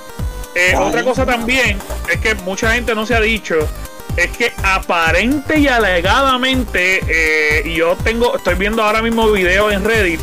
Eh, 0.55 0.75
otra 0.77 1.03
cosa 1.03 1.25
también 1.25 1.79
es 2.11 2.19
que 2.19 2.35
mucha 2.35 2.73
gente 2.73 2.93
no 2.93 3.05
se 3.05 3.15
ha 3.15 3.21
dicho 3.21 3.67
es 4.15 4.29
que 4.37 4.53
aparente 4.61 5.57
y 5.57 5.67
alegadamente 5.67 7.01
eh, 7.07 7.63
y 7.65 7.75
yo 7.75 7.95
tengo 8.03 8.35
estoy 8.37 8.53
viendo 8.53 8.83
ahora 8.83 9.01
mismo 9.01 9.31
videos 9.31 9.73
en 9.73 9.83
Reddit 9.83 10.19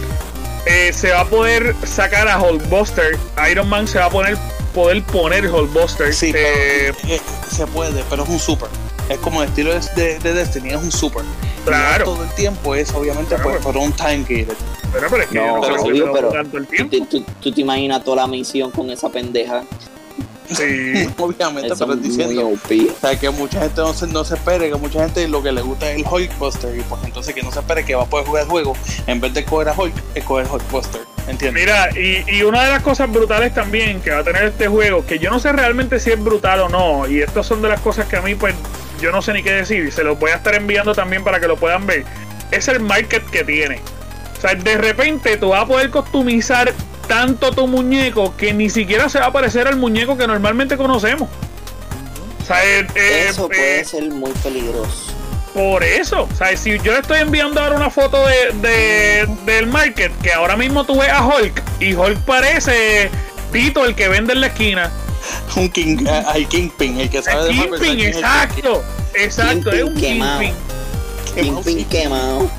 eh, 0.66 0.92
se 0.92 1.10
va 1.10 1.22
a 1.22 1.24
poder 1.24 1.74
sacar 1.84 2.28
a 2.28 2.38
Hulkbuster 2.38 3.18
Iron 3.50 3.68
Man 3.68 3.88
se 3.88 3.98
va 3.98 4.04
a 4.04 4.10
poner 4.10 4.36
poder 4.72 5.02
poner 5.02 5.46
Hulkbuster 5.46 6.14
Sí, 6.14 6.32
pero 6.32 6.94
se 7.50 7.66
puede, 7.66 8.04
pero 8.08 8.22
es 8.22 8.28
un 8.28 8.38
super. 8.38 8.68
Es 9.10 9.18
como 9.18 9.42
el 9.42 9.48
estilo 9.50 9.74
de, 9.74 9.80
de- 9.96 10.18
de 10.20 10.32
Destiny, 10.32 10.70
es 10.70 10.76
un 10.76 10.90
super. 10.90 11.22
Claro. 11.66 12.06
No 12.06 12.12
todo 12.14 12.24
el 12.24 12.30
tiempo 12.30 12.74
es 12.74 12.90
obviamente 12.94 13.34
Claro. 13.34 13.50
pues, 13.50 13.62
por 13.62 13.76
un 13.76 13.92
time 13.92 14.20
gated. 14.20 14.54
pero, 14.92 15.08
pero 15.10 15.22
es 15.22 15.28
que 15.28 15.34
No, 15.38 15.56
no 15.56 15.60
que 15.60 15.72
obvio, 15.82 16.06
lo 16.06 16.12
pero- 16.14 16.28
todo 16.28 16.38
el 16.58 16.66
¿Tú, 16.66 16.88
tiempo 16.88 17.06
tú- 17.10 17.24
tú 17.40 17.52
te 17.52 17.60
imaginas 17.60 18.02
toda 18.02 18.16
la 18.18 18.26
misión 18.26 18.70
con 18.70 18.88
esa 18.88 19.08
pendeja. 19.10 19.62
sí 20.48 21.06
Obviamente, 21.18 21.72
Eso 21.72 21.86
pero 21.86 21.98
es 21.98 22.02
diciendo. 22.02 22.48
O 22.48 23.00
sea, 23.00 23.18
que 23.18 23.30
mucha 23.30 23.60
gente 23.60 23.80
no 23.80 23.92
se, 23.92 24.06
no 24.06 24.24
se 24.24 24.34
espere, 24.34 24.68
que 24.70 24.76
mucha 24.76 25.00
gente 25.02 25.26
lo 25.28 25.42
que 25.42 25.52
le 25.52 25.60
gusta 25.62 25.90
es 25.90 25.98
el 25.98 26.04
Hulkbuster 26.10 26.76
y 26.78 26.82
pues 26.82 27.00
entonces 27.04 27.34
que 27.34 27.42
no 27.42 27.50
se 27.52 27.58
espere 27.60 27.84
que 27.84 27.94
va 27.94 28.04
a 28.04 28.06
poder 28.06 28.26
jugar 28.26 28.44
el 28.44 28.48
juego 28.48 28.76
en 29.06 29.20
vez 29.20 29.34
de 29.34 29.44
coger 29.44 29.68
a 29.68 29.74
Hulk, 29.78 29.94
es 30.14 30.24
coger 30.24 30.46
Hulkbuster, 30.50 31.02
¿entiendes? 31.28 31.62
Mira, 31.62 31.90
y, 31.98 32.24
y 32.36 32.42
una 32.42 32.64
de 32.64 32.70
las 32.70 32.82
cosas 32.82 33.10
brutales 33.12 33.52
también 33.54 34.00
que 34.00 34.10
va 34.10 34.18
a 34.18 34.24
tener 34.24 34.44
este 34.44 34.66
juego, 34.68 35.04
que 35.04 35.18
yo 35.18 35.30
no 35.30 35.38
sé 35.38 35.52
realmente 35.52 36.00
si 36.00 36.10
es 36.10 36.22
brutal 36.22 36.60
o 36.60 36.68
no, 36.68 37.06
y 37.08 37.20
estas 37.20 37.46
son 37.46 37.60
de 37.62 37.68
las 37.68 37.80
cosas 37.80 38.06
que 38.06 38.16
a 38.16 38.22
mí, 38.22 38.34
pues, 38.34 38.54
yo 39.00 39.10
no 39.12 39.22
sé 39.22 39.32
ni 39.32 39.42
qué 39.42 39.52
decir, 39.52 39.90
se 39.92 40.04
los 40.04 40.18
voy 40.18 40.30
a 40.30 40.36
estar 40.36 40.54
enviando 40.54 40.94
también 40.94 41.24
para 41.24 41.40
que 41.40 41.48
lo 41.48 41.56
puedan 41.56 41.86
ver, 41.86 42.04
es 42.50 42.68
el 42.68 42.80
market 42.80 43.24
que 43.30 43.44
tiene. 43.44 43.80
O 44.36 44.40
sea, 44.40 44.54
de 44.54 44.78
repente 44.78 45.36
tú 45.36 45.50
vas 45.50 45.62
a 45.62 45.66
poder 45.66 45.90
customizar 45.90 46.72
tanto 47.08 47.50
tu 47.52 47.66
muñeco 47.66 48.36
que 48.36 48.52
ni 48.54 48.70
siquiera 48.70 49.08
se 49.08 49.18
va 49.18 49.26
a 49.26 49.32
parecer 49.32 49.66
al 49.68 49.76
muñeco 49.76 50.16
que 50.16 50.26
normalmente 50.26 50.76
conocemos. 50.76 51.28
O 52.42 52.46
sea, 52.46 52.64
eh, 52.64 52.86
eh, 52.94 53.26
Eso 53.28 53.46
eh, 53.46 53.48
puede 53.48 53.84
ser 53.84 54.04
muy 54.10 54.32
peligroso. 54.42 55.12
por 55.52 55.82
eso, 55.84 56.28
o 56.32 56.34
sea, 56.36 56.56
si 56.56 56.78
yo 56.78 56.92
le 56.92 57.00
estoy 57.00 57.18
enviando 57.20 57.60
ahora 57.60 57.76
una 57.76 57.90
foto 57.90 58.24
de, 58.26 58.52
de- 58.68 59.26
del 59.44 59.66
market, 59.66 60.12
que 60.22 60.32
ahora 60.32 60.56
mismo 60.56 60.84
tú 60.84 60.98
ves 61.00 61.10
a 61.10 61.26
Hulk, 61.26 61.62
y 61.80 61.94
Hulk 61.94 62.18
parece 62.24 63.10
Tito, 63.52 63.84
el 63.84 63.94
que 63.94 64.08
vende 64.08 64.32
en 64.32 64.40
la 64.40 64.46
esquina. 64.48 64.90
Un 65.56 65.68
King, 65.68 66.06
eh, 66.06 66.22
hay 66.26 66.46
Kingpin, 66.46 67.00
el 67.00 67.10
que 67.10 67.22
sabe 67.22 67.44
de 67.44 67.50
El 67.50 67.56
Marvel, 67.56 67.78
sabe 67.78 67.90
Kingpin, 67.90 67.96
quién 67.96 68.08
es 68.08 68.16
el 68.16 68.22
exacto, 68.22 68.84
exacto, 69.14 69.72
es 69.72 69.82
un 69.82 69.94
Kingpin 69.94 70.14
quemado. 70.14 70.40
Kingpin. 71.34 71.84
Quemado. 71.86 72.50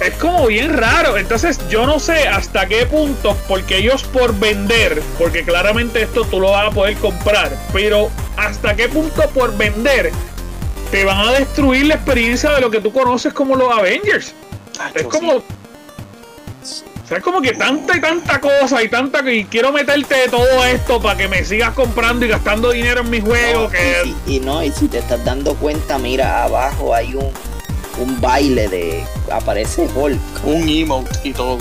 Es 0.00 0.14
como 0.14 0.46
bien 0.46 0.76
raro, 0.76 1.16
entonces 1.16 1.58
yo 1.68 1.86
no 1.86 1.98
sé 1.98 2.28
hasta 2.28 2.66
qué 2.66 2.86
punto, 2.86 3.36
porque 3.48 3.78
ellos 3.78 4.02
por 4.04 4.38
vender, 4.38 5.02
porque 5.18 5.42
claramente 5.42 6.02
esto 6.02 6.24
tú 6.24 6.40
lo 6.40 6.50
vas 6.50 6.68
a 6.68 6.70
poder 6.70 6.96
comprar, 6.96 7.50
pero 7.72 8.10
hasta 8.36 8.74
qué 8.76 8.88
punto 8.88 9.22
por 9.30 9.56
vender 9.56 10.12
te 10.90 11.04
van 11.04 11.28
a 11.28 11.32
destruir 11.32 11.86
la 11.86 11.94
experiencia 11.94 12.50
de 12.50 12.60
lo 12.60 12.70
que 12.70 12.80
tú 12.80 12.92
conoces 12.92 13.32
como 13.32 13.56
los 13.56 13.70
Avengers. 13.72 14.34
Es 14.94 15.04
como. 15.04 15.38
sí. 15.38 15.44
Sea, 17.10 17.18
es 17.18 17.24
como 17.24 17.42
que 17.42 17.52
tanta 17.52 17.96
y 17.96 18.00
tanta 18.00 18.40
cosa 18.40 18.82
y 18.82 18.88
tanta 18.88 19.22
que 19.24 19.34
y 19.34 19.44
quiero 19.44 19.72
meterte 19.72 20.28
todo 20.30 20.64
esto 20.64 21.02
para 21.02 21.18
que 21.18 21.26
me 21.28 21.44
sigas 21.44 21.74
comprando 21.74 22.24
y 22.24 22.28
gastando 22.28 22.70
dinero 22.70 23.00
en 23.00 23.10
mi 23.10 23.20
juego. 23.20 23.64
No, 23.64 23.68
que 23.70 24.02
y, 24.04 24.08
si- 24.26 24.36
y 24.36 24.40
no, 24.40 24.62
y 24.62 24.70
si 24.70 24.86
te 24.86 24.98
estás 24.98 25.22
dando 25.24 25.54
cuenta, 25.56 25.98
mira, 25.98 26.44
abajo 26.44 26.94
hay 26.94 27.14
un, 27.16 27.30
un 27.98 28.20
baile 28.20 28.68
de. 28.68 29.04
Aparece 29.30 29.88
Hulk. 29.92 30.20
un 30.44 30.68
emote 30.68 31.10
y 31.24 31.32
todo. 31.32 31.58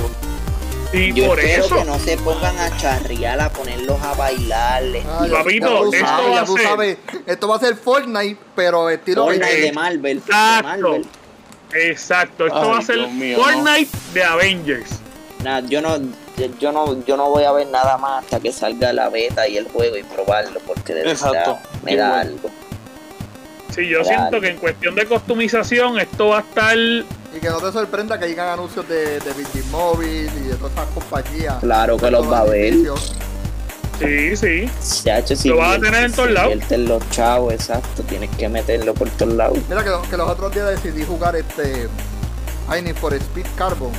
y 0.93 1.13
Yo 1.13 1.25
por 1.25 1.39
espero 1.39 1.65
eso. 1.65 1.75
que 1.77 1.83
no 1.83 1.97
se 1.99 2.17
pongan 2.17 2.57
a 2.59 2.77
charrear, 2.77 3.41
a 3.41 3.49
ponerlos 3.51 3.99
a 4.03 4.13
bailarles. 4.13 5.03
Ah, 5.07 5.25
ya- 5.27 5.33
Papito, 5.39 5.91
esto 5.93 6.05
sabes, 6.07 6.31
va 6.35 6.41
a 6.41 6.45
tú 6.45 6.57
ser- 6.57 6.65
sabes, 6.67 6.97
esto 7.25 7.47
va 7.47 7.55
a 7.55 7.59
ser 7.59 7.75
Fortnite, 7.75 8.37
pero 8.55 8.87
estilo 8.91 9.23
Fortnite 9.25 9.47
de- 9.55 9.61
de 9.61 9.71
Marvel. 9.71 10.17
De 10.19 10.31
Exacto. 10.31 10.63
Marvel. 10.67 11.05
Exacto, 11.73 12.45
esto 12.45 12.61
Ay, 12.61 12.69
va 12.69 12.77
a 12.77 12.81
ser 12.83 13.07
mío, 13.09 13.37
Fortnite 13.43 13.97
de 14.13 14.23
Avengers. 14.23 14.89
Nah, 15.43 15.61
yo 15.61 15.81
no, 15.81 15.97
yo 16.59 16.71
no, 16.71 17.03
yo 17.05 17.15
no 17.15 17.29
voy 17.29 17.45
a 17.45 17.51
ver 17.53 17.67
nada 17.67 17.97
más 17.97 18.23
hasta 18.23 18.39
que 18.39 18.51
salga 18.51 18.91
la 18.91 19.09
beta 19.09 19.47
y 19.47 19.57
el 19.57 19.67
juego 19.69 19.95
y 19.95 20.03
probarlo, 20.03 20.59
porque 20.67 20.93
de 20.93 21.09
Exacto. 21.09 21.33
verdad 21.33 21.59
me 21.83 21.95
da 21.95 22.09
bueno. 22.09 22.21
algo. 22.21 22.49
Sí, 23.73 23.87
yo 23.87 24.03
siento 24.03 24.41
que 24.41 24.49
en 24.49 24.57
cuestión 24.57 24.95
de 24.95 25.05
customización 25.05 25.99
esto 25.99 26.29
va 26.29 26.39
a 26.39 26.41
estar. 26.41 26.77
Y 26.77 27.39
que 27.39 27.49
no 27.49 27.59
te 27.59 27.71
sorprenda 27.71 28.19
que 28.19 28.27
llegan 28.27 28.49
anuncios 28.49 28.87
de, 28.89 29.19
de 29.19 29.33
Virgin 29.33 29.71
Mobile 29.71 30.31
y 30.35 30.47
de 30.47 30.55
todas 30.55 30.73
esas 30.73 30.87
compañías. 30.87 31.55
Claro 31.61 31.97
que 31.97 32.11
los 32.11 32.29
va 32.29 32.39
a 32.39 32.45
ver. 32.45 32.73
Sí, 33.99 34.35
sí. 34.35 34.69
Lo 35.45 35.57
vas 35.57 35.77
a 35.77 35.79
tener 35.79 36.05
en 36.05 36.11
todos 36.11 36.31
lados. 36.31 36.53
los 36.71 37.09
chavos, 37.11 37.53
exacto, 37.53 38.01
tienes 38.03 38.29
que 38.31 38.49
meterlo 38.49 38.93
por 38.93 39.09
todos 39.11 39.33
lados. 39.33 39.59
Mira 39.69 39.83
que, 39.83 39.91
que 40.09 40.17
los 40.17 40.29
otros 40.29 40.53
días 40.53 40.67
decidí 40.69 41.03
jugar 41.03 41.35
este 41.35 41.87
I 42.75 42.81
Need 42.81 42.95
for 42.95 43.13
Speed 43.13 43.45
Carbon 43.55 43.91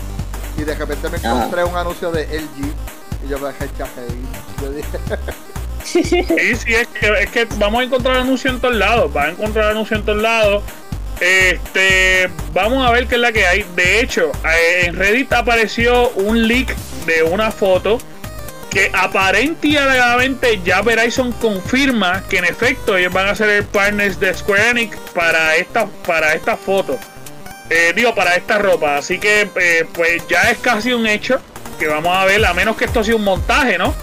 y 0.61 0.65
de 0.65 0.75
repente 0.75 1.09
me 1.09 1.17
Ajá. 1.17 1.29
encontré 1.31 1.65
un 1.65 1.77
anuncio 1.77 2.11
de 2.13 2.25
LG 2.25 3.27
y 3.27 3.29
yo 3.29 3.39
me 3.39 3.49
dejé 3.49 3.65
el 3.65 3.77
chaje 3.77 4.01
y 4.09 4.63
yo 4.63 4.71
dije, 4.73 4.99
Sí, 5.85 6.05
sí, 6.05 6.19
es 6.29 6.65
que, 6.65 7.23
es 7.23 7.31
que 7.31 7.47
vamos 7.57 7.81
a 7.81 7.85
encontrar 7.85 8.19
anuncios 8.19 8.55
en 8.55 8.61
todos 8.61 8.77
lados. 8.77 9.13
Vas 9.13 9.27
a 9.27 9.31
encontrar 9.31 9.71
anuncios 9.71 10.01
en 10.01 10.07
todos 10.07 10.21
lados. 10.23 10.63
Este, 11.21 12.31
vamos 12.53 12.87
a 12.87 12.93
ver 12.93 13.07
qué 13.07 13.15
es 13.17 13.21
la 13.21 13.33
que 13.33 13.47
hay. 13.47 13.65
De 13.75 14.01
hecho, 14.01 14.31
eh, 14.45 14.87
en 14.87 14.97
Reddit 14.97 15.33
apareció 15.33 16.11
un 16.11 16.47
leak 16.47 16.77
de 17.07 17.23
una 17.23 17.51
foto 17.51 17.99
que 18.71 18.91
aparente 18.95 19.69
y 19.69 19.77
alegadamente 19.77 20.61
ya 20.65 20.81
Verizon 20.83 21.33
confirma 21.33 22.23
que 22.29 22.39
en 22.39 22.45
efecto 22.45 22.97
ellos 22.97 23.13
van 23.13 23.29
a 23.29 23.35
ser 23.35 23.49
el 23.51 23.65
partners 23.65 24.21
de 24.21 24.33
Square 24.33 24.71
Enix 24.71 24.97
para 25.15 25.57
esta, 25.57 25.87
para 26.07 26.35
esta 26.35 26.57
foto. 26.57 26.99
Eh, 27.71 27.93
digo, 27.95 28.15
para 28.15 28.35
esta 28.35 28.59
ropa. 28.59 28.97
Así 28.97 29.19
que 29.19 29.49
eh, 29.55 29.87
pues 29.95 30.27
ya 30.29 30.51
es 30.51 30.59
casi 30.59 30.93
un 30.93 31.07
hecho 31.07 31.41
que 31.79 31.87
vamos 31.87 32.15
a 32.15 32.25
ver, 32.27 32.45
a 32.45 32.53
menos 32.53 32.77
que 32.77 32.85
esto 32.85 33.03
sea 33.03 33.15
un 33.15 33.25
montaje, 33.25 33.79
¿no? 33.79 33.95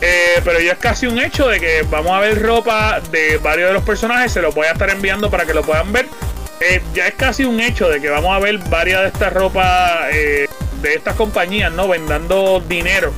Eh, 0.00 0.40
pero 0.44 0.60
ya 0.60 0.72
es 0.72 0.78
casi 0.78 1.06
un 1.06 1.18
hecho 1.18 1.48
de 1.48 1.58
que 1.58 1.82
vamos 1.90 2.12
a 2.12 2.20
ver 2.20 2.40
ropa 2.40 3.00
de 3.10 3.38
varios 3.38 3.68
de 3.68 3.74
los 3.74 3.82
personajes. 3.82 4.30
Se 4.30 4.42
los 4.42 4.54
voy 4.54 4.66
a 4.66 4.72
estar 4.72 4.90
enviando 4.90 5.30
para 5.30 5.46
que 5.46 5.54
lo 5.54 5.62
puedan 5.62 5.92
ver. 5.92 6.06
ya 6.94 7.08
es 7.08 7.14
casi 7.14 7.44
un 7.44 7.60
hecho 7.60 7.88
de 7.88 8.00
que 8.00 8.10
vamos 8.10 8.36
a 8.36 8.38
ver 8.38 8.58
varias 8.68 9.00
de 9.00 9.08
estas 9.08 9.32
ropas 9.32 10.10
de 10.10 10.94
estas 10.94 11.14
compañías, 11.14 11.72
¿no? 11.72 11.88
Vendando 11.88 12.60
dinero 12.60 13.12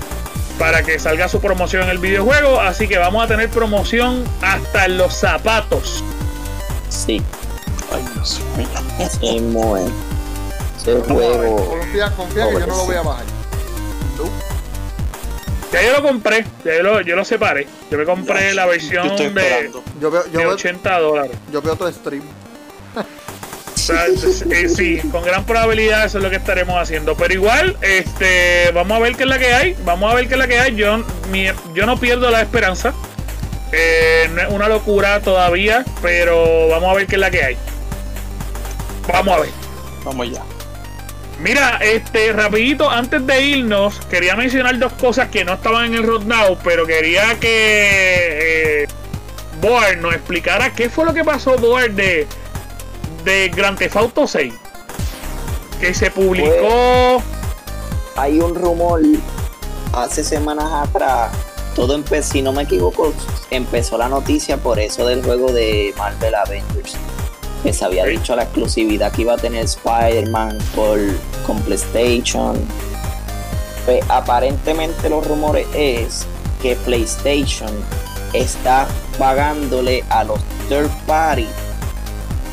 para 0.58 0.82
que 0.82 0.98
salga 0.98 1.28
su 1.28 1.40
promoción 1.40 1.82
en 1.82 1.90
el 1.90 1.98
videojuego. 1.98 2.60
Así 2.60 2.86
que 2.88 2.98
vamos 2.98 3.24
a 3.24 3.26
tener 3.26 3.48
promoción 3.50 4.24
hasta 4.40 4.88
los 4.88 5.14
zapatos. 5.14 6.04
Sí, 6.88 7.22
Ay, 7.92 8.04
Dios 8.14 8.40
mío. 8.56 8.68
Ese 10.78 10.94
juego. 11.00 11.56
Confía, 11.78 12.10
confía 12.10 12.46
que 12.48 12.52
yo 12.54 12.66
no 12.66 12.76
lo 12.76 12.84
voy 12.84 12.96
a 12.96 13.02
bajar. 13.02 13.24
No. 14.18 14.24
Ya 15.72 15.82
yo 15.82 15.92
lo 15.92 16.02
compré, 16.02 16.44
ya 16.64 16.76
yo 16.76 16.82
lo, 16.82 17.00
yo 17.00 17.16
lo 17.16 17.24
separé. 17.24 17.66
Yo 17.90 17.98
me 17.98 18.04
compré 18.04 18.54
la 18.54 18.64
Yo 18.64 18.70
versión 18.70 19.06
estoy 19.08 19.28
de. 19.30 19.70
Yo 20.00 20.10
veo, 20.10 20.24
yo, 20.26 20.30
de 20.30 20.38
veo, 20.38 20.50
80 20.54 20.98
dólares. 21.00 21.32
yo 21.52 21.60
veo 21.62 21.76
tu 21.76 21.90
stream. 21.92 22.22
O 22.96 23.78
sea, 23.78 24.06
eh, 24.06 24.68
sí, 24.68 24.98
con 25.12 25.22
gran 25.22 25.44
probabilidad 25.44 26.06
eso 26.06 26.18
es 26.18 26.24
lo 26.24 26.30
que 26.30 26.36
estaremos 26.36 26.76
haciendo. 26.80 27.14
Pero 27.16 27.34
igual, 27.34 27.76
este, 27.82 28.70
vamos 28.74 28.96
a 28.96 29.00
ver 29.00 29.14
qué 29.16 29.22
es 29.24 29.28
la 29.28 29.38
que 29.38 29.52
hay. 29.52 29.76
Vamos 29.84 30.10
a 30.10 30.14
ver 30.16 30.26
qué 30.26 30.34
es 30.34 30.38
la 30.38 30.48
que 30.48 30.58
hay. 30.58 30.74
Yo, 30.74 31.04
mi- 31.30 31.50
yo 31.74 31.86
no 31.86 31.96
pierdo 31.98 32.30
la 32.30 32.40
esperanza. 32.42 32.92
Eh, 33.72 34.28
no 34.34 34.42
es 34.42 34.48
una 34.50 34.68
locura 34.68 35.20
todavía, 35.20 35.84
pero 36.02 36.68
vamos 36.68 36.90
a 36.90 36.94
ver 36.94 37.06
qué 37.06 37.14
es 37.16 37.20
la 37.20 37.30
que 37.30 37.44
hay. 37.44 37.56
Vamos 39.08 39.34
a 39.34 39.40
ver. 39.40 39.50
Vamos 40.04 40.30
ya. 40.30 40.42
Mira, 41.38 41.78
este, 41.82 42.32
rapidito, 42.32 42.90
antes 42.90 43.26
de 43.26 43.42
irnos, 43.42 44.00
quería 44.08 44.36
mencionar 44.36 44.78
dos 44.78 44.94
cosas 44.94 45.28
que 45.28 45.44
no 45.44 45.54
estaban 45.54 45.86
en 45.86 45.94
el 45.94 46.02
Roadnow, 46.02 46.56
pero 46.64 46.86
quería 46.86 47.38
que 47.38 48.84
eh, 48.84 48.88
Board 49.60 49.98
nos 49.98 50.14
explicara 50.14 50.72
qué 50.72 50.88
fue 50.88 51.04
lo 51.04 51.12
que 51.12 51.24
pasó, 51.24 51.56
Board, 51.58 51.90
de, 51.90 52.26
de 53.24 53.48
Grand 53.54 53.76
Theft 53.76 53.96
Auto 53.96 54.26
6. 54.26 54.54
Que 55.78 55.92
se 55.92 56.10
publicó... 56.10 57.22
Hay 58.16 58.40
un 58.40 58.54
rumor 58.54 59.02
hace 59.92 60.24
semanas 60.24 60.88
atrás. 60.88 61.32
Todo 61.74 61.94
empezó, 61.94 62.32
si 62.32 62.40
no 62.40 62.54
me 62.54 62.62
equivoco, 62.62 63.12
empezó 63.50 63.98
la 63.98 64.08
noticia 64.08 64.56
por 64.56 64.78
eso 64.78 65.06
del 65.06 65.22
juego 65.22 65.52
de 65.52 65.92
Marvel 65.98 66.34
Avengers. 66.34 66.96
Que 67.62 67.72
se 67.72 67.84
había 67.84 68.04
dicho 68.04 68.36
la 68.36 68.44
exclusividad 68.44 69.12
que 69.12 69.22
iba 69.22 69.34
a 69.34 69.38
tener 69.38 69.64
Spider-Man 69.64 70.58
por, 70.74 70.98
con 71.46 71.60
PlayStation. 71.62 72.56
Pues 73.84 74.04
aparentemente 74.08 75.08
los 75.08 75.26
rumores 75.26 75.66
es 75.74 76.26
que 76.62 76.76
PlayStation 76.76 77.70
está 78.32 78.86
pagándole 79.18 80.04
a 80.10 80.24
los 80.24 80.40
third 80.68 80.90
party 81.06 81.46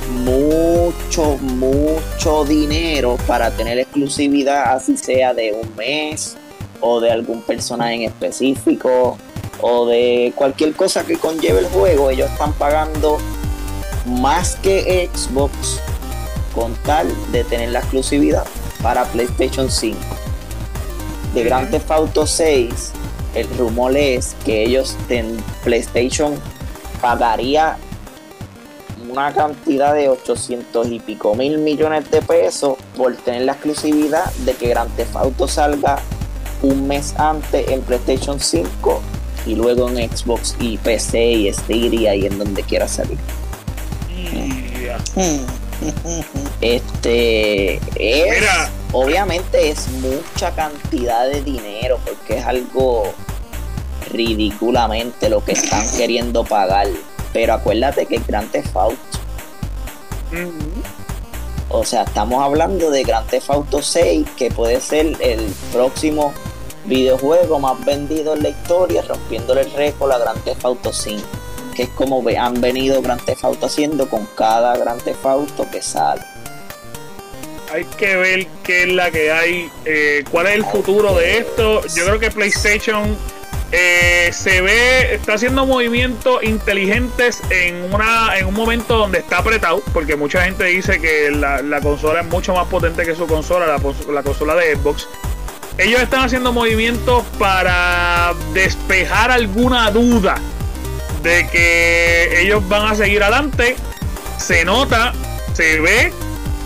mucho, 0.10 1.38
mucho 1.38 2.45
dinero 2.45 3.18
para 3.28 3.51
tener 3.51 3.80
exclusividad, 3.80 4.76
así 4.76 4.97
sea 4.97 5.34
de 5.34 5.54
un 5.54 5.76
mes 5.76 6.38
o 6.82 6.99
de 6.99 7.12
algún 7.12 7.41
personaje 7.41 7.95
en 7.95 8.01
específico 8.04 9.18
o 9.62 9.86
de 9.86 10.34
cualquier 10.36 10.74
cosa 10.74 11.06
que 11.06 11.18
conlleve 11.18 11.60
el 11.60 11.68
juego. 11.68 12.10
Ellos 12.10 12.30
están 12.30 12.54
pagando 12.54 13.18
más 14.06 14.56
que 14.58 15.10
Xbox 15.14 15.80
con 16.54 16.74
tal 16.86 17.08
de 17.32 17.43
tener 17.43 17.70
la 17.70 17.80
exclusividad 17.80 18.45
para 18.82 19.06
PlayStation 19.06 19.70
5. 19.72 19.97
De 21.34 21.43
Grand 21.43 21.70
Theft 21.72 21.89
Auto 21.89 22.28
6, 22.28 22.91
el 23.34 23.49
rumor 23.58 23.95
es 23.97 24.36
que 24.45 24.64
ellos, 24.64 24.95
ten- 25.08 25.38
PlayStation 25.64 26.36
pagaría 27.01 27.78
una 29.10 29.34
cantidad 29.34 29.93
de 29.93 30.10
800 30.10 30.88
y 30.91 30.99
pico 30.99 31.36
mil 31.36 31.58
millones 31.60 32.10
de 32.12 32.22
pesos 32.22 32.78
por 32.95 33.16
tener 33.16 33.43
la 33.43 33.54
exclusividad 33.54 34.32
de 34.45 34.54
que 34.54 34.70
Grand 34.70 34.95
Theft 34.95 35.16
Auto 35.16 35.47
salga 35.47 35.97
un 36.62 36.88
mes 36.88 37.14
antes 37.18 37.68
en 37.70 37.82
PlayStation 37.82 38.39
5 38.39 39.01
y 39.45 39.56
luego 39.56 39.89
en 39.89 40.10
Xbox 40.10 40.56
y 40.60 40.78
PC 40.78 41.32
y 41.32 41.54
Stadia 41.54 42.16
y 42.16 42.26
en 42.28 42.38
donde 42.39 42.64
quiera 42.64 42.88
salir. 42.88 43.18
Este 46.61 47.76
es 47.95 48.39
Mira. 48.39 48.70
obviamente 48.93 49.70
es 49.70 49.88
mucha 49.89 50.51
cantidad 50.55 51.28
de 51.28 51.41
dinero 51.43 51.99
porque 52.05 52.38
es 52.38 52.45
algo 52.45 53.14
ridículamente 54.11 55.30
lo 55.30 55.43
que 55.43 55.53
están 55.53 55.86
queriendo 55.97 56.43
pagar. 56.43 56.88
Pero 57.32 57.53
acuérdate 57.53 58.05
que 58.05 58.16
el 58.16 58.24
Grand 58.24 58.51
Theft 58.51 58.76
Auto. 58.76 58.97
O 61.70 61.84
sea, 61.84 62.03
estamos 62.03 62.43
hablando 62.43 62.91
de 62.91 63.03
Grand 63.03 63.28
Theft 63.28 63.49
Auto 63.49 63.82
6, 63.82 64.28
que 64.38 64.51
puede 64.51 64.80
ser 64.80 65.18
el 65.20 65.39
próximo 65.72 66.34
videojuego 66.86 67.59
más 67.59 67.84
vendido 67.86 68.36
en 68.36 68.43
la 68.43 68.49
historia, 68.49 69.01
rompiéndole 69.01 69.61
el 69.61 69.72
récord 69.72 70.11
a 70.11 70.20
Grand 70.20 70.43
Theft 70.43 70.66
Auto 70.66 70.93
5, 70.93 71.22
que 71.74 71.84
es 71.84 71.89
como 71.89 72.24
han 72.38 72.61
venido 72.61 73.01
Grand 73.01 73.24
Theft 73.24 73.43
Auto 73.43 73.65
haciendo 73.65 74.07
con 74.09 74.28
cada 74.38 74.78
Grand 74.78 75.01
Theft 75.01 75.26
Auto 75.26 75.69
que 75.71 75.82
sale. 75.82 76.21
Hay 77.74 77.86
que 77.86 78.15
ver 78.15 78.47
qué 78.63 78.84
es 78.84 78.89
la 78.89 79.09
que 79.09 79.32
hay, 79.32 79.69
eh, 79.86 80.24
cuál 80.30 80.47
es 80.47 80.53
el 80.53 80.65
futuro 80.65 81.15
de 81.15 81.39
esto. 81.39 81.82
Yo 81.95 82.05
creo 82.05 82.19
que 82.19 82.30
PlayStation 82.30 83.17
eh, 83.71 84.30
se 84.32 84.61
ve, 84.61 85.15
está 85.15 85.34
haciendo 85.34 85.65
movimientos 85.65 86.43
inteligentes 86.43 87.41
en, 87.49 87.91
una, 87.91 88.38
en 88.38 88.45
un 88.45 88.53
momento 88.53 88.97
donde 88.97 89.19
está 89.19 89.39
apretado, 89.39 89.82
porque 89.91 90.15
mucha 90.15 90.43
gente 90.43 90.65
dice 90.65 91.01
que 91.01 91.32
la, 91.32 91.63
la 91.63 91.82
consola 91.82 92.21
es 92.21 92.28
mucho 92.28 92.53
más 92.53 92.67
potente 92.67 93.03
que 93.03 93.15
su 93.15 93.26
consola, 93.26 93.65
la 93.65 94.24
consola 94.24 94.55
de 94.55 94.76
Xbox. 94.76 95.07
Ellos 95.80 95.99
están 95.99 96.26
haciendo 96.26 96.53
movimientos 96.53 97.24
para 97.39 98.36
despejar 98.53 99.32
alguna 99.32 99.89
duda 99.89 100.39
de 101.24 101.47
que 101.47 102.41
ellos 102.41 102.67
van 102.67 102.91
a 102.91 102.95
seguir 102.95 103.24
adelante. 103.24 103.76
Se 104.38 104.65
nota, 104.65 105.13
se 105.53 105.80
ve 105.80 106.11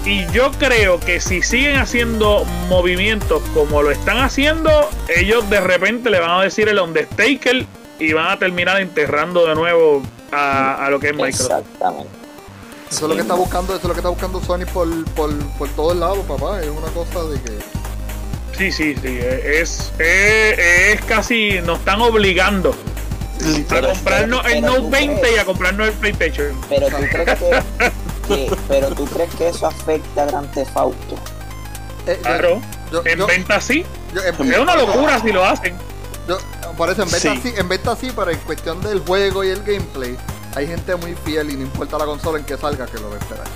y 0.03 0.25
yo 0.31 0.51
creo 0.53 0.99
que 0.99 1.19
si 1.19 1.41
siguen 1.41 1.77
haciendo 1.77 2.45
movimientos 2.69 3.41
como 3.53 3.83
lo 3.83 3.91
están 3.91 4.17
haciendo, 4.17 4.89
ellos 5.15 5.49
de 5.49 5.59
repente 5.61 6.09
le 6.09 6.19
van 6.19 6.31
a 6.31 6.41
decir 6.41 6.67
el 6.69 6.79
Undertaker 6.79 7.65
y 7.99 8.13
van 8.13 8.31
a 8.31 8.39
terminar 8.39 8.81
enterrando 8.81 9.45
de 9.45 9.55
nuevo 9.55 10.01
a, 10.31 10.85
a 10.85 10.89
lo 10.89 10.99
que 10.99 11.07
es 11.07 11.13
Microsoft. 11.13 11.51
Exactamente. 11.51 12.09
Eso 12.89 13.05
es 13.05 13.09
lo 13.09 13.15
que 13.15 13.21
está 13.21 13.33
buscando, 13.33 13.75
eso 13.75 13.81
es 13.81 13.87
lo 13.87 13.93
que 13.93 13.99
está 13.99 14.09
buscando 14.09 14.41
Sony 14.41 14.65
por, 14.73 15.05
por, 15.13 15.37
por 15.57 15.67
todos 15.69 15.97
lados, 15.97 16.19
papá. 16.25 16.61
Es 16.61 16.69
una 16.69 16.87
cosa 16.87 17.23
de 17.25 17.41
que. 17.41 17.51
Sí, 18.57 18.71
sí, 18.71 18.95
sí. 19.01 19.19
Es, 19.19 19.91
es, 19.99 20.57
es 20.59 21.01
casi, 21.05 21.59
nos 21.63 21.79
están 21.79 22.01
obligando 22.01 22.73
a 23.69 23.81
comprarnos 23.81 24.45
el 24.47 24.61
Note 24.61 24.79
tú 24.79 24.89
20 24.89 25.31
y 25.33 25.37
a 25.37 25.45
comprarnos 25.45 25.87
el 25.87 25.93
PlayStation. 25.93 26.61
Pero 26.69 26.87
tú 26.87 26.95
crees 27.11 27.39
que, 27.39 27.61
que- 28.27 28.57
pero 28.67 28.89
tú 28.95 29.05
crees 29.05 29.33
que 29.35 29.47
eso 29.49 29.67
afecta 29.67 30.23
a 30.23 30.25
Grand 30.25 30.51
Theft 30.53 30.75
Auto. 30.77 31.15
eh, 32.07 32.19
Claro, 32.21 32.61
yo- 32.91 33.01
en 33.05 33.17
yo- 33.19 33.27
venta 33.27 33.59
sí. 33.61 33.85
yo- 34.13 34.21
en- 34.23 34.51
Es 34.53 34.59
una 34.59 34.75
locura 34.75 35.19
si 35.19 35.31
lo 35.31 35.43
hacen. 35.45 35.75
yo- 36.27 36.37
por 36.77 36.89
eso, 36.89 37.03
en 37.03 37.11
venta, 37.11 37.33
Sí. 37.35 37.39
sí, 37.43 37.53
en 37.57 37.67
venta 37.69 37.95
sí, 37.95 38.11
pero 38.15 38.31
en 38.31 38.37
cuestión 38.39 38.81
del 38.81 38.99
juego 38.99 39.43
y 39.43 39.49
el 39.49 39.63
gameplay, 39.63 40.15
hay 40.55 40.67
gente 40.67 40.95
muy 40.95 41.15
fiel 41.25 41.49
y 41.51 41.55
no 41.55 41.61
importa 41.63 41.97
la 41.97 42.05
consola 42.05 42.39
en 42.39 42.45
que 42.45 42.57
salga, 42.57 42.85
que 42.85 42.97
lo 42.99 43.09
va 43.09 43.15
a 43.15 43.19
esperar. 43.19 43.47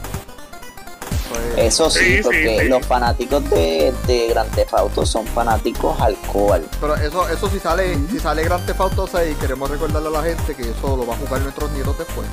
Eso 1.57 1.57
es- 1.57 1.57
Eso 1.65 1.89
sí, 1.91 2.19
porque 2.23 2.59
sí. 2.61 2.67
los 2.67 2.85
fanáticos 2.85 3.49
de, 3.49 3.93
de 4.07 4.27
Grand 4.29 4.49
Theft 4.53 4.73
Auto 4.73 5.05
son 5.05 5.25
fanáticos 5.27 5.99
alcohol. 5.99 6.63
Pero 6.79 6.95
eso, 6.95 7.27
eso 7.29 7.49
si 7.49 7.59
sale, 7.59 7.97
si 8.11 8.19
sale 8.19 8.43
Grand 8.43 8.65
Theft 8.65 8.79
Auto 8.81 9.07
6, 9.11 9.37
queremos 9.39 9.69
recordarle 9.69 10.07
a 10.09 10.11
la 10.11 10.23
gente 10.23 10.55
que 10.55 10.63
eso 10.63 10.95
lo 10.97 11.05
va 11.05 11.13
a 11.15 11.17
jugar 11.17 11.41
nuestros 11.41 11.71
nietos 11.71 11.97
después. 11.97 12.27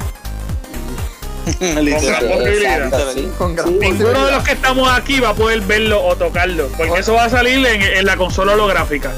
Literal. 1.60 2.18
Con 2.28 2.28
gran 2.28 2.38
posibilidad. 2.38 2.82
Exacto, 2.84 3.12
sí. 3.14 3.32
Con 3.38 3.54
gran 3.56 3.68
Sí, 3.68 3.74
posibilidad. 3.74 3.98
Ninguno 4.08 4.26
de 4.26 4.32
los 4.32 4.44
que 4.44 4.52
estamos 4.52 4.90
aquí 4.92 5.20
va 5.20 5.30
a 5.30 5.34
poder 5.34 5.60
verlo 5.62 6.04
o 6.04 6.14
tocarlo, 6.16 6.68
porque 6.76 6.98
eso 7.00 7.14
va 7.14 7.24
a 7.24 7.30
salir 7.30 7.64
en, 7.66 7.82
en 7.82 8.04
la 8.04 8.16
consola 8.16 8.52
holográfica. 8.52 9.12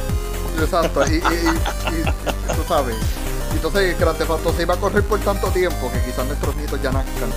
Exacto, 0.61 1.03
y, 1.09 1.15
y- 1.15 1.17
y- 1.17 1.21
y- 1.21 2.01
y 2.01 2.55
tú 2.55 2.63
sabes. 2.69 2.95
Entonces 3.53 3.99
Grand 3.99 4.17
Theft 4.17 4.31
Auto 4.31 4.55
6 4.57 4.69
va 4.69 4.75
a 4.75 4.77
correr 4.77 5.03
por 5.03 5.19
tanto 5.21 5.49
tiempo 5.49 5.91
que 5.93 5.99
quizás 6.09 6.25
nuestros 6.27 6.55
nietos 6.57 6.81
ya 6.83 6.93
nazcan. 6.93 7.31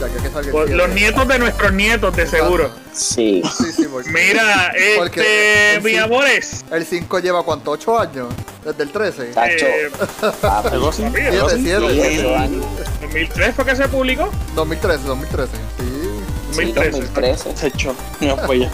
Ya 0.00 0.06
que, 0.08 0.14
que 0.22 0.28
salga 0.30 0.40
el 0.46 0.50
Por- 0.50 0.66
siete. 0.66 0.76
Los 0.76 0.88
nietos 0.90 1.28
de 1.28 1.38
nuestros 1.38 1.72
nietos, 1.72 2.16
de 2.16 2.26
seguro. 2.26 2.70
Sí. 2.92 3.42
Sí, 3.58 3.72
sí, 3.72 3.84
porque 3.90 4.10
Mira, 4.10 4.72
Porque 4.96 5.20
este, 5.20 5.74
el 5.76 5.82
sí- 5.82 5.96
amores. 5.98 6.64
el 6.72 6.86
5 6.86 7.18
lleva 7.18 7.42
cuánto, 7.44 7.70
8 7.70 7.98
años, 8.00 8.28
desde 8.64 8.82
el 8.82 8.90
13. 8.90 9.24
Tacho, 9.26 9.66
eh, 9.66 9.90
papi, 10.40 10.68
Algo 10.72 10.88
así. 10.88 11.02
Siete, 11.02 11.28
algo 11.28 11.46
así. 11.46 11.62
siete. 11.62 11.80
Lo 11.80 11.90
siete 11.90 12.08
vi. 12.22 12.34
años. 12.34 12.64
2003 13.02 13.54
fue 13.54 13.64
que 13.66 13.76
se 13.76 13.88
publicó. 13.88 14.30
2013, 14.54 15.04
2013. 15.04 15.52
Sí. 15.78 15.99
Sí, 16.52 16.72
2013. 16.72 16.90
2013. 16.90 17.56
Se 17.56 17.66
echó. 17.68 17.94
No, 18.20 18.36
pues 18.36 18.60
ya. 18.60 18.70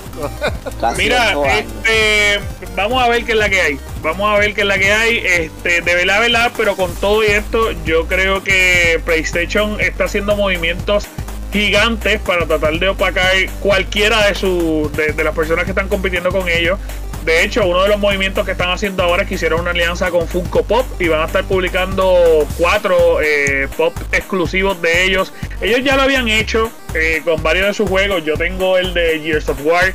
Mira, 0.97 1.31
años. 1.31 1.47
este, 1.49 2.41
vamos 2.75 3.03
a 3.03 3.09
ver 3.09 3.25
qué 3.25 3.33
es 3.33 3.39
la 3.39 3.49
que 3.49 3.61
hay. 3.61 3.81
Vamos 4.03 4.35
a 4.35 4.39
ver 4.39 4.55
qué 4.55 4.63
es 4.63 4.67
la 4.67 4.79
que 4.79 4.93
hay. 4.93 5.19
Este, 5.19 5.81
de 5.81 5.95
verdad, 5.95 6.21
verdad, 6.21 6.53
pero 6.57 6.77
con 6.77 6.95
todo 6.97 7.23
y 7.25 7.29
esto, 7.29 7.73
yo 7.85 8.07
creo 8.07 8.43
que 8.43 9.01
PlayStation 9.05 9.81
está 9.81 10.05
haciendo 10.05 10.37
movimientos 10.37 11.09
gigantes 11.53 12.21
para 12.21 12.47
tratar 12.47 12.79
de 12.79 12.89
opacar 12.89 13.33
cualquiera 13.61 14.27
de, 14.27 14.35
sus 14.35 14.93
de, 14.93 15.25
las 15.25 15.35
personas 15.35 15.65
que 15.65 15.71
están 15.71 15.89
compitiendo 15.89 16.31
con 16.31 16.49
ellos. 16.49 16.79
De 17.25 17.43
hecho, 17.43 17.67
uno 17.67 17.83
de 17.83 17.89
los 17.89 17.99
movimientos 17.99 18.45
que 18.45 18.53
están 18.53 18.71
haciendo 18.71 19.03
ahora 19.03 19.23
es 19.23 19.29
que 19.29 19.35
hicieron 19.35 19.61
una 19.61 19.71
alianza 19.71 20.11
con 20.11 20.29
Funko 20.29 20.63
Pop 20.63 20.87
y 21.01 21.09
van 21.09 21.23
a 21.23 21.25
estar 21.25 21.45
publicando 21.45 22.47
cuatro 22.57 23.21
eh, 23.21 23.69
pop 23.77 23.93
exclusivos 24.13 24.81
de 24.81 25.05
ellos. 25.05 25.33
Ellos 25.61 25.83
ya 25.83 25.97
lo 25.97 26.03
habían 26.03 26.29
hecho 26.29 26.71
eh, 26.97 27.23
con 27.25 27.43
varios 27.43 27.67
de 27.67 27.75
sus 27.75 27.89
juegos. 27.89 28.25
Yo 28.25 28.37
tengo 28.37 28.79
el 28.79 28.95
de 28.95 29.21
Years 29.21 29.49
of 29.49 29.59
War 29.65 29.93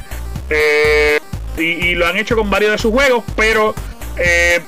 eh, 0.50 1.20
y, 1.58 1.96
lo 1.96 2.08
han 2.08 2.18
hecho 2.18 2.36
con 2.36 2.50
varios 2.50 2.72
de 2.72 2.78
sus 2.78 2.92
juegos, 2.92 3.24
pero 3.36 3.74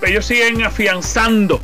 ellos 0.02 0.26
siguen 0.26 0.64
afianzando. 0.64 1.62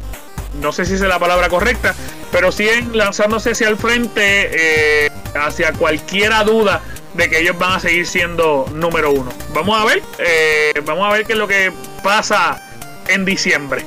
No 0.61 0.71
sé 0.71 0.85
si 0.85 0.93
es 0.93 1.01
la 1.01 1.19
palabra 1.19 1.49
correcta, 1.49 1.95
pero 2.31 2.51
siguen 2.51 2.97
lanzándose 2.97 3.51
hacia 3.51 3.69
el 3.69 3.77
frente, 3.77 5.09
hacia 5.35 5.73
cualquiera 5.73 6.43
duda 6.43 6.81
de 7.13 7.29
que 7.29 7.39
ellos 7.39 7.57
van 7.57 7.73
a 7.73 7.79
seguir 7.79 8.07
siendo 8.07 8.65
número 8.73 9.11
uno. 9.11 9.31
Vamos 9.53 9.79
a 9.79 9.85
ver, 9.85 10.01
eh, 10.19 10.73
vamos 10.85 11.07
a 11.07 11.11
ver 11.11 11.25
qué 11.25 11.33
es 11.33 11.39
lo 11.39 11.47
que 11.47 11.71
pasa 12.03 12.61
en 13.07 13.25
diciembre. 13.25 13.83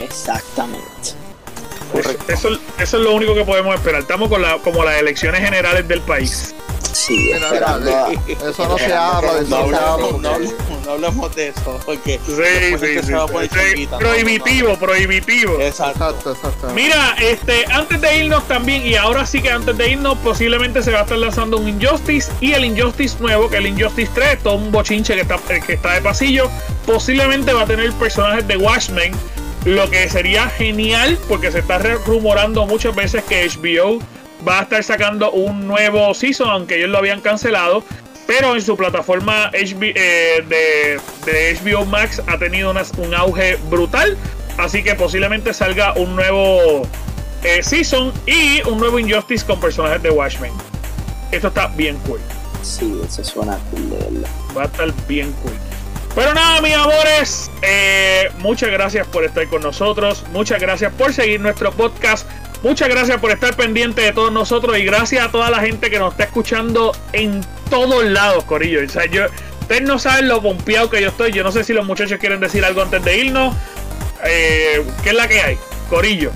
Exactamente. 0.00 1.23
Eso, 1.98 2.48
eso, 2.48 2.58
es 2.78 2.92
lo 2.92 3.12
único 3.12 3.34
que 3.34 3.44
podemos 3.44 3.74
esperar. 3.74 4.02
Estamos 4.02 4.28
con 4.28 4.42
la, 4.42 4.58
como 4.58 4.84
las 4.84 4.98
elecciones 4.98 5.40
generales 5.40 5.86
del 5.86 6.00
país. 6.00 6.54
Sí, 6.94 7.32
eso 7.32 8.68
no 8.68 8.78
se 8.78 8.92
habla, 8.92 9.34
de 9.34 9.42
eso 9.42 10.18
no, 10.86 10.92
hablamos 10.92 11.34
de 11.34 11.48
eso, 11.48 11.80
porque 11.84 12.20
sí, 12.24 12.78
sí, 12.78 13.02
sí, 13.02 13.86
prohibitivo, 13.98 14.76
prohibitivo. 14.76 15.60
Exacto. 15.60 16.10
exacto, 16.10 16.68
Mira, 16.72 17.16
este, 17.20 17.64
antes 17.72 18.00
de 18.00 18.18
irnos 18.18 18.46
también, 18.46 18.86
y 18.86 18.94
ahora 18.94 19.26
sí 19.26 19.42
que 19.42 19.50
antes 19.50 19.76
de 19.76 19.90
irnos, 19.90 20.16
posiblemente 20.18 20.84
se 20.84 20.92
va 20.92 21.00
a 21.00 21.02
estar 21.02 21.18
lanzando 21.18 21.56
un 21.56 21.68
Injustice 21.68 22.30
y 22.40 22.52
el 22.52 22.64
Injustice 22.64 23.16
nuevo, 23.18 23.50
que 23.50 23.56
el 23.56 23.66
Injustice 23.66 24.12
3, 24.14 24.42
todo 24.44 24.54
un 24.54 24.70
bochinche 24.70 25.14
que 25.14 25.22
está, 25.22 25.38
que 25.38 25.72
está 25.72 25.94
de 25.94 26.00
pasillo, 26.00 26.48
posiblemente 26.86 27.52
va 27.52 27.62
a 27.62 27.66
tener 27.66 27.92
personajes 27.94 28.46
de 28.46 28.56
Watchmen, 28.56 29.12
lo 29.64 29.88
que 29.90 30.08
sería 30.08 30.48
genial, 30.48 31.18
porque 31.28 31.50
se 31.50 31.60
está 31.60 31.78
rumorando 31.78 32.66
muchas 32.66 32.94
veces 32.94 33.24
que 33.24 33.48
HBO 33.48 33.98
va 34.46 34.60
a 34.60 34.62
estar 34.62 34.84
sacando 34.84 35.30
un 35.32 35.66
nuevo 35.66 36.12
season, 36.12 36.48
aunque 36.50 36.76
ellos 36.76 36.90
lo 36.90 36.98
habían 36.98 37.20
cancelado. 37.20 37.82
Pero 38.26 38.54
en 38.54 38.62
su 38.62 38.76
plataforma 38.76 39.50
eh, 39.52 40.44
de, 40.48 41.58
HBO 41.62 41.84
Max 41.84 42.22
ha 42.26 42.38
tenido 42.38 42.72
un 42.96 43.14
auge 43.14 43.56
brutal. 43.68 44.16
Así 44.56 44.82
que 44.82 44.94
posiblemente 44.94 45.52
salga 45.52 45.94
un 45.94 46.14
nuevo 46.14 46.86
eh, 47.42 47.62
season 47.62 48.12
y 48.26 48.62
un 48.68 48.78
nuevo 48.78 48.98
Injustice 48.98 49.44
con 49.44 49.60
personajes 49.60 50.02
de 50.02 50.10
Watchmen. 50.10 50.52
Esto 51.32 51.48
está 51.48 51.66
bien 51.68 51.98
cool. 52.06 52.20
Sí, 52.62 52.98
eso 53.06 53.22
suena 53.24 53.58
cool 53.70 53.90
de 53.90 53.96
verdad. 53.96 54.30
Va 54.56 54.62
a 54.62 54.66
estar 54.66 55.06
bien 55.06 55.32
cool. 55.42 55.52
Pero 56.14 56.32
nada, 56.32 56.60
mis 56.60 56.74
amores, 56.74 57.50
eh, 57.62 58.30
muchas 58.38 58.70
gracias 58.70 59.06
por 59.06 59.24
estar 59.24 59.48
con 59.48 59.62
nosotros. 59.62 60.24
Muchas 60.32 60.60
gracias 60.60 60.92
por 60.92 61.12
seguir 61.12 61.40
nuestro 61.40 61.72
podcast. 61.72 62.26
Muchas 62.62 62.88
gracias 62.88 63.20
por 63.20 63.30
estar 63.30 63.56
pendiente 63.56 64.00
de 64.00 64.12
todos 64.12 64.32
nosotros 64.32 64.78
y 64.78 64.84
gracias 64.84 65.26
a 65.26 65.30
toda 65.30 65.50
la 65.50 65.60
gente 65.60 65.90
que 65.90 65.98
nos 65.98 66.12
está 66.12 66.24
escuchando 66.24 66.96
en 67.12 67.44
todos 67.68 68.04
lados, 68.04 68.44
Corillo. 68.44 68.80
O 68.84 68.88
sea, 68.88 69.06
yo, 69.06 69.24
ustedes 69.60 69.82
no 69.82 69.98
saben 69.98 70.28
lo 70.28 70.40
pompeado 70.40 70.88
que 70.88 71.02
yo 71.02 71.08
estoy. 71.08 71.32
Yo 71.32 71.42
no 71.42 71.52
sé 71.52 71.64
si 71.64 71.72
los 71.72 71.84
muchachos 71.84 72.18
quieren 72.18 72.40
decir 72.40 72.64
algo 72.64 72.80
antes 72.80 73.04
de 73.04 73.18
irnos. 73.18 73.54
Eh, 74.24 74.82
¿Qué 75.02 75.10
es 75.10 75.14
la 75.14 75.28
que 75.28 75.40
hay? 75.40 75.58
Corillo. 75.90 76.30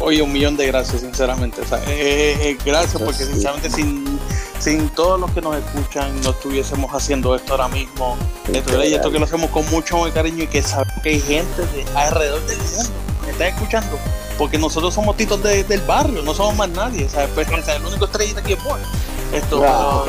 Oye, 0.00 0.20
un 0.20 0.32
millón 0.32 0.56
de 0.56 0.66
gracias, 0.66 1.02
sinceramente. 1.02 1.60
O 1.60 1.64
sea, 1.64 1.78
eh, 1.86 2.36
eh, 2.40 2.58
gracias 2.64 3.00
porque 3.00 3.24
sinceramente 3.24 3.70
sin, 3.70 4.18
sin 4.62 4.88
todos 4.90 5.18
los 5.18 5.30
que 5.32 5.40
nos 5.40 5.56
escuchan 5.56 6.20
no 6.22 6.30
estuviésemos 6.30 6.94
haciendo 6.94 7.34
esto 7.34 7.52
ahora 7.52 7.66
mismo. 7.68 8.16
Esto, 8.52 8.84
y 8.84 8.94
esto 8.94 9.10
que 9.10 9.18
lo 9.18 9.24
hacemos 9.24 9.50
con 9.50 9.68
mucho 9.70 10.04
cariño 10.14 10.44
y 10.44 10.46
que 10.46 10.62
sabemos 10.62 11.02
que 11.02 11.08
hay 11.10 11.20
gente 11.20 11.62
de 11.66 11.84
alrededor 11.96 12.40
del 12.46 12.58
mundo 12.58 12.90
que 13.24 13.30
está 13.32 13.48
escuchando 13.48 13.98
porque 14.38 14.58
nosotros 14.58 14.94
somos 14.94 15.16
titos 15.16 15.42
del 15.42 15.80
barrio, 15.82 16.22
no 16.22 16.32
somos 16.32 16.56
más 16.56 16.68
nadie, 16.70 17.08
¿sabes? 17.08 17.30
Pues, 17.34 17.48
el 17.48 17.84
único 17.84 18.04
estrellita 18.04 18.40
aquí 18.40 18.52
es 18.54 18.64
bueno. 18.64 18.84
Esto, 19.32 19.60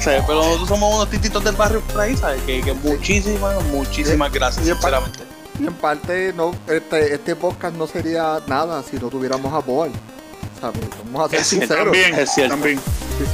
¿sabes? 0.00 0.22
Pero 0.26 0.42
nosotros 0.42 0.68
somos 0.68 0.94
unos 0.94 1.10
tititos 1.10 1.42
del 1.44 1.56
barrio 1.56 1.80
por 1.80 2.00
ahí, 2.00 2.16
¿sabes? 2.16 2.42
Que, 2.42 2.72
muchísimas, 2.82 3.62
muchísimas 3.64 4.32
gracias, 4.32 4.66
sinceramente. 4.66 5.20
Y 5.60 5.66
en 5.66 5.74
parte, 5.74 6.32
no, 6.32 6.52
este, 6.68 7.14
este 7.14 7.36
podcast 7.36 7.76
no 7.76 7.86
sería 7.86 8.40
nada 8.46 8.82
si 8.82 8.96
no 8.96 9.08
tuviéramos 9.08 9.52
a 9.52 9.58
Boal. 9.58 9.92
Vamos 11.04 11.26
a 11.26 11.30
ser 11.30 11.44
sinceros. 11.44 11.84
También, 11.84 12.14
es 12.14 12.30
cierto. 12.32 12.54
También. 12.54 12.80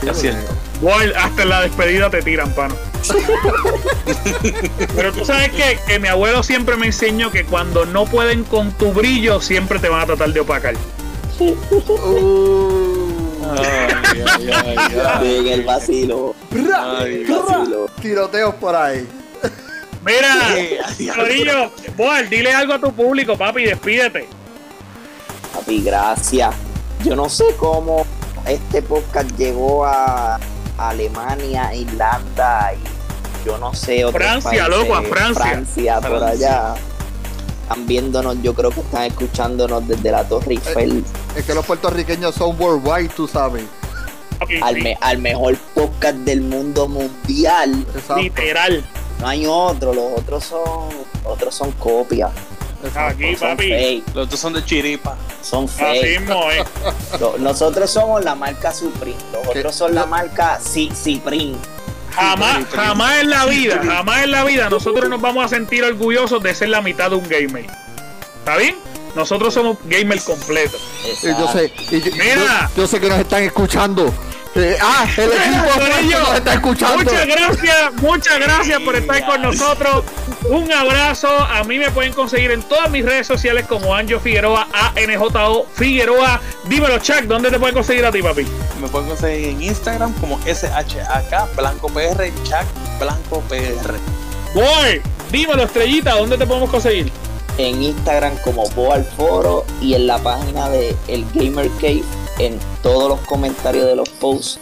es 0.09 0.19
cierto. 0.19 0.53
Boal, 0.81 1.15
hasta 1.17 1.43
en 1.43 1.49
la 1.49 1.63
despedida 1.63 2.11
te 2.11 2.23
tiran, 2.23 2.53
pano. 2.55 2.75
Pero 4.97 5.13
tú 5.13 5.25
sabes 5.25 5.51
que, 5.53 5.79
que 5.87 5.99
mi 5.99 6.09
abuelo 6.09 6.43
siempre 6.43 6.77
me 6.77 6.87
enseñó 6.87 7.31
que 7.31 7.45
cuando 7.45 7.87
no 7.87 8.05
pueden 8.07 8.45
con 8.45 8.73
tu 8.73 8.93
brillo, 8.93 9.41
siempre 9.41 9.79
te 9.79 9.89
van 9.89 10.03
a 10.03 10.07
tratar 10.07 10.33
de 10.33 10.41
opacar. 10.41 10.75
en 15.23 15.47
el 15.47 15.63
vacilo. 15.63 16.35
Tiroteos 18.01 18.55
por 18.57 18.75
ahí. 18.75 19.07
Mira, 20.05 21.15
Corillo, 21.15 21.73
Boal, 21.97 22.29
dile 22.31 22.53
algo 22.53 22.73
a 22.75 22.79
tu 22.79 22.93
público, 22.93 23.37
papi, 23.37 23.65
despídete. 23.65 24.27
Papi, 25.53 25.83
gracias. 25.83 26.55
Yo 27.05 27.17
no 27.17 27.29
sé 27.29 27.45
cómo 27.59 28.05
este 28.47 28.83
podcast 28.83 29.31
llegó 29.37 29.85
a 29.85 30.39
Alemania, 30.79 31.75
Irlanda 31.75 32.73
y 32.75 33.47
yo 33.47 33.59
no 33.59 33.75
sé. 33.75 34.05
Francia, 34.13 34.69
loco, 34.69 34.95
a 34.95 35.03
Francia. 35.03 35.45
Francia, 35.45 36.01
por 36.01 36.23
allá. 36.23 36.75
Están 37.63 37.87
viéndonos, 37.87 38.43
yo 38.43 38.53
creo 38.55 38.71
que 38.71 38.81
están 38.81 39.05
escuchándonos 39.05 39.87
desde 39.87 40.11
la 40.11 40.25
Torre 40.25 40.55
Eiffel. 40.55 41.05
Es, 41.37 41.45
que 41.45 41.55
los 41.55 41.65
puertorriqueños 41.65 42.35
son 42.35 42.61
worldwide, 42.61 43.09
tú 43.11 43.29
sabes. 43.29 43.65
al, 45.01 45.19
mejor 45.19 45.57
podcast 45.75 46.17
del 46.19 46.41
mundo 46.41 46.89
mundial. 46.89 47.87
Literal. 48.17 48.85
No 49.21 49.29
hay 49.29 49.47
otro, 49.47 49.95
los 49.95 50.19
otros 50.19 50.45
son, 50.45 50.89
otros 51.25 51.55
son 51.55 51.71
copias. 51.73 52.31
Aquí, 52.95 53.37
papi. 53.37 54.03
Los 54.15 54.27
otros 54.27 54.41
son 54.41 54.53
de 54.55 54.65
chiripa. 54.65 55.17
Son 55.43 55.69
fake. 55.69 56.23
Nosotros 57.39 57.91
somos 57.91 58.25
la 58.25 58.35
marca 58.35 58.73
Supreme. 58.73 59.17
Los 59.33 59.49
otros 59.49 59.75
son 59.75 59.95
la 59.95 60.07
marca 60.07 60.59
Ciprin. 60.61 61.57
Jamás, 62.15 62.65
jamás 62.73 63.21
en 63.21 63.31
la 63.31 63.47
vida, 63.47 63.81
jamás 63.85 64.25
en 64.25 64.33
la 64.33 64.43
vida 64.43 64.69
nosotros 64.69 65.09
nos 65.09 65.21
vamos 65.21 65.45
a 65.45 65.49
sentir 65.49 65.85
orgullosos 65.85 66.43
de 66.43 66.53
ser 66.55 66.71
la 66.71 66.81
mitad 66.81 67.11
de 67.11 67.17
un 67.17 67.29
gamer. 67.29 67.67
¿Está 68.41 68.57
bien? 68.57 68.77
Nosotros 69.15 69.55
somos 69.55 69.79
gamers 69.85 70.25
completos. 70.25 70.81
Yo 71.23 71.49
sé, 71.53 71.73
Mira. 71.91 72.69
yo 72.77 72.87
sé 72.87 73.01
que 73.01 73.09
nos 73.09 73.19
están 73.21 73.45
escuchando 73.45 74.13
eh, 74.57 74.77
ah, 74.81 75.07
el 75.17 75.31
equipo 75.31 76.19
nos 76.19 76.35
está 76.35 76.55
escuchando. 76.55 77.05
Muchas 77.05 77.27
gracias, 77.27 77.93
muchas 77.95 78.39
gracias 78.41 78.81
por 78.81 78.97
estar 78.97 79.27
con 79.27 79.43
nosotros. 79.43 80.05
Un 80.51 80.73
abrazo. 80.73 81.29
A 81.29 81.63
mí 81.63 81.79
me 81.79 81.93
pueden 81.93 82.13
conseguir 82.13 82.51
en 82.51 82.61
todas 82.65 82.91
mis 82.91 83.05
redes 83.05 83.25
sociales 83.25 83.67
como 83.69 83.95
Anjo 83.95 84.19
Figueroa, 84.19 84.67
ANJO 84.97 85.65
Figueroa. 85.75 86.41
Dímelo, 86.65 86.99
Chuck, 86.99 87.23
¿dónde 87.23 87.53
te 87.53 87.59
pueden 87.61 87.73
conseguir 87.73 88.05
a 88.05 88.11
ti, 88.11 88.21
papi? 88.21 88.45
Me 88.83 88.89
pueden 88.89 89.11
conseguir 89.11 89.51
en 89.51 89.63
Instagram 89.63 90.13
como 90.15 90.41
SHAK 90.41 91.55
Blanco 91.55 91.87
PR, 91.91 92.33
Chuck 92.43 92.67
Blanco 92.99 93.41
PR. 93.49 93.95
Boy, 94.53 95.01
dímelo, 95.31 95.63
estrellita, 95.63 96.17
¿dónde 96.17 96.37
te 96.37 96.45
podemos 96.45 96.69
conseguir? 96.69 97.13
En 97.57 97.81
Instagram 97.81 98.37
como 98.39 98.69
Boal 98.71 99.05
Foro 99.05 99.65
y 99.81 99.95
en 99.95 100.09
la 100.09 100.19
página 100.19 100.69
de 100.69 100.97
El 101.07 101.25
Gamer 101.33 101.71
Cave 101.81 102.03
en 102.41 102.59
todos 102.83 103.09
los 103.09 103.21
comentarios 103.21 103.87
de 103.87 103.95
los 103.95 104.09
posts. 104.09 104.59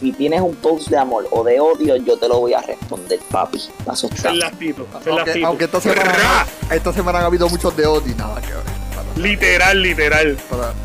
Si 0.00 0.12
tienes 0.12 0.40
un 0.40 0.54
post 0.56 0.88
de 0.88 0.96
amor 0.96 1.28
o 1.30 1.44
de 1.44 1.60
odio, 1.60 1.94
yo 1.96 2.16
te 2.16 2.26
lo 2.26 2.40
voy 2.40 2.54
a 2.54 2.62
responder, 2.62 3.20
papi. 3.30 3.60
Paso 3.84 4.08
aunque, 4.08 5.44
aunque 5.44 5.64
esta, 5.64 5.78
semana, 5.78 6.46
esta 6.70 6.92
semana 6.94 7.18
han 7.18 7.24
habido 7.26 7.46
muchos 7.50 7.76
de 7.76 7.86
odio 7.86 8.10
y 8.10 8.14
nada 8.14 8.40
que 8.40 8.48
ver. 8.48 8.62
Literal, 9.16 9.82
literal. 9.82 10.38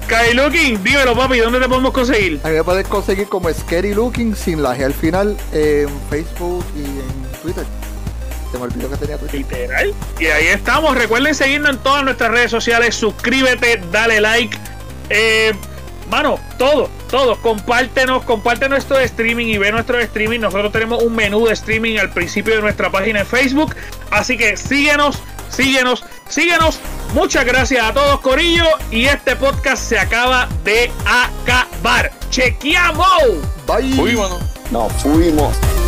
Kai 0.07 0.33
Looking, 0.33 0.83
dímelo, 0.83 1.15
papi, 1.15 1.37
¿dónde 1.37 1.61
te 1.61 1.69
podemos 1.69 1.93
conseguir? 1.93 2.41
A 2.43 2.49
mí 2.49 2.55
me 2.55 2.63
puedes 2.65 2.85
conseguir 2.87 3.29
como 3.29 3.49
Scary 3.53 3.93
Looking 3.93 4.35
sin 4.35 4.61
la 4.61 4.75
G 4.75 4.83
al 4.83 4.93
final 4.93 5.37
en 5.53 5.87
Facebook 6.09 6.65
y 6.75 6.83
en 6.83 7.41
Twitter. 7.41 7.63
Se 8.51 8.57
me 8.57 8.65
olvidó 8.65 8.89
que 8.89 8.97
tenía 8.97 9.17
Twitter. 9.17 9.39
Literal. 9.39 9.93
Y 10.19 10.25
ahí 10.25 10.47
estamos. 10.47 10.97
Recuerden 10.97 11.33
seguirnos 11.33 11.69
en 11.71 11.77
todas 11.77 12.03
nuestras 12.03 12.31
redes 12.31 12.51
sociales. 12.51 12.95
Suscríbete, 12.95 13.81
dale 13.91 14.19
like. 14.19 14.57
Eh 15.09 15.53
mano, 16.09 16.39
todo, 16.57 16.89
todos, 17.07 17.37
compártenos, 17.39 18.23
comparte 18.23 18.69
nuestro 18.69 18.99
streaming 18.99 19.47
y 19.47 19.57
ve 19.57 19.71
nuestro 19.71 19.99
streaming. 19.99 20.39
Nosotros 20.39 20.71
tenemos 20.71 21.03
un 21.03 21.15
menú 21.15 21.45
de 21.45 21.53
streaming 21.53 21.97
al 21.97 22.11
principio 22.11 22.55
de 22.55 22.61
nuestra 22.61 22.91
página 22.91 23.21
en 23.21 23.25
Facebook. 23.25 23.75
Así 24.11 24.37
que 24.37 24.57
síguenos, 24.57 25.19
síguenos, 25.49 26.03
síguenos. 26.29 26.79
Muchas 27.13 27.45
gracias 27.45 27.83
a 27.83 27.93
todos, 27.93 28.19
Corillo. 28.21 28.65
Y 28.91 29.05
este 29.05 29.35
podcast 29.35 29.83
se 29.83 29.97
acaba 29.97 30.47
de 30.63 30.91
acabar. 31.05 32.11
¡Chequeamos! 32.29 33.23
Fuimos. 33.67 34.39
Nos 34.71 34.91
fuimos. 34.93 35.84